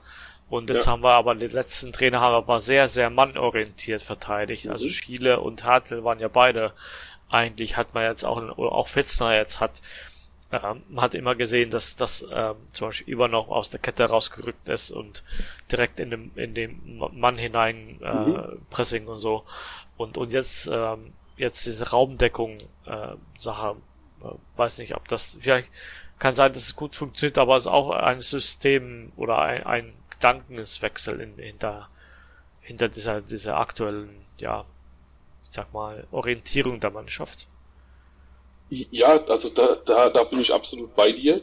Und 0.48 0.70
jetzt 0.70 0.86
ja. 0.86 0.92
haben 0.92 1.02
wir 1.02 1.14
aber 1.14 1.34
den 1.34 1.50
letzten 1.50 1.92
Trainer 1.92 2.20
haben 2.20 2.32
wir 2.32 2.36
aber 2.36 2.60
sehr, 2.60 2.86
sehr 2.86 3.10
mannorientiert 3.10 4.00
verteidigt. 4.00 4.68
Also 4.68 4.84
mhm. 4.84 4.88
Also 4.88 4.88
Schiele 4.88 5.40
und 5.40 5.64
Hartwell 5.64 6.04
waren 6.04 6.20
ja 6.20 6.28
beide 6.28 6.72
eigentlich, 7.28 7.76
hat 7.76 7.94
man 7.94 8.04
jetzt 8.04 8.24
auch, 8.24 8.40
auch 8.56 8.86
Fitzner 8.86 9.34
jetzt 9.34 9.58
hat 9.58 9.82
ähm, 10.52 10.82
man 10.88 11.04
hat 11.04 11.14
immer 11.14 11.34
gesehen, 11.34 11.70
dass 11.70 11.96
das 11.96 12.24
ähm, 12.32 12.56
zum 12.72 12.88
Beispiel 12.88 13.12
über 13.12 13.28
noch 13.28 13.48
aus 13.48 13.70
der 13.70 13.80
Kette 13.80 14.04
rausgerückt 14.04 14.68
ist 14.68 14.90
und 14.90 15.24
direkt 15.70 15.98
in 15.98 16.10
dem 16.10 16.30
in 16.36 16.54
dem 16.54 17.02
Mann 17.12 17.36
hinein 17.36 18.00
äh, 18.00 18.14
mhm. 18.14 18.60
Pressing 18.70 19.08
und 19.08 19.18
so 19.18 19.44
und 19.96 20.16
und 20.16 20.32
jetzt 20.32 20.68
ähm, 20.72 21.12
jetzt 21.36 21.66
diese 21.66 21.90
Raumdeckung 21.90 22.58
äh, 22.86 23.16
Sache 23.36 23.76
äh, 24.22 24.28
weiß 24.56 24.78
nicht, 24.78 24.94
ob 24.94 25.08
das 25.08 25.36
vielleicht 25.40 25.68
kann 26.18 26.34
sein, 26.34 26.52
dass 26.52 26.62
es 26.62 26.76
gut 26.76 26.94
funktioniert, 26.94 27.38
aber 27.38 27.56
es 27.56 27.64
ist 27.64 27.72
auch 27.72 27.90
ein 27.90 28.22
System 28.22 29.12
oder 29.16 29.40
ein, 29.40 29.66
ein 29.66 29.92
Gedankenswechsel 30.10 31.20
in, 31.20 31.34
hinter 31.38 31.88
hinter 32.60 32.88
dieser 32.88 33.20
dieser 33.20 33.56
aktuellen 33.58 34.24
ja 34.38 34.64
ich 35.44 35.52
sag 35.52 35.72
mal 35.72 36.06
Orientierung 36.12 36.78
der 36.78 36.90
Mannschaft. 36.90 37.48
Ja, 38.68 39.24
also 39.26 39.50
da, 39.50 39.76
da, 39.86 40.10
da 40.10 40.24
bin 40.24 40.40
ich 40.40 40.52
absolut 40.52 40.94
bei 40.96 41.12
dir. 41.12 41.42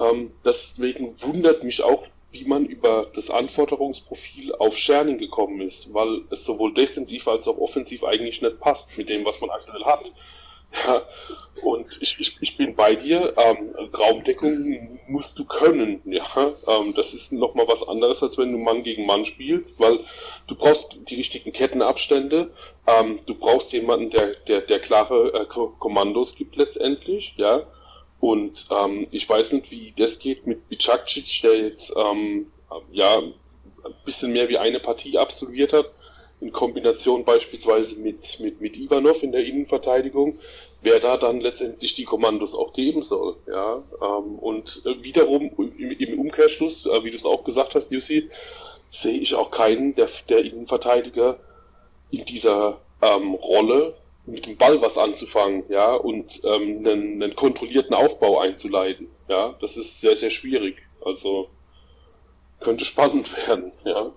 Ähm, 0.00 0.32
deswegen 0.44 1.20
wundert 1.20 1.64
mich 1.64 1.82
auch, 1.82 2.04
wie 2.30 2.44
man 2.44 2.64
über 2.64 3.08
das 3.14 3.30
Anforderungsprofil 3.30 4.54
auf 4.54 4.76
Scherning 4.76 5.18
gekommen 5.18 5.60
ist, 5.60 5.92
weil 5.92 6.22
es 6.30 6.44
sowohl 6.44 6.72
defensiv 6.72 7.28
als 7.28 7.46
auch 7.46 7.58
offensiv 7.58 8.04
eigentlich 8.04 8.40
nicht 8.40 8.60
passt 8.60 8.96
mit 8.96 9.08
dem, 9.08 9.24
was 9.24 9.40
man 9.40 9.50
aktuell 9.50 9.84
hat. 9.84 10.04
Ja, 10.72 11.02
und 11.62 11.86
ich, 12.00 12.18
ich, 12.18 12.38
ich 12.40 12.56
bin 12.56 12.74
bei 12.74 12.94
dir, 12.94 13.34
ähm, 13.36 13.74
Raumdeckung 13.92 14.98
musst 15.06 15.38
du 15.38 15.44
können, 15.44 16.00
ja. 16.06 16.54
Ähm, 16.66 16.94
das 16.94 17.12
ist 17.12 17.30
nochmal 17.30 17.66
was 17.68 17.86
anderes, 17.86 18.22
als 18.22 18.38
wenn 18.38 18.52
du 18.52 18.58
Mann 18.58 18.82
gegen 18.82 19.04
Mann 19.04 19.26
spielst, 19.26 19.78
weil 19.78 20.00
du 20.46 20.54
brauchst 20.54 20.96
die 21.10 21.16
richtigen 21.16 21.52
Kettenabstände, 21.52 22.50
ähm, 22.86 23.20
du 23.26 23.34
brauchst 23.34 23.72
jemanden, 23.72 24.10
der, 24.10 24.34
der, 24.48 24.62
der 24.62 24.80
klare 24.80 25.32
äh, 25.34 25.46
Kommandos 25.78 26.34
gibt 26.34 26.56
letztendlich, 26.56 27.34
ja. 27.36 27.66
Und 28.20 28.66
ähm, 28.70 29.08
ich 29.10 29.28
weiß 29.28 29.52
nicht, 29.52 29.70
wie 29.70 29.92
das 29.96 30.18
geht 30.18 30.46
mit 30.46 30.68
Bicakcic, 30.68 31.42
der 31.42 31.56
jetzt 31.58 31.92
ähm, 31.96 32.52
ja 32.92 33.18
ein 33.18 33.94
bisschen 34.04 34.32
mehr 34.32 34.48
wie 34.48 34.58
eine 34.58 34.80
Partie 34.80 35.18
absolviert 35.18 35.72
hat 35.72 35.86
in 36.42 36.52
Kombination 36.52 37.24
beispielsweise 37.24 37.96
mit, 37.96 38.40
mit, 38.40 38.60
mit 38.60 38.76
Ivanov 38.76 39.22
in 39.22 39.30
der 39.30 39.44
Innenverteidigung, 39.44 40.40
wer 40.80 40.98
da 40.98 41.16
dann 41.16 41.40
letztendlich 41.40 41.94
die 41.94 42.04
Kommandos 42.04 42.52
auch 42.52 42.72
geben 42.72 43.02
soll. 43.02 43.36
Ja, 43.46 43.82
ähm, 44.02 44.38
und 44.40 44.82
äh, 44.84 45.02
wiederum 45.02 45.52
im, 45.56 45.92
im 45.92 46.18
Umkehrschluss, 46.18 46.84
äh, 46.86 47.04
wie 47.04 47.10
du 47.10 47.16
es 47.16 47.24
auch 47.24 47.44
gesagt 47.44 47.76
hast, 47.76 47.92
Jussi, 47.92 48.28
sehe 48.90 49.18
ich 49.18 49.34
auch 49.36 49.52
keinen 49.52 49.94
der, 49.94 50.08
der 50.28 50.44
Innenverteidiger 50.44 51.38
in 52.12 52.24
dieser 52.24 52.80
ähm, 53.00 53.34
Rolle 53.34 53.96
mit 54.24 54.46
dem 54.46 54.56
Ball 54.56 54.80
was 54.80 54.96
anzufangen, 54.96 55.64
ja, 55.68 55.94
und 55.94 56.40
ähm, 56.44 56.86
einen, 56.86 57.20
einen 57.20 57.34
kontrollierten 57.34 57.94
Aufbau 57.94 58.38
einzuleiten. 58.38 59.08
Ja, 59.28 59.56
das 59.60 59.76
ist 59.76 60.00
sehr, 60.00 60.16
sehr 60.16 60.30
schwierig. 60.30 60.76
Also 61.04 61.48
könnte 62.60 62.84
spannend 62.84 63.28
werden, 63.46 63.72
ja 63.84 64.12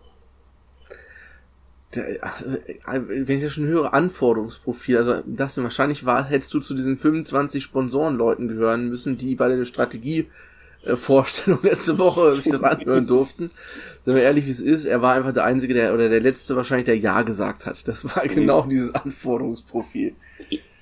also, 2.21 2.57
wenn 2.85 3.37
ich 3.37 3.43
das 3.43 3.53
schon 3.53 3.67
höre, 3.67 3.93
Anforderungsprofil, 3.93 4.97
also 4.97 5.23
das 5.25 5.61
wahrscheinlich 5.61 6.05
war, 6.05 6.25
hättest 6.25 6.53
du 6.53 6.59
zu 6.59 6.73
diesen 6.73 6.97
25 6.97 7.63
Sponsorenleuten 7.63 8.47
gehören 8.47 8.89
müssen, 8.89 9.17
die 9.17 9.35
bei 9.35 9.47
der 9.47 9.57
Strategievorstellung 10.86 11.59
letzte 11.63 11.97
Woche 11.97 12.36
sich 12.36 12.51
das 12.51 12.63
anhören 12.63 13.07
durften. 13.07 13.51
Sagen 14.05 14.17
wir 14.17 14.23
ehrlich, 14.23 14.45
wie 14.45 14.51
es 14.51 14.61
ist, 14.61 14.86
er 14.86 15.01
war 15.01 15.15
einfach 15.15 15.33
der 15.33 15.43
Einzige, 15.43 15.73
der, 15.73 15.93
oder 15.93 16.09
der 16.09 16.19
Letzte 16.19 16.55
wahrscheinlich, 16.55 16.86
der 16.86 16.97
Ja 16.97 17.23
gesagt 17.23 17.65
hat. 17.65 17.88
Das 17.88 18.05
war 18.15 18.23
mhm. 18.23 18.36
genau 18.36 18.61
dieses 18.61 18.93
Anforderungsprofil. 18.93 20.15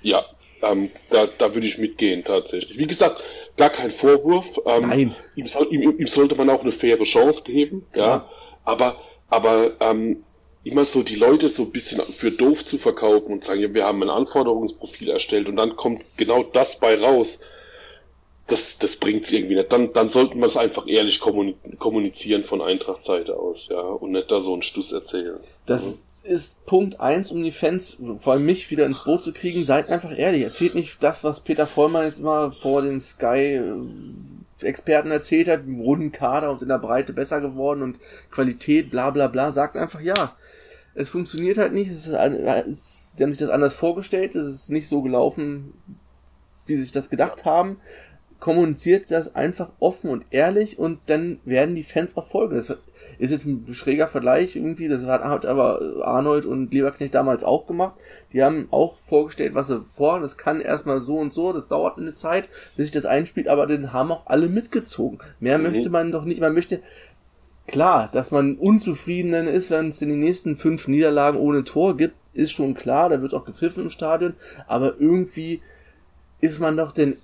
Ja, 0.01 0.23
ähm, 0.61 0.89
da, 1.09 1.27
da 1.37 1.53
würde 1.53 1.67
ich 1.67 1.77
mitgehen, 1.77 2.23
tatsächlich. 2.23 2.77
Wie 2.77 2.87
gesagt, 2.87 3.21
gar 3.57 3.69
kein 3.69 3.91
Vorwurf. 3.91 4.45
Ähm, 4.65 4.87
Nein. 4.87 5.15
Ihm, 5.35 5.47
soll, 5.47 5.67
ihm, 5.71 5.97
ihm 5.97 6.07
sollte 6.07 6.35
man 6.35 6.49
auch 6.49 6.61
eine 6.61 6.73
faire 6.73 7.03
Chance 7.03 7.43
geben, 7.43 7.85
ja. 7.95 8.05
ja. 8.05 8.29
Aber, 8.65 8.97
aber, 9.29 9.73
ähm, 9.79 10.23
immer 10.65 10.85
so 10.85 11.03
die 11.03 11.15
Leute 11.15 11.49
so 11.49 11.63
ein 11.63 11.71
bisschen 11.71 12.01
für 12.01 12.31
doof 12.31 12.63
zu 12.65 12.77
verkaufen 12.77 13.33
und 13.33 13.43
sagen, 13.43 13.59
ja, 13.59 13.73
wir 13.73 13.83
haben 13.83 14.01
ein 14.01 14.09
Anforderungsprofil 14.09 15.09
erstellt 15.09 15.47
und 15.47 15.57
dann 15.57 15.75
kommt 15.75 16.03
genau 16.15 16.43
das 16.43 16.79
bei 16.79 16.97
raus. 16.97 17.39
Das, 18.47 18.77
das 18.77 18.97
bringt's 18.97 19.31
irgendwie 19.31 19.55
nicht. 19.55 19.71
Dann, 19.71 19.93
dann 19.93 20.09
sollten 20.09 20.39
wir 20.39 20.47
es 20.47 20.57
einfach 20.57 20.85
ehrlich 20.87 21.21
kommunizieren 21.21 22.43
von 22.43 22.61
Eintracht-Seite 22.61 23.37
aus, 23.37 23.67
ja, 23.71 23.79
und 23.79 24.11
nicht 24.11 24.29
da 24.29 24.41
so 24.41 24.53
einen 24.53 24.63
Stuss 24.63 24.91
erzählen. 24.91 25.39
Das 25.65 26.07
ja. 26.25 26.33
ist 26.33 26.65
Punkt 26.65 26.99
eins, 26.99 27.31
um 27.31 27.41
die 27.41 27.53
Fans, 27.53 27.97
vor 28.17 28.33
allem 28.33 28.45
mich, 28.45 28.69
wieder 28.69 28.85
ins 28.85 29.03
Boot 29.03 29.23
zu 29.23 29.31
kriegen. 29.31 29.63
Seid 29.63 29.89
einfach 29.89 30.17
ehrlich. 30.17 30.43
Erzählt 30.43 30.75
nicht 30.75 31.01
das, 31.01 31.23
was 31.23 31.41
Peter 31.41 31.67
Vollmann 31.67 32.05
jetzt 32.05 32.19
immer 32.19 32.51
vor 32.51 32.81
den 32.81 32.99
Sky 32.99 33.55
äh, 33.55 34.65
Experten 34.65 35.11
erzählt 35.11 35.47
hat, 35.47 35.65
im 35.65 35.79
runden 35.79 36.11
Kader 36.11 36.51
und 36.51 36.61
in 36.61 36.69
der 36.69 36.79
Breite 36.79 37.13
besser 37.13 37.41
geworden 37.41 37.81
und 37.81 37.99
Qualität, 38.31 38.89
bla 38.89 39.09
bla 39.09 39.27
bla, 39.27 39.51
sagt 39.51 39.77
einfach 39.77 40.01
ja. 40.01 40.35
Es 40.95 41.09
funktioniert 41.09 41.57
halt 41.57 41.73
nicht, 41.73 41.89
es 41.89 42.07
ist, 42.07 42.13
es, 42.13 43.15
sie 43.15 43.23
haben 43.23 43.33
sich 43.33 43.39
das 43.39 43.49
anders 43.49 43.73
vorgestellt, 43.73 44.35
es 44.35 44.53
ist 44.53 44.69
nicht 44.69 44.87
so 44.87 45.01
gelaufen, 45.01 45.73
wie 46.67 46.75
sie 46.75 46.83
sich 46.83 46.91
das 46.91 47.09
gedacht 47.09 47.45
haben. 47.45 47.77
Kommuniziert 48.43 49.09
das 49.09 49.35
einfach 49.35 49.69
offen 49.79 50.09
und 50.09 50.25
ehrlich 50.29 50.77
und 50.77 50.99
dann 51.05 51.39
werden 51.45 51.75
die 51.75 51.83
Fans 51.83 52.17
auch 52.17 52.27
folgen. 52.27 52.57
Das 52.57 52.75
ist 53.17 53.31
jetzt 53.31 53.45
ein 53.45 53.73
schräger 53.73 54.09
Vergleich 54.09 54.57
irgendwie, 54.57 54.89
das 54.89 55.05
hat, 55.05 55.45
aber 55.45 56.03
Arnold 56.03 56.43
und 56.43 56.73
Lieberknecht 56.73 57.15
damals 57.15 57.45
auch 57.45 57.67
gemacht. 57.67 57.95
Die 58.33 58.43
haben 58.43 58.67
auch 58.69 58.97
vorgestellt, 59.05 59.55
was 59.55 59.67
sie 59.67 59.85
vorhaben. 59.85 60.23
Das 60.23 60.37
kann 60.37 60.59
erstmal 60.59 60.99
so 60.99 61.19
und 61.19 61.33
so, 61.33 61.53
das 61.53 61.69
dauert 61.69 61.97
eine 61.97 62.15
Zeit, 62.15 62.49
bis 62.75 62.87
sich 62.87 62.91
das 62.91 63.05
einspielt, 63.05 63.47
aber 63.47 63.65
dann 63.65 63.93
haben 63.93 64.11
auch 64.11 64.27
alle 64.27 64.49
mitgezogen. 64.49 65.19
Mehr 65.39 65.57
mhm. 65.57 65.63
möchte 65.63 65.89
man 65.89 66.11
doch 66.11 66.25
nicht. 66.25 66.41
Man 66.41 66.53
möchte, 66.53 66.81
klar, 67.65 68.09
dass 68.11 68.31
man 68.31 68.57
unzufrieden 68.57 69.47
ist, 69.47 69.71
wenn 69.71 69.87
es 69.87 70.01
in 70.01 70.09
den 70.09 70.19
nächsten 70.19 70.57
fünf 70.57 70.89
Niederlagen 70.89 71.39
ohne 71.39 71.63
Tor 71.63 71.95
gibt, 71.95 72.15
ist 72.33 72.51
schon 72.51 72.73
klar, 72.73 73.07
da 73.07 73.21
wird 73.21 73.33
auch 73.33 73.45
gepfiffen 73.45 73.83
im 73.83 73.89
Stadion, 73.89 74.33
aber 74.67 74.95
irgendwie 74.99 75.61
ist 76.41 76.59
man 76.59 76.75
doch 76.75 76.91
denn 76.91 77.15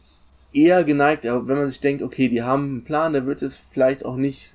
eher 0.54 0.84
geneigt, 0.84 1.24
wenn 1.24 1.46
man 1.46 1.70
sich 1.70 1.80
denkt, 1.80 2.02
okay, 2.02 2.30
die 2.30 2.44
haben 2.44 2.64
einen 2.64 2.84
Plan, 2.84 3.14
der 3.14 3.26
wird 3.26 3.42
es 3.42 3.56
vielleicht 3.56 4.06
auch 4.06 4.16
nicht 4.16 4.54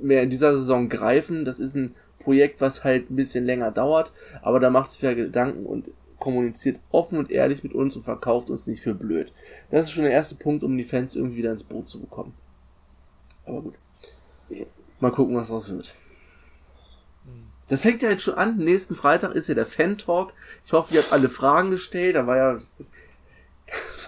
mehr 0.00 0.22
in 0.22 0.30
dieser 0.30 0.52
Saison 0.54 0.88
greifen. 0.88 1.44
Das 1.44 1.58
ist 1.58 1.74
ein 1.74 1.94
Projekt, 2.18 2.60
was 2.60 2.84
halt 2.84 3.10
ein 3.10 3.16
bisschen 3.16 3.44
länger 3.44 3.70
dauert, 3.70 4.12
aber 4.40 4.60
da 4.60 4.70
macht 4.70 4.90
es 4.90 4.96
für 4.96 5.14
Gedanken 5.14 5.66
und 5.66 5.90
kommuniziert 6.18 6.78
offen 6.90 7.18
und 7.18 7.30
ehrlich 7.30 7.62
mit 7.62 7.74
uns 7.74 7.96
und 7.96 8.02
verkauft 8.02 8.48
uns 8.48 8.66
nicht 8.66 8.82
für 8.82 8.94
blöd. 8.94 9.32
Das 9.70 9.86
ist 9.86 9.92
schon 9.92 10.04
der 10.04 10.12
erste 10.12 10.36
Punkt, 10.36 10.64
um 10.64 10.78
die 10.78 10.84
Fans 10.84 11.16
irgendwie 11.16 11.36
wieder 11.38 11.50
ins 11.50 11.64
Boot 11.64 11.88
zu 11.88 12.00
bekommen. 12.00 12.34
Aber 13.44 13.60
gut. 13.60 13.74
Mal 15.00 15.10
gucken, 15.10 15.36
was 15.36 15.48
draus 15.48 15.68
wird. 15.68 15.94
Das 17.68 17.80
fängt 17.80 18.02
ja 18.02 18.10
jetzt 18.10 18.22
schon 18.22 18.34
an. 18.34 18.56
Nächsten 18.56 18.94
Freitag 18.94 19.34
ist 19.34 19.48
ja 19.48 19.54
der 19.54 19.66
Fan-Talk. 19.66 20.32
Ich 20.64 20.72
hoffe, 20.72 20.94
ihr 20.94 21.02
habt 21.02 21.12
alle 21.12 21.28
Fragen 21.28 21.70
gestellt. 21.70 22.16
Da 22.16 22.26
war 22.26 22.36
ja 22.36 22.60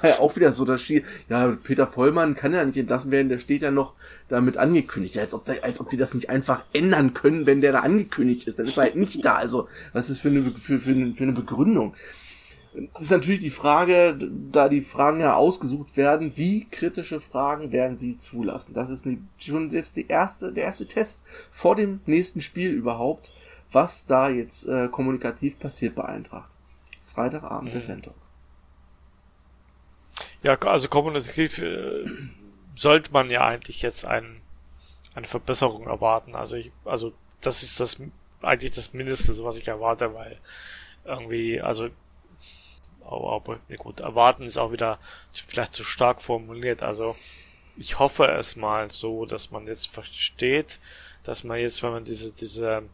war 0.02 0.10
ja 0.10 0.18
auch 0.18 0.36
wieder 0.36 0.52
so, 0.52 0.64
dass 0.64 0.82
Schier, 0.82 1.02
ja, 1.28 1.48
Peter 1.62 1.86
Vollmann 1.86 2.34
kann 2.34 2.52
ja 2.52 2.64
nicht 2.64 2.76
entlassen 2.76 3.10
werden, 3.10 3.28
der 3.28 3.38
steht 3.38 3.62
ja 3.62 3.70
noch 3.70 3.94
damit 4.28 4.56
angekündigt. 4.56 5.18
Als 5.18 5.34
ob, 5.34 5.48
als 5.62 5.80
ob 5.80 5.88
die 5.88 5.96
das 5.96 6.14
nicht 6.14 6.30
einfach 6.30 6.64
ändern 6.72 7.14
können, 7.14 7.46
wenn 7.46 7.60
der 7.60 7.72
da 7.72 7.80
angekündigt 7.80 8.46
ist. 8.46 8.58
Dann 8.58 8.66
ist 8.66 8.76
er 8.76 8.84
halt 8.84 8.96
nicht 8.96 9.24
da. 9.24 9.34
Also, 9.34 9.68
was 9.92 10.10
ist 10.10 10.20
für 10.20 10.28
eine, 10.28 10.52
für, 10.56 10.78
für, 10.78 10.90
eine, 10.90 11.14
für 11.14 11.24
eine 11.24 11.32
Begründung? 11.32 11.94
Das 12.92 13.04
ist 13.04 13.10
natürlich 13.10 13.40
die 13.40 13.50
Frage, 13.50 14.18
da 14.52 14.68
die 14.68 14.82
Fragen 14.82 15.20
ja 15.20 15.34
ausgesucht 15.34 15.96
werden, 15.96 16.32
wie 16.36 16.66
kritische 16.70 17.20
Fragen 17.20 17.72
werden 17.72 17.96
sie 17.96 18.18
zulassen? 18.18 18.74
Das 18.74 18.90
ist 18.90 19.06
schon 19.38 19.70
jetzt 19.70 19.96
die 19.96 20.08
erste, 20.08 20.52
der 20.52 20.64
erste 20.64 20.86
Test 20.86 21.22
vor 21.50 21.74
dem 21.74 22.00
nächsten 22.04 22.42
Spiel 22.42 22.70
überhaupt, 22.70 23.32
was 23.72 24.06
da 24.06 24.28
jetzt 24.28 24.68
äh, 24.68 24.88
kommunikativ 24.88 25.58
passiert 25.58 25.94
bei 25.94 26.04
Eintracht. 26.04 26.50
Freitagabend 27.02 27.70
mhm. 27.70 27.78
der 27.78 27.82
Fan 27.82 28.02
ja, 30.46 30.56
also 30.60 30.88
kommunikativ 30.88 31.58
äh, 31.58 32.04
sollte 32.76 33.10
man 33.10 33.30
ja 33.30 33.44
eigentlich 33.44 33.82
jetzt 33.82 34.06
ein, 34.06 34.40
eine 35.12 35.26
Verbesserung 35.26 35.88
erwarten. 35.88 36.36
Also 36.36 36.54
ich, 36.54 36.70
also 36.84 37.12
das 37.40 37.64
ist 37.64 37.80
das 37.80 38.00
eigentlich 38.42 38.70
das 38.70 38.92
Mindeste, 38.92 39.32
was 39.42 39.58
ich 39.58 39.66
erwarte, 39.66 40.14
weil 40.14 40.38
irgendwie, 41.04 41.60
also 41.60 41.88
aber 43.04 43.58
gut, 43.76 44.00
erwarten 44.00 44.44
ist 44.44 44.56
auch 44.56 44.70
wieder 44.70 45.00
vielleicht 45.32 45.74
zu 45.74 45.82
stark 45.82 46.22
formuliert. 46.22 46.80
Also 46.80 47.16
ich 47.76 47.98
hoffe 47.98 48.26
es 48.26 48.54
mal 48.54 48.92
so, 48.92 49.26
dass 49.26 49.50
man 49.50 49.66
jetzt 49.66 49.88
versteht, 49.88 50.78
dass 51.24 51.42
man 51.42 51.58
jetzt, 51.58 51.82
wenn 51.82 51.90
man 51.90 52.04
diese, 52.04 52.32
diese 52.32 52.84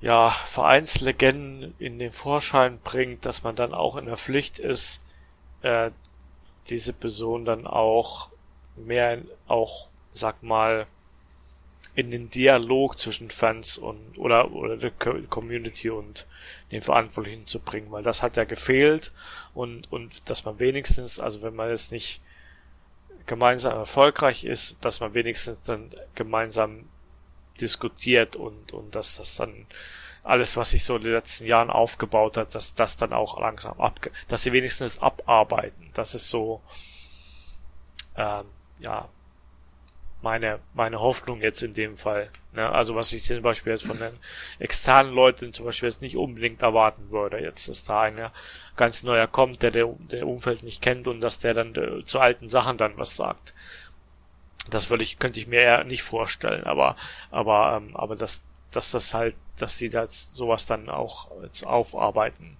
ja, 0.00 0.30
Vereinslegenden 0.30 1.74
in 1.80 1.98
den 1.98 2.12
Vorschein 2.12 2.78
bringt, 2.84 3.26
dass 3.26 3.42
man 3.42 3.56
dann 3.56 3.74
auch 3.74 3.96
in 3.96 4.06
der 4.06 4.16
Pflicht 4.16 4.60
ist, 4.60 5.00
äh, 5.62 5.90
diese 6.68 6.92
Person 6.92 7.44
dann 7.44 7.66
auch 7.66 8.30
mehr 8.76 9.22
auch, 9.46 9.88
sag 10.12 10.42
mal, 10.42 10.86
in 11.94 12.10
den 12.10 12.28
Dialog 12.28 12.98
zwischen 13.00 13.30
Fans 13.30 13.78
und 13.78 14.18
oder 14.18 14.52
oder 14.52 14.76
der 14.76 14.90
Community 14.90 15.88
und 15.88 16.26
den 16.70 16.82
Verantwortlichen 16.82 17.46
zu 17.46 17.58
bringen, 17.58 17.90
weil 17.90 18.02
das 18.02 18.22
hat 18.22 18.36
ja 18.36 18.44
gefehlt 18.44 19.12
und 19.54 19.90
und 19.90 20.28
dass 20.28 20.44
man 20.44 20.58
wenigstens, 20.58 21.18
also 21.18 21.40
wenn 21.40 21.54
man 21.54 21.70
jetzt 21.70 21.92
nicht 21.92 22.20
gemeinsam 23.24 23.72
erfolgreich 23.72 24.44
ist, 24.44 24.76
dass 24.82 25.00
man 25.00 25.14
wenigstens 25.14 25.62
dann 25.62 25.90
gemeinsam 26.14 26.84
diskutiert 27.62 28.36
und 28.36 28.74
und 28.74 28.94
dass 28.94 29.16
das 29.16 29.36
dann 29.36 29.66
alles, 30.26 30.56
was 30.56 30.70
sich 30.70 30.84
so 30.84 30.96
in 30.96 31.02
den 31.02 31.12
letzten 31.12 31.46
Jahren 31.46 31.70
aufgebaut 31.70 32.36
hat, 32.36 32.54
dass 32.54 32.74
das 32.74 32.96
dann 32.96 33.12
auch 33.12 33.40
langsam 33.40 33.80
ab, 33.80 34.00
dass 34.28 34.42
sie 34.42 34.52
wenigstens 34.52 34.98
abarbeiten. 34.98 35.90
Das 35.94 36.14
ist 36.14 36.28
so, 36.28 36.60
ähm, 38.16 38.44
ja, 38.80 39.08
meine, 40.22 40.58
meine 40.74 41.00
Hoffnung 41.00 41.40
jetzt 41.40 41.62
in 41.62 41.72
dem 41.72 41.96
Fall. 41.96 42.30
Ne? 42.52 42.68
Also 42.68 42.96
was 42.96 43.12
ich 43.12 43.24
zum 43.24 43.42
Beispiel 43.42 43.72
jetzt 43.72 43.86
von 43.86 43.98
den 43.98 44.18
externen 44.58 45.12
Leuten 45.12 45.52
zum 45.52 45.66
Beispiel 45.66 45.88
jetzt 45.88 46.02
nicht 46.02 46.16
unbedingt 46.16 46.62
erwarten 46.62 47.10
würde, 47.10 47.38
jetzt, 47.38 47.68
dass 47.68 47.84
da 47.84 48.02
einer 48.02 48.32
ganz 48.74 49.02
neuer 49.04 49.28
kommt, 49.28 49.62
der 49.62 49.70
der, 49.70 49.86
der 50.10 50.26
Umfeld 50.26 50.62
nicht 50.64 50.82
kennt 50.82 51.06
und 51.06 51.20
dass 51.20 51.38
der 51.38 51.54
dann 51.54 51.74
äh, 51.76 52.04
zu 52.04 52.18
alten 52.18 52.48
Sachen 52.48 52.78
dann 52.78 52.98
was 52.98 53.14
sagt. 53.14 53.54
Das 54.68 54.90
würde 54.90 55.04
ich, 55.04 55.18
könnte 55.20 55.38
ich 55.38 55.46
mir 55.46 55.60
eher 55.60 55.84
nicht 55.84 56.02
vorstellen, 56.02 56.64
aber, 56.64 56.96
aber, 57.30 57.76
ähm, 57.76 57.94
aber 57.94 58.16
dass, 58.16 58.42
dass 58.76 58.90
das 58.90 59.14
halt, 59.14 59.34
dass 59.58 59.78
die 59.78 59.88
das 59.88 60.32
sowas 60.32 60.66
dann 60.66 60.88
auch 60.90 61.30
jetzt 61.42 61.66
aufarbeiten, 61.66 62.56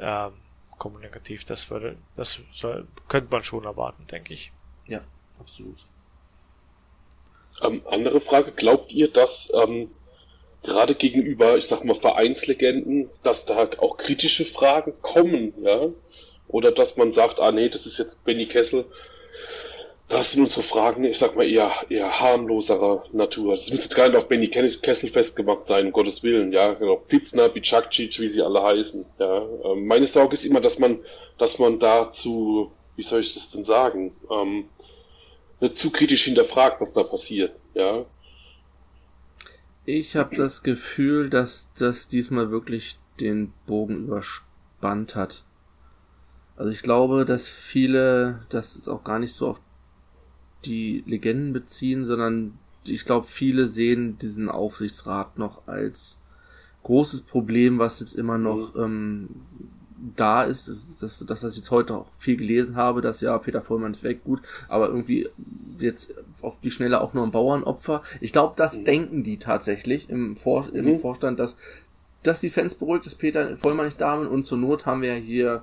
ähm, 0.00 0.32
kommunikativ, 0.78 1.44
das 1.44 1.70
würde, 1.70 1.96
das 2.16 2.40
soll, 2.52 2.86
könnte 3.08 3.30
man 3.30 3.42
schon 3.42 3.64
erwarten, 3.64 4.06
denke 4.06 4.34
ich. 4.34 4.52
Ja, 4.86 5.00
absolut. 5.38 5.78
Ähm, 7.62 7.82
andere 7.88 8.20
Frage, 8.20 8.52
glaubt 8.52 8.90
ihr, 8.92 9.12
dass 9.12 9.50
ähm, 9.54 9.90
gerade 10.62 10.94
gegenüber, 10.94 11.56
ich 11.56 11.66
sag 11.66 11.84
mal, 11.84 11.94
Vereinslegenden, 11.94 13.10
dass 13.22 13.44
da 13.44 13.68
auch 13.78 13.96
kritische 13.96 14.44
Fragen 14.44 14.94
kommen, 15.02 15.54
ja? 15.62 15.88
Oder 16.48 16.72
dass 16.72 16.96
man 16.96 17.12
sagt, 17.12 17.38
ah 17.38 17.52
nee, 17.52 17.68
das 17.68 17.86
ist 17.86 17.98
jetzt 17.98 18.24
Benny 18.24 18.46
Kessel, 18.46 18.86
das 20.08 20.32
sind 20.32 20.42
unsere 20.42 20.62
Fragen, 20.62 21.04
ich 21.04 21.18
sag 21.18 21.34
mal, 21.34 21.48
eher, 21.48 21.72
eher 21.88 22.20
harmloserer 22.20 23.04
Natur. 23.12 23.56
Das 23.56 23.70
müsste 23.70 23.84
jetzt 23.84 23.96
gar 23.96 24.08
nicht 24.08 24.18
auf 24.18 24.28
Benny 24.28 24.48
Kessel 24.48 25.10
festgemacht 25.10 25.66
sein, 25.66 25.86
um 25.86 25.92
Gottes 25.92 26.22
Willen, 26.22 26.52
ja, 26.52 26.74
genau. 26.74 26.96
Pizna, 26.96 27.48
Bicakcic, 27.48 28.20
wie 28.20 28.28
sie 28.28 28.42
alle 28.42 28.62
heißen, 28.62 29.04
ja. 29.18 29.42
Ähm, 29.64 29.86
meine 29.86 30.06
Sorge 30.06 30.34
ist 30.34 30.44
immer, 30.44 30.60
dass 30.60 30.78
man, 30.78 30.98
dass 31.38 31.58
man 31.58 31.80
dazu, 31.80 32.70
wie 32.96 33.02
soll 33.02 33.22
ich 33.22 33.32
das 33.34 33.50
denn 33.50 33.64
sagen, 33.64 34.14
ähm, 34.30 34.68
nicht 35.60 35.78
zu 35.78 35.90
kritisch 35.90 36.24
hinterfragt, 36.24 36.80
was 36.80 36.92
da 36.92 37.02
passiert, 37.02 37.52
ja. 37.72 38.04
Ich 39.86 40.16
habe 40.16 40.36
das 40.36 40.62
Gefühl, 40.62 41.30
dass 41.30 41.72
das 41.78 42.08
diesmal 42.08 42.50
wirklich 42.50 42.98
den 43.20 43.52
Bogen 43.66 44.06
überspannt 44.06 45.14
hat. 45.14 45.44
Also 46.56 46.70
ich 46.70 46.82
glaube, 46.82 47.24
dass 47.24 47.48
viele 47.48 48.46
das 48.48 48.76
jetzt 48.76 48.88
auch 48.88 49.02
gar 49.02 49.18
nicht 49.18 49.32
so 49.32 49.48
auf 49.48 49.60
die 50.66 51.02
Legenden 51.06 51.52
beziehen, 51.52 52.04
sondern 52.04 52.58
ich 52.84 53.04
glaube, 53.04 53.26
viele 53.26 53.66
sehen 53.66 54.18
diesen 54.18 54.48
Aufsichtsrat 54.48 55.38
noch 55.38 55.66
als 55.66 56.18
großes 56.82 57.22
Problem, 57.22 57.78
was 57.78 58.00
jetzt 58.00 58.14
immer 58.14 58.38
noch 58.38 58.74
mhm. 58.74 58.82
ähm, 58.82 59.28
da 60.16 60.42
ist, 60.42 60.72
das, 61.00 61.24
das, 61.26 61.42
was 61.42 61.52
ich 61.52 61.58
jetzt 61.58 61.70
heute 61.70 61.94
auch 61.94 62.06
viel 62.18 62.36
gelesen 62.36 62.76
habe, 62.76 63.00
dass 63.00 63.20
ja, 63.20 63.36
Peter 63.38 63.62
Vollmann 63.62 63.92
ist 63.92 64.02
weg, 64.02 64.22
gut, 64.24 64.40
aber 64.68 64.88
irgendwie 64.88 65.28
jetzt 65.78 66.14
auf 66.42 66.60
die 66.60 66.70
Schnelle 66.70 67.00
auch 67.00 67.14
nur 67.14 67.24
ein 67.24 67.30
Bauernopfer. 67.30 68.02
Ich 68.20 68.32
glaube, 68.32 68.54
das 68.56 68.80
mhm. 68.80 68.84
denken 68.84 69.24
die 69.24 69.38
tatsächlich 69.38 70.10
im, 70.10 70.36
Vor 70.36 70.68
im 70.74 70.84
mhm. 70.84 70.98
Vorstand, 70.98 71.38
dass, 71.38 71.56
dass 72.22 72.40
die 72.40 72.50
Fans 72.50 72.74
beruhigt, 72.74 73.06
dass 73.06 73.14
Peter 73.14 73.56
Vollmann 73.56 73.86
nicht 73.86 74.00
da 74.00 74.20
ist 74.20 74.28
und 74.28 74.44
zur 74.44 74.58
Not 74.58 74.84
haben 74.84 75.00
wir 75.02 75.16
ja 75.16 75.20
hier 75.20 75.62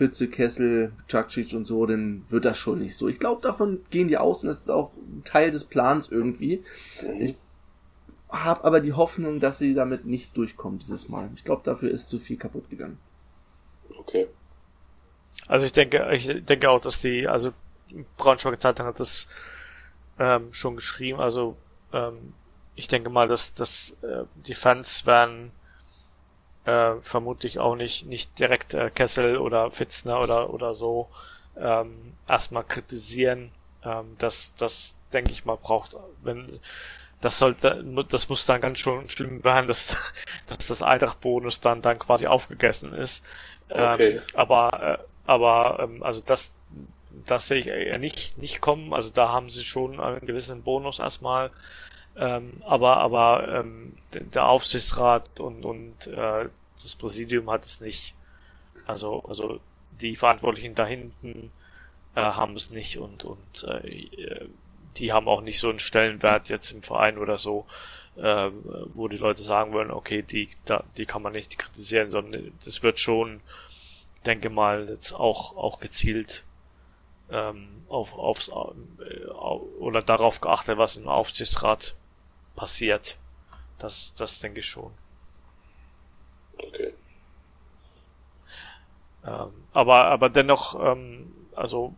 Fitze, 0.00 0.28
Kessel, 0.28 0.92
Cakcic 1.08 1.52
und 1.52 1.66
so, 1.66 1.84
dann 1.84 2.24
wird 2.30 2.46
das 2.46 2.56
schon 2.56 2.78
nicht 2.78 2.96
so. 2.96 3.06
Ich 3.08 3.18
glaube, 3.18 3.42
davon 3.42 3.80
gehen 3.90 4.08
die 4.08 4.16
aus 4.16 4.42
und 4.42 4.48
das 4.48 4.62
ist 4.62 4.70
auch 4.70 4.92
Teil 5.24 5.50
des 5.50 5.64
Plans 5.64 6.08
irgendwie. 6.10 6.64
Mhm. 7.02 7.20
Ich 7.20 7.34
habe 8.30 8.64
aber 8.64 8.80
die 8.80 8.94
Hoffnung, 8.94 9.40
dass 9.40 9.58
sie 9.58 9.74
damit 9.74 10.06
nicht 10.06 10.34
durchkommen 10.38 10.78
dieses 10.78 11.10
Mal. 11.10 11.28
Ich 11.34 11.44
glaube, 11.44 11.60
dafür 11.66 11.90
ist 11.90 12.08
zu 12.08 12.18
viel 12.18 12.38
kaputt 12.38 12.70
gegangen. 12.70 12.96
Okay. 13.98 14.26
Also 15.46 15.66
ich 15.66 15.72
denke, 15.72 16.08
ich 16.14 16.46
denke 16.46 16.70
auch, 16.70 16.80
dass 16.80 17.02
die, 17.02 17.28
also 17.28 17.52
Braunschweiger 18.16 18.58
Zeitung 18.58 18.86
hat 18.86 19.00
das 19.00 19.28
ähm, 20.18 20.50
schon 20.54 20.76
geschrieben. 20.76 21.20
Also 21.20 21.58
ähm, 21.92 22.32
ich 22.74 22.88
denke 22.88 23.10
mal, 23.10 23.28
dass, 23.28 23.52
dass 23.52 23.94
äh, 24.00 24.24
die 24.46 24.54
Fans 24.54 25.04
werden 25.04 25.52
äh, 26.70 27.00
vermutlich 27.02 27.58
auch 27.58 27.76
nicht 27.76 28.06
nicht 28.06 28.38
direkt 28.38 28.74
äh, 28.74 28.90
Kessel 28.90 29.36
oder 29.38 29.70
Fitzner 29.70 30.20
oder 30.20 30.52
oder 30.52 30.74
so 30.74 31.08
ähm, 31.56 32.14
erstmal 32.28 32.64
kritisieren. 32.64 33.52
Ähm, 33.84 34.16
das 34.18 34.54
das 34.56 34.94
denke 35.12 35.32
ich 35.32 35.44
mal 35.44 35.56
braucht, 35.56 35.96
wenn 36.22 36.60
das 37.20 37.38
sollte, 37.38 37.84
das 38.08 38.28
muss 38.28 38.46
dann 38.46 38.60
ganz 38.60 38.78
schön 38.78 39.08
schlimm 39.10 39.44
werden, 39.44 39.68
dass, 39.68 39.94
dass 40.46 40.66
das 40.66 40.82
Eintracht-Bonus 40.82 41.60
dann, 41.60 41.82
dann 41.82 41.98
quasi 41.98 42.26
aufgegessen 42.26 42.94
ist. 42.94 43.24
Okay. 43.68 44.16
Ähm, 44.16 44.22
aber, 44.34 44.98
äh, 45.00 45.04
aber, 45.26 45.80
ähm, 45.82 46.02
also 46.02 46.22
das, 46.24 46.52
das 47.26 47.48
sehe 47.48 47.60
ich 47.60 47.66
eher 47.66 47.98
nicht, 47.98 48.38
nicht 48.38 48.60
kommen. 48.60 48.94
Also 48.94 49.10
da 49.10 49.28
haben 49.28 49.50
sie 49.50 49.64
schon 49.64 50.00
einen 50.00 50.26
gewissen 50.26 50.62
Bonus 50.62 50.98
erstmal. 50.98 51.50
Ähm, 52.16 52.62
aber, 52.66 52.96
aber, 52.96 53.48
ähm, 53.48 53.96
der 54.12 54.46
Aufsichtsrat 54.46 55.40
und, 55.40 55.64
und, 55.64 56.06
äh, 56.06 56.48
das 56.82 56.96
Präsidium 56.96 57.50
hat 57.50 57.64
es 57.64 57.80
nicht. 57.80 58.14
Also, 58.86 59.22
also, 59.28 59.60
die 60.00 60.16
Verantwortlichen 60.16 60.74
da 60.74 60.86
hinten, 60.86 61.52
äh, 62.14 62.20
haben 62.20 62.56
es 62.56 62.70
nicht 62.70 62.98
und, 62.98 63.24
und, 63.24 63.64
äh, 63.64 64.46
die 64.96 65.12
haben 65.12 65.28
auch 65.28 65.40
nicht 65.40 65.60
so 65.60 65.68
einen 65.70 65.78
Stellenwert 65.78 66.48
jetzt 66.48 66.70
im 66.72 66.82
Verein 66.82 67.18
oder 67.18 67.38
so, 67.38 67.66
äh, 68.16 68.50
wo 68.94 69.08
die 69.08 69.16
Leute 69.16 69.42
sagen 69.42 69.72
würden, 69.72 69.92
okay, 69.92 70.22
die, 70.22 70.48
da, 70.64 70.84
die 70.96 71.06
kann 71.06 71.22
man 71.22 71.32
nicht 71.32 71.58
kritisieren, 71.58 72.10
sondern 72.10 72.52
das 72.64 72.82
wird 72.82 72.98
schon, 72.98 73.40
denke 74.26 74.50
mal, 74.50 74.88
jetzt 74.88 75.12
auch, 75.12 75.56
auch 75.56 75.80
gezielt 75.80 76.44
ähm, 77.30 77.84
auf, 77.88 78.14
aufs, 78.14 78.48
äh, 78.48 79.26
oder 79.78 80.02
darauf 80.02 80.40
geachtet, 80.40 80.78
was 80.78 80.96
im 80.96 81.08
Aufsichtsrat 81.08 81.94
passiert. 82.56 83.16
Das, 83.78 84.14
das 84.14 84.40
denke 84.40 84.60
ich 84.60 84.66
schon. 84.66 84.92
Okay. 86.58 86.92
Ähm, 89.26 89.50
aber, 89.72 90.06
aber 90.06 90.28
dennoch, 90.28 90.78
ähm, 90.80 91.32
also, 91.54 91.94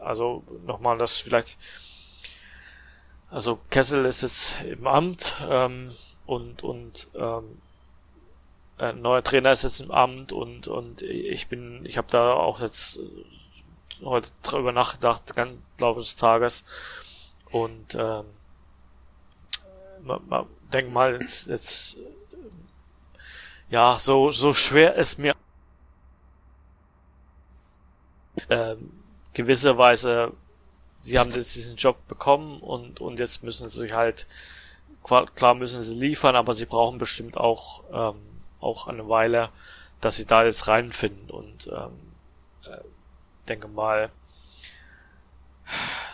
also 0.00 0.42
nochmal 0.66 0.98
das 0.98 1.18
vielleicht, 1.18 1.58
also 3.30 3.58
Kessel 3.70 4.04
ist 4.04 4.22
jetzt 4.22 4.62
im 4.62 4.86
Amt 4.86 5.36
ähm, 5.48 5.94
und 6.26 6.62
und 6.62 7.08
ähm, 7.14 7.60
ein 8.78 9.00
neuer 9.00 9.22
Trainer 9.22 9.52
ist 9.52 9.62
jetzt 9.62 9.80
im 9.80 9.90
Amt 9.90 10.32
und 10.32 10.68
und 10.68 11.02
ich 11.02 11.48
bin, 11.48 11.84
ich 11.86 11.98
habe 11.98 12.08
da 12.10 12.32
auch 12.34 12.60
jetzt 12.60 13.00
heute 14.02 14.28
drüber 14.42 14.72
nachgedacht, 14.72 15.34
ganz 15.34 15.58
Laufe 15.78 16.00
des 16.00 16.16
Tages. 16.16 16.64
Und 17.50 17.94
ähm, 17.94 18.24
man, 20.02 20.20
man 20.28 20.46
denk 20.72 20.92
mal 20.92 21.20
jetzt, 21.20 21.48
jetzt 21.48 21.96
ja 23.70 23.98
so 23.98 24.32
so 24.32 24.52
schwer 24.52 24.96
es 24.96 25.18
mir 25.18 25.34
ähm, 28.52 28.90
gewisserweise 29.34 30.32
sie 31.02 31.18
haben 31.18 31.32
jetzt 31.32 31.54
diesen 31.54 31.76
Job 31.76 31.96
bekommen 32.08 32.60
und, 32.60 33.00
und 33.00 33.18
jetzt 33.18 33.42
müssen 33.42 33.68
sie 33.68 33.80
sich 33.80 33.92
halt, 33.92 34.26
klar 35.34 35.54
müssen 35.54 35.82
sie 35.82 35.94
liefern, 35.94 36.36
aber 36.36 36.54
sie 36.54 36.64
brauchen 36.64 36.98
bestimmt 36.98 37.36
auch, 37.36 37.82
ähm, 37.92 38.20
auch 38.60 38.86
eine 38.86 39.08
Weile, 39.08 39.50
dass 40.00 40.16
sie 40.16 40.24
da 40.24 40.44
jetzt 40.44 40.68
reinfinden 40.68 41.30
und 41.30 41.66
ähm, 41.66 41.98
äh, 42.64 42.78
denke 43.48 43.68
mal, 43.68 44.10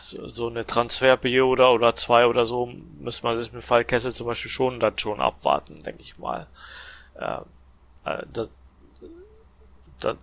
so, 0.01 0.29
so 0.29 0.49
eine 0.49 0.67
Transferperiode 0.67 1.67
oder 1.69 1.95
zwei 1.95 2.27
oder 2.27 2.47
so 2.47 2.67
muss 2.99 3.23
man 3.23 3.37
das 3.37 3.53
mit 3.53 3.65
Fall 3.65 3.85
Kessel 3.85 4.13
zum 4.13 4.27
Beispiel 4.27 4.51
schon 4.51 4.81
dann 4.81 4.99
schon 4.99 5.21
abwarten, 5.21 5.83
denke 5.83 6.03
ich 6.03 6.19
mal. 6.19 6.47
Ähm, 7.19 7.45
äh, 8.05 8.23
da, 8.33 8.47
da, 10.01 10.15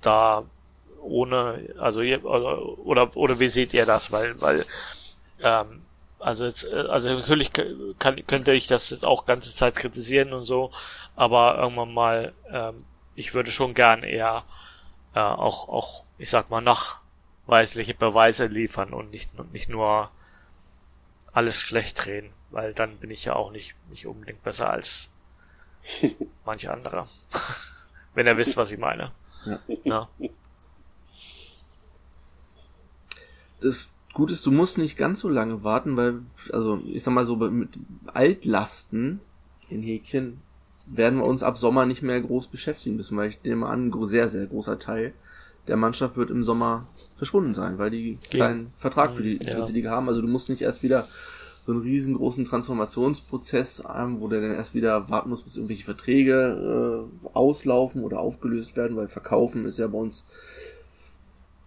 da 0.00 0.44
ohne, 1.04 1.74
also 1.78 2.00
oder 2.00 3.16
oder 3.16 3.40
wie 3.40 3.48
seht 3.48 3.74
ihr 3.74 3.86
das? 3.86 4.10
Weil, 4.12 4.40
weil 4.40 4.64
ähm, 5.40 5.82
also 6.18 6.44
jetzt, 6.46 6.72
also 6.72 7.14
natürlich 7.14 7.52
kann, 7.98 8.26
könnte 8.26 8.52
ich 8.52 8.66
das 8.66 8.90
jetzt 8.90 9.04
auch 9.04 9.26
ganze 9.26 9.54
Zeit 9.54 9.76
kritisieren 9.76 10.32
und 10.32 10.44
so, 10.44 10.72
aber 11.16 11.58
irgendwann 11.58 11.92
mal, 11.92 12.32
ähm, 12.50 12.84
ich 13.14 13.34
würde 13.34 13.50
schon 13.50 13.74
gern 13.74 14.02
eher 14.02 14.44
äh, 15.14 15.20
auch 15.20 15.68
auch, 15.68 16.04
ich 16.18 16.30
sag 16.30 16.50
mal 16.50 16.62
nachweisliche 16.62 17.94
Beweise 17.94 18.46
liefern 18.46 18.92
und 18.92 19.10
nicht 19.10 19.30
nicht 19.52 19.68
nur 19.68 20.10
alles 21.32 21.56
schlecht 21.56 22.06
reden, 22.06 22.32
weil 22.50 22.72
dann 22.72 22.96
bin 22.98 23.10
ich 23.10 23.24
ja 23.24 23.34
auch 23.34 23.50
nicht, 23.50 23.74
nicht 23.90 24.06
unbedingt 24.06 24.42
besser 24.42 24.70
als 24.70 25.10
manche 26.44 26.72
andere. 26.72 27.08
Wenn 28.14 28.26
ihr 28.26 28.36
wisst, 28.36 28.56
was 28.56 28.70
ich 28.70 28.78
meine. 28.78 29.10
Ja. 29.44 29.58
ja. 29.82 30.08
Das 33.64 33.88
Gute 34.12 34.32
ist, 34.32 34.46
du 34.46 34.52
musst 34.52 34.78
nicht 34.78 34.96
ganz 34.96 35.20
so 35.20 35.28
lange 35.28 35.64
warten, 35.64 35.96
weil, 35.96 36.20
also 36.52 36.80
ich 36.86 37.02
sag 37.02 37.12
mal 37.12 37.26
so, 37.26 37.36
mit 37.36 37.70
Altlasten 38.06 39.20
in 39.68 39.82
Häkchen 39.82 40.40
werden 40.86 41.18
wir 41.18 41.24
uns 41.24 41.42
ab 41.42 41.58
Sommer 41.58 41.86
nicht 41.86 42.02
mehr 42.02 42.20
groß 42.20 42.48
beschäftigen 42.48 42.96
müssen, 42.96 43.16
weil 43.16 43.30
ich 43.30 43.42
nehme 43.42 43.66
an, 43.66 43.90
ein 43.90 44.08
sehr, 44.08 44.28
sehr 44.28 44.46
großer 44.46 44.78
Teil 44.78 45.14
der 45.66 45.76
Mannschaft 45.76 46.16
wird 46.16 46.30
im 46.30 46.44
Sommer 46.44 46.86
verschwunden 47.16 47.54
sein, 47.54 47.78
weil 47.78 47.90
die 47.90 48.18
keinen 48.30 48.72
Vertrag 48.76 49.14
für 49.14 49.22
die 49.22 49.38
dritte 49.38 49.58
ja. 49.58 49.66
Liga 49.66 49.90
haben. 49.90 50.08
Also 50.08 50.20
du 50.20 50.28
musst 50.28 50.50
nicht 50.50 50.62
erst 50.62 50.82
wieder 50.82 51.08
so 51.66 51.72
einen 51.72 51.80
riesengroßen 51.80 52.44
Transformationsprozess 52.44 53.84
haben, 53.84 54.20
wo 54.20 54.28
der 54.28 54.42
dann 54.42 54.52
erst 54.52 54.74
wieder 54.74 55.08
warten 55.08 55.30
muss, 55.30 55.40
bis 55.40 55.56
irgendwelche 55.56 55.84
Verträge 55.84 57.08
äh, 57.24 57.28
auslaufen 57.32 58.04
oder 58.04 58.20
aufgelöst 58.20 58.76
werden, 58.76 58.96
weil 58.96 59.08
Verkaufen 59.08 59.64
ist 59.64 59.78
ja 59.78 59.86
bei 59.86 59.96
uns 59.96 60.26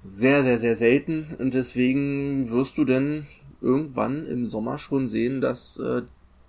sehr, 0.08 0.44
sehr, 0.44 0.58
sehr 0.58 0.76
selten. 0.76 1.36
Und 1.38 1.54
deswegen 1.54 2.50
wirst 2.50 2.78
du 2.78 2.86
denn 2.86 3.28
irgendwann 3.62 4.26
im 4.26 4.46
Sommer 4.46 4.78
schon 4.78 5.08
sehen, 5.08 5.42
dass 5.42 5.78
äh, 5.78 6.04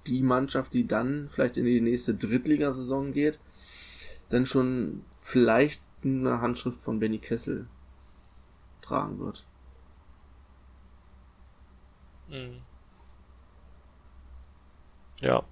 die 0.06 0.22
Mannschaft, 0.22 0.72
die 0.72 0.86
dann 0.86 1.28
vielleicht 1.30 1.56
in 1.56 1.64
die 1.64 1.80
nächste 1.80 2.14
Drittligasaison 2.14 3.12
geht, 3.12 3.38
dann 4.30 4.46
schon 4.46 5.02
vielleicht 5.16 5.82
eine 6.04 6.40
Handschrift 6.40 6.80
von 6.80 7.00
Benny 7.00 7.18
Kessel 7.18 7.66
tragen 8.80 9.18
wird. 9.18 9.44
Mhm. 12.28 12.60
Ja. 15.20 15.44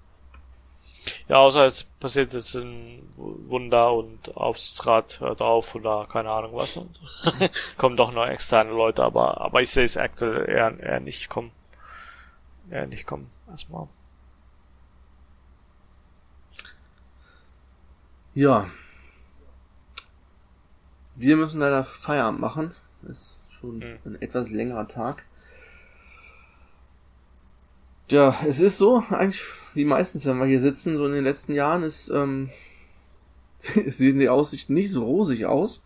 Ja, 1.29 1.37
außer 1.37 1.65
es 1.65 1.83
passiert 1.83 2.33
jetzt 2.33 2.55
ein 2.55 3.01
Wunder 3.17 3.93
und 3.93 4.37
Aufsichtsrat 4.37 5.19
hört 5.19 5.41
auf 5.41 5.75
oder 5.75 6.07
keine 6.09 6.29
Ahnung 6.29 6.55
was 6.55 6.77
und 6.77 6.99
kommen 7.77 7.97
doch 7.97 8.11
noch 8.11 8.27
externe 8.27 8.71
Leute, 8.71 9.03
aber, 9.03 9.41
aber 9.41 9.61
ich 9.61 9.69
sehe 9.69 9.83
es 9.83 9.97
aktuell 9.97 10.49
eher, 10.49 10.79
eher 10.79 10.99
nicht 11.01 11.29
kommen. 11.29 11.51
Eher 12.69 12.87
nicht 12.87 13.05
kommen, 13.05 13.29
erstmal. 13.49 13.87
Ja. 18.33 18.69
Wir 21.15 21.35
müssen 21.35 21.59
leider 21.59 21.83
Feierabend 21.83 22.39
machen. 22.39 22.75
Das 23.01 23.17
ist 23.17 23.37
schon 23.49 23.79
mhm. 23.79 23.99
ein 24.05 24.21
etwas 24.21 24.51
längerer 24.51 24.87
Tag. 24.87 25.25
Ja, 28.09 28.37
es 28.47 28.59
ist 28.59 28.77
so, 28.77 29.03
eigentlich 29.09 29.41
wie 29.73 29.85
meistens, 29.85 30.25
wenn 30.25 30.37
wir 30.37 30.45
hier 30.45 30.61
sitzen, 30.61 30.97
so 30.97 31.05
in 31.05 31.13
den 31.13 31.23
letzten 31.23 31.53
Jahren 31.53 31.83
ist, 31.83 32.09
ähm, 32.09 32.49
sehen 33.59 34.19
die 34.19 34.29
Aussichten 34.29 34.73
nicht 34.73 34.91
so 34.91 35.03
rosig 35.03 35.45
aus. 35.45 35.81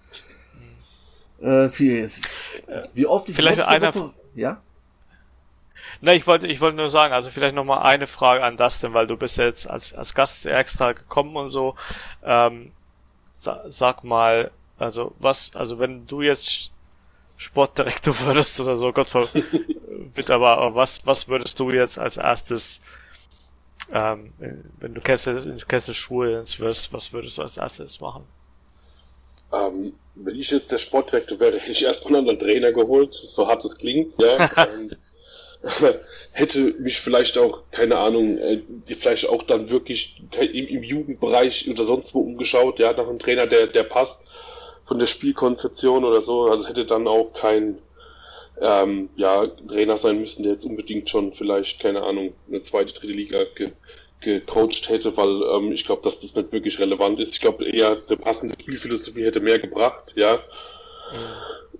Äh, 1.41 1.69
viel 1.69 1.97
ist, 1.97 2.29
wie 2.93 3.07
oft 3.07 3.27
ich 3.27 3.35
Vielleicht 3.35 3.61
einer, 3.61 3.93
Woche, 3.95 4.13
ja? 4.35 4.61
Na, 5.99 6.13
ich 6.13 6.27
wollte, 6.27 6.47
ich 6.47 6.61
wollte 6.61 6.77
nur 6.77 6.89
sagen, 6.89 7.13
also 7.13 7.31
vielleicht 7.31 7.55
noch 7.55 7.65
mal 7.65 7.81
eine 7.81 8.05
Frage 8.05 8.43
an 8.43 8.57
Dustin, 8.57 8.93
weil 8.93 9.07
du 9.07 9.17
bist 9.17 9.37
ja 9.37 9.45
jetzt 9.45 9.67
als, 9.67 9.93
als 9.93 10.13
Gast 10.13 10.45
extra 10.45 10.91
gekommen 10.93 11.35
und 11.35 11.49
so. 11.49 11.75
Ähm, 12.23 12.71
sa 13.37 13.63
sag 13.67 14.03
mal, 14.03 14.51
also 14.77 15.15
was, 15.19 15.55
also 15.55 15.79
wenn 15.79 16.05
du 16.05 16.21
jetzt 16.21 16.71
Sportdirektor 17.41 18.13
würdest 18.19 18.59
oder 18.59 18.75
so, 18.75 18.93
Gott 18.93 19.07
bitte, 20.13 20.35
aber 20.35 20.75
was, 20.75 21.03
was 21.07 21.27
würdest 21.27 21.59
du 21.59 21.71
jetzt 21.71 21.97
als 21.97 22.17
erstes, 22.17 22.81
ähm, 23.91 24.31
wenn 24.79 24.93
du 24.93 25.01
Kessel, 25.01 25.43
in 25.49 25.57
Kessel 25.67 25.95
Schuhe 25.95 26.43
wirst, 26.59 26.93
was 26.93 27.13
würdest 27.13 27.39
du 27.39 27.41
als 27.41 27.57
erstes 27.57 27.99
machen? 27.99 28.25
Ähm, 29.51 29.93
wenn 30.13 30.35
ich 30.35 30.51
jetzt 30.51 30.69
der 30.71 30.77
Sportdirektor 30.77 31.39
wäre, 31.39 31.57
hätte 31.59 31.71
ich 31.71 31.83
erstmal 31.83 32.19
einen 32.19 32.29
anderen 32.29 32.47
Trainer 32.47 32.73
geholt, 32.73 33.15
so 33.15 33.47
hart 33.47 33.65
es 33.65 33.75
klingt, 33.75 34.13
ja. 34.21 34.47
ähm, 34.57 34.91
hätte 36.33 36.59
mich 36.79 37.01
vielleicht 37.01 37.39
auch, 37.39 37.63
keine 37.71 37.97
Ahnung, 37.97 38.37
äh, 38.37 38.61
vielleicht 38.99 39.27
auch 39.27 39.41
dann 39.41 39.71
wirklich 39.71 40.21
im, 40.39 40.67
im 40.67 40.83
Jugendbereich 40.83 41.67
oder 41.67 41.85
sonst 41.85 42.13
wo 42.13 42.19
umgeschaut, 42.19 42.77
ja, 42.77 42.93
nach 42.93 43.07
einem 43.07 43.17
Trainer, 43.17 43.47
der, 43.47 43.65
der 43.65 43.83
passt 43.83 44.15
von 44.91 44.99
der 44.99 45.07
Spielkonzeption 45.07 46.03
oder 46.03 46.21
so, 46.21 46.47
also 46.47 46.67
hätte 46.67 46.85
dann 46.85 47.07
auch 47.07 47.31
kein 47.31 47.77
ähm, 48.59 49.07
ja, 49.15 49.47
Trainer 49.47 49.97
sein 49.97 50.19
müssen, 50.19 50.43
der 50.43 50.51
jetzt 50.51 50.65
unbedingt 50.65 51.09
schon 51.09 51.31
vielleicht, 51.31 51.79
keine 51.79 52.03
Ahnung, 52.03 52.33
eine 52.49 52.61
zweite, 52.65 52.93
dritte 52.93 53.13
Liga 53.13 53.45
ge 53.55 53.71
gecoacht 54.19 54.89
hätte, 54.89 55.15
weil 55.15 55.43
ähm, 55.55 55.71
ich 55.71 55.85
glaube, 55.85 56.03
dass 56.03 56.19
das 56.19 56.35
nicht 56.35 56.51
wirklich 56.51 56.77
relevant 56.77 57.21
ist. 57.21 57.33
Ich 57.33 57.39
glaube 57.39 57.63
eher, 57.63 57.95
der 57.95 58.17
passende 58.17 58.53
Spielphilosophie 58.61 59.23
hätte 59.23 59.39
mehr 59.39 59.59
gebracht, 59.59 60.11
ja. 60.15 60.41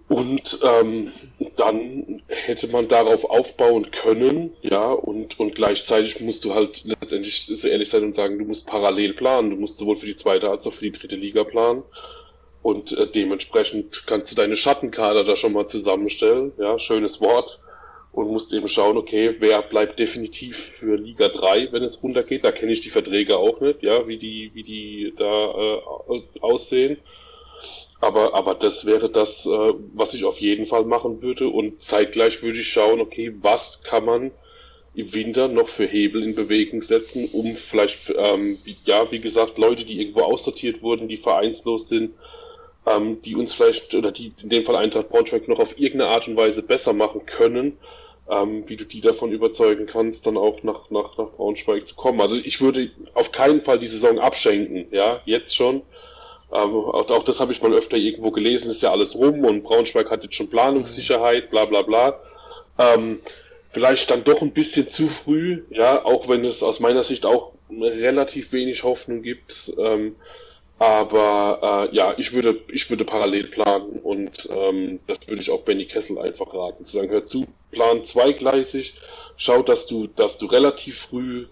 Mhm. 0.07 0.16
Und 0.16 0.59
ähm, 0.64 1.12
dann 1.57 2.24
hätte 2.28 2.70
man 2.70 2.88
darauf 2.88 3.26
aufbauen 3.26 3.91
können, 3.91 4.53
ja, 4.62 4.89
und, 4.89 5.38
und 5.38 5.53
gleichzeitig 5.53 6.22
musst 6.22 6.45
du 6.45 6.55
halt 6.55 6.82
letztendlich 6.86 7.45
so 7.45 7.68
ehrlich 7.68 7.89
sein 7.89 8.05
und 8.05 8.16
sagen, 8.16 8.39
du 8.39 8.45
musst 8.45 8.66
parallel 8.66 9.14
planen, 9.16 9.49
du 9.49 9.57
musst 9.57 9.78
sowohl 9.78 9.97
für 9.97 10.05
die 10.05 10.16
zweite 10.16 10.49
als 10.49 10.66
auch 10.66 10.74
für 10.74 10.86
die 10.86 10.97
dritte 10.97 11.18
Liga 11.18 11.43
planen. 11.43 11.84
Und 12.62 12.91
äh, 12.91 13.07
dementsprechend 13.07 14.05
kannst 14.05 14.32
du 14.32 14.36
deine 14.36 14.55
Schattenkader 14.55 15.24
da 15.24 15.36
schon 15.36 15.53
mal 15.53 15.68
zusammenstellen, 15.68 16.53
ja, 16.57 16.78
schönes 16.80 17.20
Wort. 17.22 17.59
Und 18.12 18.28
musst 18.28 18.51
eben 18.51 18.68
schauen, 18.68 18.97
okay, 18.97 19.38
wer 19.39 19.62
bleibt 19.62 19.97
definitiv 19.97 20.57
für 20.80 20.97
Liga 20.97 21.30
3, 21.30 21.72
wenn 21.72 21.84
es 21.84 22.03
runtergeht. 22.03 22.43
Da 22.43 22.51
kenne 22.51 22.74
ich 22.74 22.82
die 22.82 22.89
Verträge 22.89 23.38
auch 23.38 23.62
nicht, 23.62 23.82
ja, 23.84 24.05
wie 24.05 24.18
die, 24.18 24.51
wie 24.53 24.64
die 24.64 25.14
da 25.18 25.51
äh, 25.51 26.22
aussehen. 26.41 26.97
Aber, 28.01 28.34
aber 28.34 28.55
das 28.55 28.86
wäre 28.86 29.09
das, 29.09 29.45
äh, 29.45 29.74
was 29.93 30.14
ich 30.14 30.26
auf 30.26 30.38
jeden 30.39 30.68
Fall 30.68 30.84
machen 30.84 31.22
würde. 31.22 31.47
Und 31.47 31.82
zeitgleich 31.84 32.41
würde 32.41 32.59
ich 32.59 32.68
schauen, 32.68 32.99
okay, 32.99 33.34
was 33.41 33.82
kann 33.84 34.05
man 34.05 34.32
im 34.93 35.14
Winter 35.14 35.47
noch 35.47 35.70
für 35.70 35.86
Hebel 35.86 36.24
in 36.24 36.36
Bewegung 36.36 36.82
setzen, 36.82 37.30
um 37.32 37.55
vielleicht, 37.55 38.14
ähm, 38.18 38.57
ja, 38.84 39.09
wie 39.12 39.22
gesagt, 39.22 39.57
Leute, 39.57 39.86
die 39.86 40.01
irgendwo 40.01 40.22
aussortiert 40.22 40.82
wurden, 40.82 41.07
die 41.07 41.18
vereinslos 41.18 41.88
sind, 41.88 42.14
ähm, 42.86 43.22
die 43.22 43.36
uns 43.36 43.54
vielleicht, 43.54 43.94
oder 43.94 44.12
die 44.12 44.34
in 44.42 44.50
dem 44.50 44.66
Fall 44.66 44.76
Eintracht 44.76 45.10
Braunschweig 45.10 45.48
noch 45.48 45.60
auf 45.60 45.78
irgendeine 45.78 46.12
Art 46.12 46.28
und 46.28 46.36
Weise 46.36 46.64
besser 46.64 46.94
machen 46.94 47.26
können, 47.26 47.78
ähm, 48.30 48.64
wie 48.68 48.78
du 48.78 48.86
die 48.86 49.02
davon 49.02 49.32
überzeugen 49.32 49.88
kannst, 49.88 50.26
dann 50.26 50.38
auch 50.38 50.64
nach, 50.64 50.90
nach, 50.90 51.18
nach 51.18 51.32
Braunschweig 51.32 51.88
zu 51.88 51.96
kommen. 51.96 52.22
Also 52.22 52.36
ich 52.36 52.62
würde 52.62 52.92
auf 53.14 53.32
keinen 53.32 53.62
Fall 53.62 53.80
die 53.80 53.88
Saison 53.88 54.20
abschenken, 54.20 54.88
ja, 54.92 55.22
jetzt 55.26 55.56
schon. 55.56 55.84
Ähm, 56.54 56.76
auch, 56.76 57.10
auch 57.10 57.24
das 57.24 57.40
habe 57.40 57.54
ich 57.54 57.62
mal 57.62 57.74
öfter 57.74 57.98
irgendwo 57.98 58.32
gelesen, 58.32 58.72
ist 58.72 58.82
ja 58.82 58.92
alles 58.92 59.16
rum 59.16 59.46
und 59.46 59.64
Braunschweig 59.64 60.10
hat 60.10 60.24
jetzt 60.24 60.36
schon 60.36 60.50
Planungssicherheit, 60.50 61.50
bla 61.50 61.66
bla 61.66 61.82
bla. 61.82 62.20
Ähm, 62.78 63.20
vielleicht 63.72 64.10
dann 64.10 64.24
doch 64.24 64.42
ein 64.42 64.52
bisschen 64.52 64.90
zu 64.90 65.08
früh, 65.08 65.64
ja, 65.70 66.04
auch 66.04 66.28
wenn 66.28 66.44
es 66.44 66.62
aus 66.64 66.80
meiner 66.80 67.04
Sicht 67.04 67.26
auch 67.26 67.54
relativ 67.80 68.52
wenig 68.52 68.84
Hoffnung 68.84 69.22
gibt. 69.22 69.74
Ähm, 69.78 70.16
aber 70.82 71.90
äh, 71.92 71.96
ja, 71.96 72.16
ich 72.18 72.34
würde, 72.34 72.60
ich 72.70 72.90
würde 72.90 73.06
parallel 73.06 73.44
planen 73.50 74.00
und 74.00 74.50
ähm, 74.50 75.00
das 75.06 75.20
würde 75.28 75.44
ich 75.44 75.52
auch 75.52 75.62
Benny 75.62 75.86
Kessel 75.86 76.18
einfach 76.18 76.52
raten. 76.56 76.88
Zu 76.88 76.98
sagen, 76.98 77.12
hör 77.12 77.24
zu, 77.28 77.46
plan 77.70 78.04
zweigleisig, 78.08 78.96
schau, 79.38 79.62
dass 79.62 79.86
du, 79.86 80.08
dass 80.08 80.40
du 80.40 80.48
relativ 80.48 80.98
früh 81.02 81.46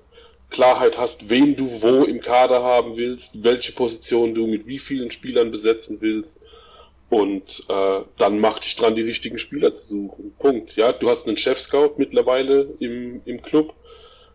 Klarheit 0.49 0.97
hast, 0.97 1.29
wen 1.29 1.55
du 1.55 1.79
wo 1.79 2.05
im 2.05 2.21
Kader 2.21 2.63
haben 2.63 2.97
willst, 2.97 3.43
welche 3.43 3.73
Position 3.73 4.33
du 4.33 4.47
mit 4.47 4.65
wie 4.65 4.79
vielen 4.79 5.11
Spielern 5.11 5.51
besetzen 5.51 6.01
willst. 6.01 6.39
Und 7.11 7.65
äh, 7.69 8.01
dann 8.17 8.39
mach 8.39 8.57
dich 8.57 8.75
dran, 8.77 8.95
die 8.95 9.03
richtigen 9.03 9.37
Spieler 9.37 9.73
zu 9.73 9.87
suchen. 9.89 10.33
Punkt. 10.39 10.75
Ja, 10.75 10.91
du 10.91 11.07
hast 11.07 11.27
einen 11.27 11.37
Chef-Scout 11.37 11.93
mittlerweile 11.97 12.73
im, 12.79 13.21
im 13.25 13.43
Club 13.43 13.75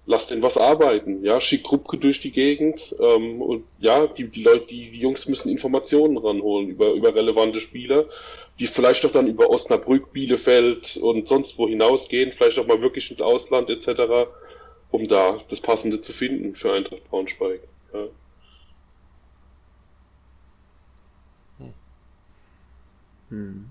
lass 0.06 0.26
den 0.26 0.42
was 0.42 0.56
arbeiten, 0.56 1.24
ja, 1.24 1.40
schick 1.40 1.64
Krupke 1.64 1.96
durch 1.96 2.20
die 2.20 2.32
Gegend 2.32 2.94
ähm, 3.00 3.40
und 3.40 3.64
ja, 3.78 4.06
die, 4.06 4.28
die 4.28 4.42
Leute, 4.42 4.66
die, 4.66 4.90
die 4.90 5.00
Jungs 5.00 5.26
müssen 5.26 5.48
Informationen 5.48 6.18
ranholen 6.18 6.68
über, 6.68 6.92
über 6.92 7.14
relevante 7.14 7.60
Spieler, 7.60 8.06
die 8.58 8.66
vielleicht 8.66 9.04
auch 9.06 9.12
dann 9.12 9.26
über 9.26 9.48
Osnabrück, 9.48 10.12
Bielefeld 10.12 10.98
und 10.98 11.28
sonst 11.28 11.56
wo 11.56 11.68
hinausgehen, 11.68 12.32
vielleicht 12.36 12.58
auch 12.58 12.66
mal 12.66 12.82
wirklich 12.82 13.10
ins 13.10 13.22
Ausland 13.22 13.70
etc., 13.70 14.28
um 14.90 15.08
da 15.08 15.40
das 15.48 15.60
Passende 15.60 16.00
zu 16.00 16.12
finden 16.12 16.54
für 16.54 16.72
Eintracht 16.72 17.08
Braunschweig. 17.08 17.60
Ja. 17.92 18.08
Hm. 23.30 23.70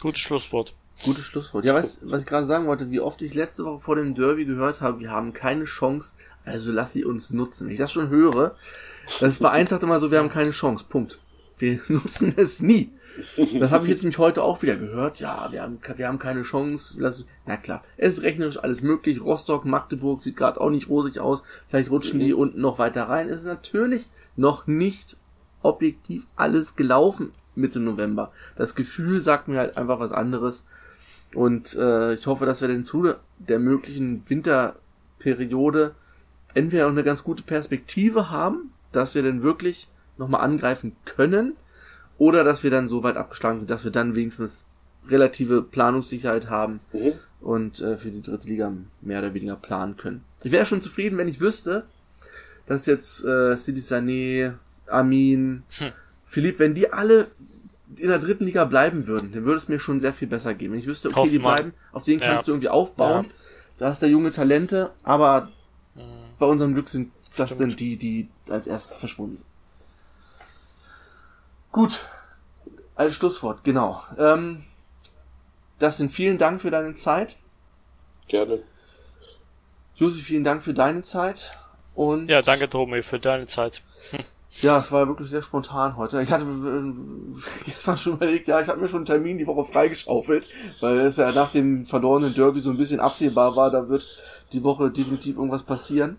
Gutes 0.00 0.20
Schlusswort. 0.20 0.72
Gutes 1.04 1.24
Schlusswort. 1.24 1.64
Ja, 1.64 1.74
was, 1.74 2.00
was 2.04 2.22
ich 2.22 2.26
gerade 2.26 2.46
sagen 2.46 2.66
wollte, 2.66 2.90
wie 2.90 3.00
oft 3.00 3.22
ich 3.22 3.34
letzte 3.34 3.64
Woche 3.64 3.78
vor 3.78 3.96
dem 3.96 4.14
Derby 4.14 4.44
gehört 4.44 4.80
habe, 4.80 5.00
wir 5.00 5.10
haben 5.10 5.32
keine 5.32 5.64
Chance, 5.64 6.14
also 6.44 6.72
lass 6.72 6.92
sie 6.92 7.04
uns 7.04 7.30
nutzen. 7.30 7.66
Wenn 7.66 7.74
ich 7.74 7.80
das 7.80 7.92
schon 7.92 8.08
höre, 8.08 8.56
das 9.20 9.34
ist 9.34 9.38
bei 9.38 9.50
Eintracht 9.50 9.82
immer 9.82 9.98
so, 9.98 10.10
wir 10.10 10.18
haben 10.18 10.28
keine 10.28 10.50
Chance. 10.50 10.84
Punkt. 10.88 11.18
Wir 11.58 11.80
nutzen 11.88 12.34
es 12.36 12.60
nie. 12.60 12.92
Das 13.58 13.70
habe 13.70 13.84
ich 13.84 13.90
jetzt 13.90 14.02
nämlich 14.02 14.18
heute 14.18 14.42
auch 14.42 14.62
wieder 14.62 14.76
gehört. 14.76 15.20
Ja, 15.20 15.48
wir 15.50 15.62
haben, 15.62 15.78
wir 15.96 16.08
haben 16.08 16.18
keine 16.18 16.42
Chance. 16.42 16.94
Lass, 16.96 17.24
na 17.46 17.56
klar, 17.56 17.82
es 17.96 18.18
ist 18.18 18.22
rechnerisch 18.22 18.58
alles 18.58 18.82
möglich. 18.82 19.20
Rostock, 19.20 19.64
Magdeburg 19.64 20.22
sieht 20.22 20.36
gerade 20.36 20.60
auch 20.60 20.70
nicht 20.70 20.88
rosig 20.88 21.18
aus. 21.18 21.42
Vielleicht 21.68 21.90
rutschen 21.90 22.20
die 22.20 22.32
unten 22.32 22.60
noch 22.60 22.78
weiter 22.78 23.08
rein. 23.08 23.28
Es 23.28 23.40
ist 23.40 23.46
natürlich 23.46 24.08
noch 24.36 24.66
nicht 24.66 25.16
objektiv 25.62 26.26
alles 26.36 26.76
gelaufen 26.76 27.32
Mitte 27.54 27.80
November. 27.80 28.32
Das 28.56 28.74
Gefühl 28.74 29.20
sagt 29.20 29.48
mir 29.48 29.58
halt 29.58 29.76
einfach 29.76 30.00
was 30.00 30.12
anderes. 30.12 30.64
Und 31.34 31.74
äh, 31.76 32.14
ich 32.14 32.26
hoffe, 32.26 32.46
dass 32.46 32.60
wir 32.60 32.68
den 32.68 32.84
zu 32.84 33.14
der 33.38 33.58
möglichen 33.58 34.22
Winterperiode 34.28 35.94
entweder 36.54 36.84
noch 36.84 36.90
eine 36.92 37.04
ganz 37.04 37.22
gute 37.24 37.42
Perspektive 37.42 38.30
haben, 38.30 38.72
dass 38.92 39.14
wir 39.14 39.22
dann 39.22 39.42
wirklich 39.42 39.88
nochmal 40.18 40.40
angreifen 40.42 40.96
können, 41.04 41.54
oder 42.18 42.44
dass 42.44 42.62
wir 42.62 42.70
dann 42.70 42.86
so 42.88 43.02
weit 43.02 43.16
abgeschlagen 43.16 43.60
sind, 43.60 43.70
dass 43.70 43.84
wir 43.84 43.90
dann 43.90 44.14
wenigstens 44.14 44.66
relative 45.08 45.62
Planungssicherheit 45.62 46.50
haben 46.50 46.80
Mhm. 46.92 47.12
und 47.40 47.80
äh, 47.80 47.96
für 47.96 48.10
die 48.10 48.20
dritte 48.20 48.46
Liga 48.46 48.70
mehr 49.00 49.20
oder 49.20 49.32
weniger 49.32 49.56
planen 49.56 49.96
können. 49.96 50.22
Ich 50.42 50.52
wäre 50.52 50.66
schon 50.66 50.82
zufrieden, 50.82 51.16
wenn 51.16 51.28
ich 51.28 51.40
wüsste, 51.40 51.84
dass 52.66 52.84
jetzt 52.84 53.24
äh, 53.24 53.56
Sidi 53.56 53.80
Sané, 53.80 54.52
Amin, 54.86 55.62
Hm. 55.78 55.92
Philipp, 56.26 56.58
wenn 56.58 56.74
die 56.74 56.92
alle 56.92 57.28
in 57.96 58.08
der 58.08 58.18
dritten 58.18 58.44
Liga 58.44 58.64
bleiben 58.64 59.06
würden, 59.06 59.32
dann 59.32 59.44
würde 59.44 59.56
es 59.58 59.68
mir 59.68 59.78
schon 59.78 60.00
sehr 60.00 60.12
viel 60.12 60.28
besser 60.28 60.54
gehen. 60.54 60.72
Wenn 60.72 60.78
ich 60.78 60.86
wüsste, 60.86 61.08
okay, 61.08 61.28
die 61.28 61.36
Hoffmann. 61.38 61.54
bleiben, 61.56 61.74
auf 61.92 62.04
denen 62.04 62.20
kannst 62.20 62.42
Ja. 62.42 62.46
du 62.46 62.52
irgendwie 62.52 62.68
aufbauen. 62.68 63.24
Ja. 63.26 63.30
Da 63.78 63.86
hast 63.88 64.02
du 64.02 64.06
junge 64.06 64.30
Talente, 64.30 64.92
aber 65.02 65.50
Mhm. 65.94 66.02
bei 66.38 66.46
unserem 66.46 66.74
Glück 66.74 66.88
sind 66.88 67.10
das 67.36 67.50
Stimmt. 67.50 67.60
dann 67.72 67.76
die, 67.76 67.96
die 67.96 68.28
als 68.48 68.66
erstes 68.66 68.96
verschwunden 68.96 69.38
sind. 69.38 69.46
Gut. 71.72 72.06
Als 72.94 73.14
Schlusswort, 73.14 73.64
genau. 73.64 74.02
Ähm, 74.18 74.64
das 75.78 75.96
sind 75.96 76.10
vielen 76.10 76.36
Dank 76.38 76.60
für 76.60 76.70
deine 76.70 76.94
Zeit. 76.94 77.36
Gerne. 78.28 78.62
Josi, 79.96 80.20
vielen 80.20 80.44
Dank 80.44 80.62
für 80.62 80.74
deine 80.74 81.02
Zeit. 81.02 81.56
Und 81.94 82.28
Ja, 82.28 82.42
danke, 82.42 82.68
Tomi, 82.68 83.02
für 83.02 83.18
deine 83.18 83.46
Zeit. 83.46 83.82
Ja, 84.62 84.78
es 84.78 84.92
war 84.92 85.08
wirklich 85.08 85.30
sehr 85.30 85.42
spontan 85.42 85.96
heute. 85.96 86.20
Ich 86.22 86.30
hatte 86.30 86.44
äh, 86.44 87.64
gestern 87.64 87.96
schon 87.96 88.14
überlegt, 88.14 88.46
ja, 88.48 88.60
ich 88.60 88.68
habe 88.68 88.80
mir 88.80 88.88
schon 88.88 88.98
einen 88.98 89.06
Termin 89.06 89.38
die 89.38 89.46
Woche 89.46 89.64
freigeschaufelt, 89.70 90.46
weil 90.80 90.98
es 91.00 91.16
ja 91.16 91.32
nach 91.32 91.50
dem 91.50 91.86
verlorenen 91.86 92.34
Derby 92.34 92.60
so 92.60 92.70
ein 92.70 92.76
bisschen 92.76 93.00
absehbar 93.00 93.56
war, 93.56 93.70
da 93.70 93.88
wird 93.88 94.06
die 94.52 94.62
Woche 94.64 94.90
definitiv 94.90 95.36
irgendwas 95.36 95.62
passieren. 95.62 96.18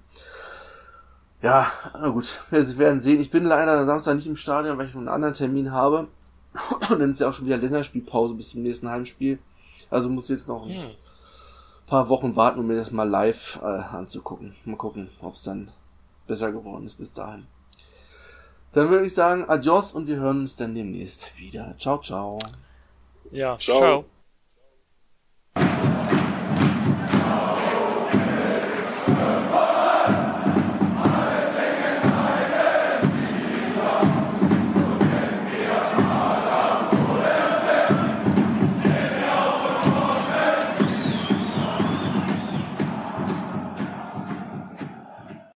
Ja, 1.42 1.72
na 1.94 2.10
gut, 2.10 2.42
wir 2.50 2.78
werden 2.78 3.02
sehen. 3.02 3.20
Ich 3.20 3.32
bin 3.32 3.44
leider 3.46 3.86
Samstag 3.86 4.16
nicht 4.16 4.28
im 4.28 4.36
Stadion, 4.36 4.78
weil 4.78 4.88
ich 4.88 4.94
noch 4.94 5.02
einen 5.02 5.10
anderen 5.10 5.34
Termin 5.34 5.72
habe. 5.72 6.08
Und 6.90 7.00
dann 7.00 7.12
ist 7.12 7.20
ja 7.20 7.30
auch 7.30 7.34
schon 7.34 7.46
wieder 7.46 7.58
Länderspielpause 7.58 8.34
bis 8.36 8.50
zum 8.52 8.62
nächsten 8.64 8.90
Heimspiel. 8.90 9.40
Also 9.90 10.10
muss 10.10 10.26
ich 10.26 10.32
jetzt 10.32 10.48
noch 10.48 10.66
ein 10.66 10.70
Hm. 10.70 10.90
paar 11.88 12.10
Wochen 12.10 12.36
warten, 12.36 12.60
um 12.60 12.68
mir 12.68 12.76
das 12.76 12.92
mal 12.92 13.10
live 13.10 13.60
äh, 13.62 13.66
anzugucken. 13.66 14.56
Mal 14.66 14.78
gucken, 14.78 15.10
ob 15.22 15.34
es 15.34 15.44
dann 15.44 15.72
besser 16.28 16.52
geworden 16.52 16.86
ist 16.86 16.96
bis 16.96 17.12
dahin. 17.12 17.46
Dann 18.74 18.90
würde 18.90 19.06
ich 19.06 19.14
sagen, 19.14 19.46
adios 19.48 19.94
und 19.94 20.08
wir 20.08 20.18
hören 20.18 20.42
uns 20.42 20.56
dann 20.56 20.76
demnächst 20.76 21.38
wieder. 21.38 21.76
Ciao, 21.78 22.00
ciao. 22.00 22.38
Ja, 23.32 23.58
Ciao. 23.60 23.78
ciao. 23.78 24.06